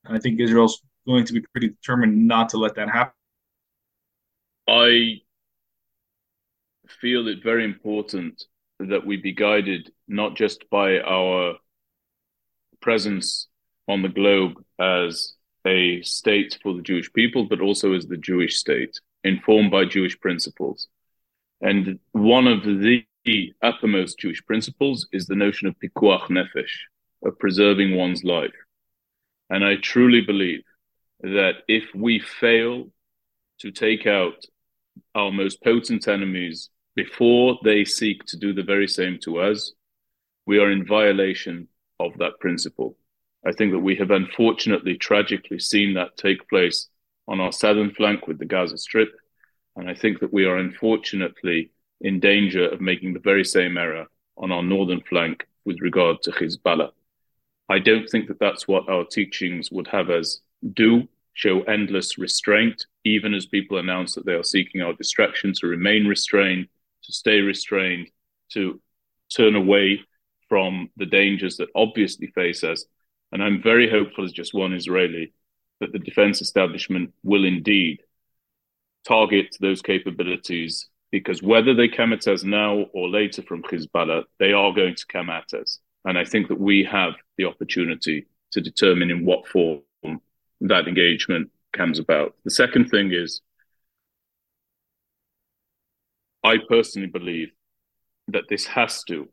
I 0.08 0.18
think 0.18 0.40
Israel's 0.40 0.82
going 1.06 1.26
to 1.26 1.34
be 1.34 1.42
pretty 1.54 1.70
determined 1.70 2.28
not 2.28 2.50
to 2.50 2.58
let 2.58 2.74
that 2.76 2.90
happen. 2.90 3.14
I 4.68 5.22
feel 6.88 7.28
it 7.28 7.44
very 7.44 7.64
important 7.64 8.44
that 8.80 9.06
we 9.06 9.18
be 9.18 9.34
guided 9.34 9.92
not 10.08 10.36
just 10.36 10.70
by 10.70 11.00
our 11.00 11.56
presence 12.82 13.48
on 13.88 14.02
the 14.02 14.10
globe 14.10 14.54
as 14.80 15.34
a 15.66 16.02
state 16.02 16.58
for 16.62 16.74
the 16.74 16.82
Jewish 16.82 17.12
people, 17.14 17.46
but 17.46 17.62
also 17.62 17.94
as 17.94 18.06
the 18.06 18.18
Jewish 18.18 18.58
state, 18.58 19.00
informed 19.24 19.72
by 19.72 19.86
Jewish 19.86 20.20
principles. 20.20 20.88
And 21.62 22.00
one 22.12 22.48
of 22.48 22.64
the 22.64 23.06
uppermost 23.62 24.20
Jewish 24.20 24.46
principles 24.46 25.08
is 25.12 25.26
the 25.26 25.36
notion 25.36 25.68
of 25.68 25.76
pikuach 25.80 26.28
nefesh, 26.30 26.72
of 27.26 27.38
preserving 27.40 27.96
one's 27.96 28.24
life. 28.24 28.54
And 29.50 29.66
I 29.66 29.76
truly 29.76 30.22
believe 30.22 30.64
that 31.22 31.64
if 31.68 31.84
we 31.96 32.20
fail 32.20 32.90
to 33.60 33.72
take 33.72 34.06
out 34.06 34.46
our 35.16 35.32
most 35.32 35.64
potent 35.64 36.08
enemies 36.08 36.70
before 36.98 37.60
they 37.64 37.86
seek 37.86 38.26
to 38.26 38.36
do 38.36 38.52
the 38.54 38.64
very 38.64 38.88
same 38.88 39.20
to 39.20 39.38
us, 39.38 39.72
we 40.48 40.58
are 40.58 40.72
in 40.72 40.84
violation 40.84 41.68
of 42.00 42.18
that 42.18 42.40
principle. 42.40 42.98
I 43.46 43.52
think 43.52 43.72
that 43.72 43.80
we 43.80 43.96
have 43.98 44.10
unfortunately, 44.10 44.98
tragically 44.98 45.60
seen 45.60 45.94
that 45.94 46.18
take 46.18 46.50
place 46.50 46.90
on 47.28 47.40
our 47.40 47.52
southern 47.52 47.92
flank 47.94 48.28
with 48.28 48.40
the 48.40 48.46
Gaza 48.46 48.80
Strip. 48.80 49.14
And 49.76 49.88
I 49.88 49.94
think 49.94 50.20
that 50.22 50.34
we 50.34 50.46
are 50.46 50.58
unfortunately 50.58 51.70
in 52.02 52.20
danger 52.20 52.68
of 52.68 52.82
making 52.82 53.14
the 53.14 53.20
very 53.20 53.46
same 53.46 53.78
error 53.78 54.08
on 54.36 54.52
our 54.52 54.64
northern 54.64 55.02
flank 55.02 55.46
with 55.66 55.78
regard 55.82 56.24
to 56.24 56.32
Hezbollah. 56.32 56.90
I 57.70 57.78
don't 57.78 58.10
think 58.10 58.28
that 58.28 58.40
that's 58.40 58.68
what 58.68 58.90
our 58.90 59.06
teachings 59.06 59.72
would 59.72 59.88
have 59.88 60.10
us 60.10 60.40
do, 60.74 61.08
show 61.34 61.62
endless 61.64 62.18
restraint, 62.18 62.88
even 63.04 63.36
as 63.36 63.46
people 63.46 63.78
announce 63.78 64.16
that 64.16 64.26
they 64.26 64.34
are 64.34 64.44
seeking 64.44 64.82
our 64.82 64.94
distraction, 64.94 65.54
to 65.60 65.68
remain 65.68 66.08
restrained, 66.08 66.68
to 67.08 67.14
stay 67.14 67.40
restrained, 67.40 68.10
to 68.52 68.80
turn 69.36 69.56
away 69.56 70.02
from 70.48 70.90
the 70.96 71.06
dangers 71.06 71.58
that 71.58 71.70
obviously 71.76 72.28
face 72.28 72.64
us. 72.64 72.86
And 73.32 73.44
I'm 73.44 73.62
very 73.62 73.90
hopeful, 73.90 74.24
as 74.24 74.32
just 74.32 74.54
one 74.54 74.74
Israeli, 74.74 75.34
that 75.80 75.92
the 75.92 76.00
defense 76.00 76.42
establishment 76.42 77.14
will 77.24 77.46
indeed 77.46 78.02
target 79.06 79.56
those 79.60 79.82
capabilities 79.82 80.88
because 81.12 81.42
whether 81.42 81.74
they 81.74 81.88
come 81.88 82.12
at 82.14 82.28
us 82.28 82.44
now 82.44 82.86
or 82.94 83.08
later 83.10 83.42
from 83.42 83.64
Hezbollah, 83.64 84.24
they 84.40 84.52
are 84.52 84.74
going 84.74 84.96
to 84.96 85.06
come 85.08 85.30
at 85.30 85.54
us. 85.54 85.80
And 86.06 86.18
I 86.18 86.26
think 86.26 86.48
that 86.50 86.60
we 86.60 86.84
have 86.84 87.14
the 87.38 87.46
opportunity 87.46 88.28
to 88.52 88.62
determine 88.62 89.12
in 89.12 89.26
what 89.26 89.48
form 89.48 89.82
that 90.62 90.88
engagement 90.88 91.50
comes 91.74 92.00
about. 92.00 92.36
The 92.44 92.52
second 92.52 92.90
thing 92.90 93.12
is, 93.14 93.42
I 96.48 96.60
personally 96.70 97.10
believe 97.10 97.50
that 98.30 98.46
this 98.48 98.66
has 98.68 99.04
to, 99.10 99.28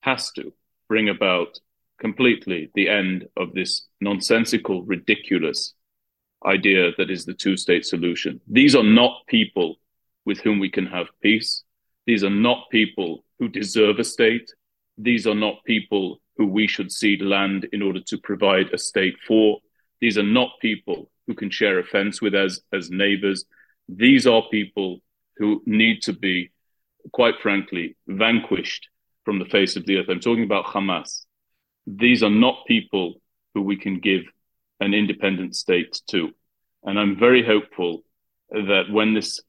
has 0.00 0.32
to 0.32 0.52
bring 0.88 1.08
about 1.08 1.60
completely 2.00 2.70
the 2.74 2.88
end 2.88 3.28
of 3.36 3.52
this 3.54 3.86
nonsensical, 4.00 4.82
ridiculous 4.82 5.74
idea 6.44 6.90
that 6.98 7.08
is 7.08 7.24
the 7.24 7.34
two 7.34 7.56
state 7.56 7.86
solution. 7.86 8.40
These 8.48 8.74
are 8.74 8.82
not 8.82 9.26
people 9.28 9.76
with 10.24 10.40
whom 10.40 10.58
we 10.58 10.68
can 10.68 10.86
have 10.86 11.06
peace. 11.22 11.62
These 12.04 12.24
are 12.24 12.30
not 12.48 12.68
people 12.70 13.24
who 13.38 13.46
deserve 13.48 14.00
a 14.00 14.04
state. 14.04 14.50
These 14.98 15.24
are 15.28 15.36
not 15.36 15.62
people 15.64 16.20
who 16.36 16.46
we 16.46 16.66
should 16.66 16.90
cede 16.90 17.22
land 17.22 17.68
in 17.72 17.80
order 17.80 18.00
to 18.08 18.18
provide 18.18 18.72
a 18.72 18.78
state 18.78 19.14
for. 19.24 19.58
These 20.00 20.18
are 20.18 20.30
not 20.40 20.50
people 20.60 21.10
who 21.28 21.34
can 21.34 21.50
share 21.50 21.78
a 21.78 21.84
fence 21.84 22.20
with 22.20 22.34
us 22.34 22.60
as 22.72 22.90
neighbors. 22.90 23.44
These 23.88 24.26
are 24.26 24.42
people 24.50 24.98
who 25.36 25.62
need 25.64 26.02
to 26.02 26.12
be, 26.12 26.50
quite 27.12 27.34
frankly, 27.42 27.96
vanquished 28.06 28.88
from 29.24 29.38
the 29.38 29.44
face 29.46 29.76
of 29.76 29.86
the 29.86 29.96
earth. 29.96 30.06
I'm 30.08 30.20
talking 30.20 30.44
about 30.44 30.66
Hamas. 30.66 31.24
These 31.86 32.22
are 32.22 32.30
not 32.30 32.66
people 32.66 33.20
who 33.54 33.62
we 33.62 33.76
can 33.76 34.00
give 34.00 34.22
an 34.80 34.94
independent 34.94 35.56
state 35.56 36.00
to. 36.10 36.30
And 36.84 36.98
I'm 36.98 37.18
very 37.18 37.44
hopeful 37.44 38.02
that 38.50 38.84
when 38.90 39.14
this 39.14 39.40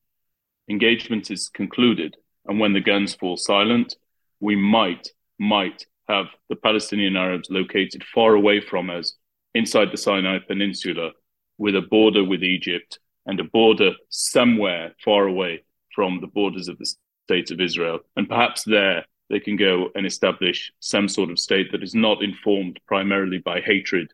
engagement 0.69 1.29
is 1.31 1.49
concluded 1.49 2.17
and 2.45 2.59
when 2.59 2.73
the 2.73 2.81
guns 2.81 3.13
fall 3.13 3.37
silent, 3.37 3.95
we 4.39 4.55
might, 4.55 5.09
might 5.39 5.85
have 6.07 6.27
the 6.49 6.55
Palestinian 6.55 7.15
Arabs 7.15 7.49
located 7.49 8.03
far 8.13 8.33
away 8.33 8.61
from 8.61 8.89
us 8.89 9.15
inside 9.53 9.91
the 9.91 9.97
Sinai 9.97 10.39
Peninsula 10.39 11.11
with 11.57 11.75
a 11.75 11.81
border 11.81 12.23
with 12.23 12.43
Egypt 12.43 12.99
and 13.25 13.39
a 13.39 13.43
border 13.43 13.91
somewhere 14.09 14.95
far 15.03 15.27
away 15.27 15.63
from 15.93 16.21
the 16.21 16.27
borders 16.27 16.67
of 16.67 16.77
the 16.77 16.85
state 17.27 17.51
of 17.51 17.59
Israel. 17.59 17.99
And 18.15 18.29
perhaps 18.29 18.63
there 18.63 19.05
they 19.29 19.39
can 19.39 19.57
go 19.57 19.89
and 19.95 20.05
establish 20.05 20.71
some 20.79 21.07
sort 21.09 21.29
of 21.29 21.39
state 21.39 21.71
that 21.71 21.83
is 21.83 21.93
not 21.93 22.23
informed 22.23 22.79
primarily 22.87 23.39
by 23.39 23.59
hatred 23.59 24.07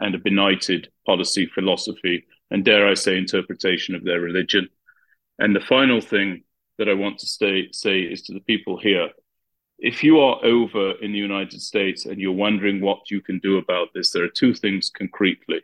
and 0.00 0.14
a 0.14 0.18
benighted 0.18 0.88
policy, 1.06 1.46
philosophy, 1.54 2.26
and 2.50 2.64
dare 2.64 2.88
I 2.88 2.94
say, 2.94 3.16
interpretation 3.16 3.94
of 3.94 4.04
their 4.04 4.20
religion. 4.20 4.68
And 5.38 5.54
the 5.54 5.60
final 5.60 6.00
thing 6.00 6.42
that 6.78 6.88
I 6.88 6.94
want 6.94 7.18
to 7.20 7.26
stay, 7.26 7.68
say 7.72 8.00
is 8.00 8.22
to 8.22 8.34
the 8.34 8.40
people 8.40 8.78
here 8.78 9.10
if 9.78 10.02
you 10.02 10.20
are 10.20 10.42
over 10.42 10.92
in 11.02 11.12
the 11.12 11.18
United 11.18 11.60
States 11.60 12.06
and 12.06 12.18
you're 12.18 12.32
wondering 12.32 12.80
what 12.80 13.10
you 13.10 13.20
can 13.20 13.38
do 13.40 13.58
about 13.58 13.88
this, 13.94 14.10
there 14.10 14.24
are 14.24 14.28
two 14.28 14.54
things 14.54 14.90
concretely. 14.90 15.60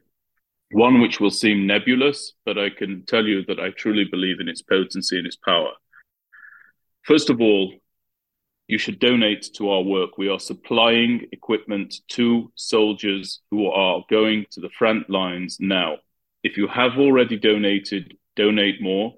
One 0.71 1.01
which 1.01 1.19
will 1.19 1.31
seem 1.31 1.67
nebulous, 1.67 2.35
but 2.45 2.59
I 2.59 2.69
can 2.71 3.05
tell 3.07 3.25
you 3.25 3.45
that 3.47 3.59
I 3.59 3.71
truly 3.71 4.05
believe 4.05 4.41
in 4.41 4.49
its 4.49 4.63
potency 4.63 5.17
and 5.19 5.27
its 5.27 5.37
power. 5.37 5.73
First 7.03 7.31
of 7.31 7.41
all, 7.41 7.75
you 8.69 8.79
should 8.79 9.01
donate 9.01 9.51
to 9.57 9.71
our 9.71 9.83
work. 9.83 10.17
We 10.17 10.29
are 10.29 10.39
supplying 10.39 11.27
equipment 11.33 11.97
to 12.11 12.53
soldiers 12.55 13.41
who 13.51 13.67
are 13.67 14.03
going 14.09 14.47
to 14.53 14.61
the 14.61 14.71
front 14.71 15.11
lines 15.11 15.59
now. 15.61 15.97
If 16.45 16.57
you 16.57 16.69
have 16.69 16.99
already 16.99 17.37
donated, 17.37 18.17
donate 18.37 18.81
more. 18.81 19.15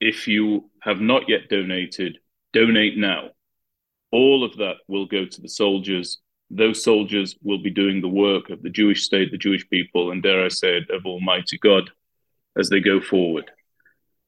If 0.00 0.28
you 0.28 0.70
have 0.82 1.00
not 1.00 1.28
yet 1.28 1.48
donated, 1.48 2.18
donate 2.52 2.96
now. 2.96 3.30
All 4.12 4.44
of 4.44 4.56
that 4.58 4.76
will 4.86 5.06
go 5.06 5.26
to 5.26 5.40
the 5.40 5.48
soldiers. 5.48 6.18
Those 6.48 6.82
soldiers 6.82 7.36
will 7.42 7.62
be 7.62 7.70
doing 7.70 8.00
the 8.00 8.08
work 8.08 8.50
of 8.50 8.62
the 8.62 8.70
Jewish 8.70 9.02
state, 9.02 9.32
the 9.32 9.36
Jewish 9.36 9.68
people, 9.68 10.12
and 10.12 10.22
dare 10.22 10.44
I 10.44 10.48
say 10.48 10.76
it, 10.78 10.90
of 10.90 11.04
Almighty 11.04 11.58
God 11.58 11.90
as 12.56 12.68
they 12.68 12.80
go 12.80 13.00
forward. 13.00 13.50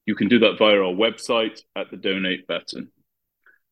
You 0.09 0.15
can 0.15 0.29
do 0.29 0.39
that 0.39 0.57
via 0.59 0.81
our 0.81 0.95
website 0.95 1.61
at 1.77 1.91
the 1.91 1.99
donate 1.99 2.47
button. 2.47 2.91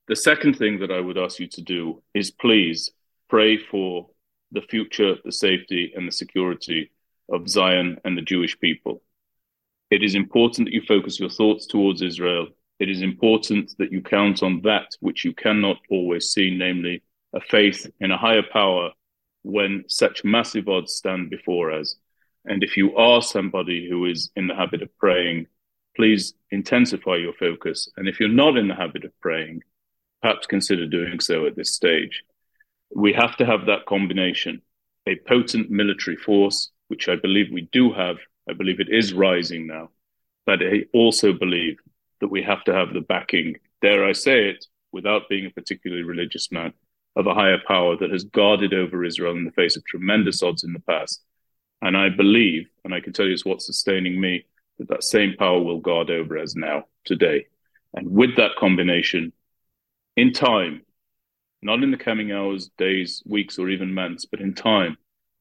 The 0.06 0.16
second 0.16 0.58
thing 0.58 0.80
that 0.80 0.90
I 0.90 1.00
would 1.00 1.16
ask 1.16 1.40
you 1.40 1.46
to 1.46 1.62
do 1.62 2.02
is 2.12 2.30
please 2.30 2.90
pray 3.30 3.56
for 3.56 4.10
the 4.52 4.60
future, 4.60 5.14
the 5.24 5.32
safety, 5.32 5.94
and 5.96 6.06
the 6.06 6.12
security 6.12 6.92
of 7.32 7.48
Zion 7.48 7.96
and 8.04 8.18
the 8.18 8.28
Jewish 8.32 8.60
people. 8.60 9.00
It 9.90 10.02
is 10.02 10.14
important 10.14 10.66
that 10.66 10.74
you 10.74 10.82
focus 10.82 11.18
your 11.18 11.30
thoughts 11.30 11.64
towards 11.64 12.02
Israel. 12.02 12.48
It 12.80 12.90
is 12.90 13.00
important 13.00 13.72
that 13.78 13.90
you 13.90 14.02
count 14.02 14.42
on 14.42 14.60
that 14.60 14.88
which 15.00 15.24
you 15.24 15.32
cannot 15.32 15.78
always 15.88 16.32
see, 16.32 16.54
namely 16.54 17.02
a 17.32 17.40
faith 17.40 17.90
in 17.98 18.10
a 18.10 18.18
higher 18.18 18.44
power 18.52 18.90
when 19.42 19.84
such 19.88 20.22
massive 20.22 20.68
odds 20.68 20.92
stand 20.92 21.30
before 21.30 21.72
us. 21.72 21.96
And 22.44 22.62
if 22.62 22.76
you 22.76 22.94
are 22.94 23.22
somebody 23.22 23.88
who 23.88 24.04
is 24.04 24.30
in 24.36 24.48
the 24.48 24.54
habit 24.54 24.82
of 24.82 24.98
praying, 24.98 25.46
please 25.97 26.35
intensify 26.51 27.16
your 27.16 27.32
focus. 27.32 27.89
And 27.97 28.06
if 28.09 28.20
you're 28.20 28.28
not 28.28 28.56
in 28.56 28.68
the 28.68 28.74
habit 28.74 29.05
of 29.05 29.18
praying, 29.20 29.62
perhaps 30.23 30.47
consider 30.47 30.86
doing 30.86 31.20
so 31.20 31.47
at 31.47 31.56
this 31.56 31.73
stage. 31.73 32.23
We 32.94 33.12
have 33.14 33.36
to 33.39 33.47
have 33.47 33.66
that 33.66 33.86
combination 33.86 34.62
a 35.09 35.16
potent 35.28 35.70
military 35.70 36.16
force, 36.16 36.70
which 36.89 37.09
I 37.09 37.16
believe 37.16 37.52
we 37.52 37.68
do 37.73 37.93
have. 37.93 38.16
I 38.48 38.55
believe 38.55 38.81
it 38.81 38.89
is 38.90 39.12
rising 39.12 39.66
now. 39.66 39.90
But 40.47 40.62
I 40.62 40.85
also 40.93 41.32
believe 41.32 41.78
that 42.20 42.28
we 42.28 42.43
have 42.43 42.64
to 42.64 42.74
have 42.74 42.93
the 42.93 43.01
backing, 43.01 43.56
dare 43.82 44.05
I 44.05 44.12
say 44.12 44.48
it, 44.48 44.66
without 44.93 45.28
being 45.28 45.47
a 45.47 45.51
particularly 45.51 46.02
religious 46.02 46.51
man, 46.51 46.73
of 47.14 47.27
a 47.27 47.35
higher 47.35 47.59
power 47.66 47.97
that 47.97 48.10
has 48.10 48.24
guarded 48.24 48.74
over 48.74 49.05
Israel 49.05 49.36
in 49.36 49.44
the 49.44 49.52
face 49.52 49.77
of 49.77 49.85
tremendous 49.85 50.43
odds 50.43 50.64
in 50.64 50.73
the 50.73 50.81
past. 50.81 51.23
And 51.82 51.97
I 51.97 52.09
believe, 52.09 52.68
and 52.85 52.94
I 52.94 53.01
can 53.01 53.12
tell 53.12 53.27
you 53.27 53.32
it's 53.32 53.44
what's 53.44 53.66
sustaining 53.66 54.20
me, 54.20 54.47
that 54.78 54.89
that 54.89 55.05
same 55.05 55.35
power 55.39 55.62
will 55.62 55.81
guard 55.81 56.11
over 56.11 56.39
us 56.39 56.55
now, 56.55 56.85
today. 57.05 57.47
And 57.94 58.11
with 58.11 58.36
that 58.36 58.57
combination, 58.59 59.32
in 60.16 60.32
time, 60.32 60.82
not 61.62 61.82
in 61.82 61.90
the 61.90 61.97
coming 61.97 62.32
hours, 62.32 62.70
days, 62.78 63.23
weeks, 63.27 63.59
or 63.59 63.69
even 63.69 63.94
months, 63.94 64.24
but 64.24 64.40
in 64.40 64.55
time, 64.55 64.97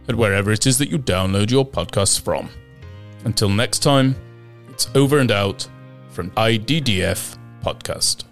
at 0.09 0.17
wherever 0.17 0.53
it 0.53 0.67
is 0.67 0.79
that 0.79 0.91
you 0.91 0.99
download 0.99 1.51
your 1.51 1.67
podcasts 1.67 2.21
from. 2.21 2.49
Until 3.25 3.49
next 3.49 3.79
time, 3.81 4.15
it's 4.69 4.89
over 4.95 5.19
and 5.19 5.31
out 5.31 5.67
from 6.11 6.31
IDDF 6.33 7.39
Podcast. 7.63 8.25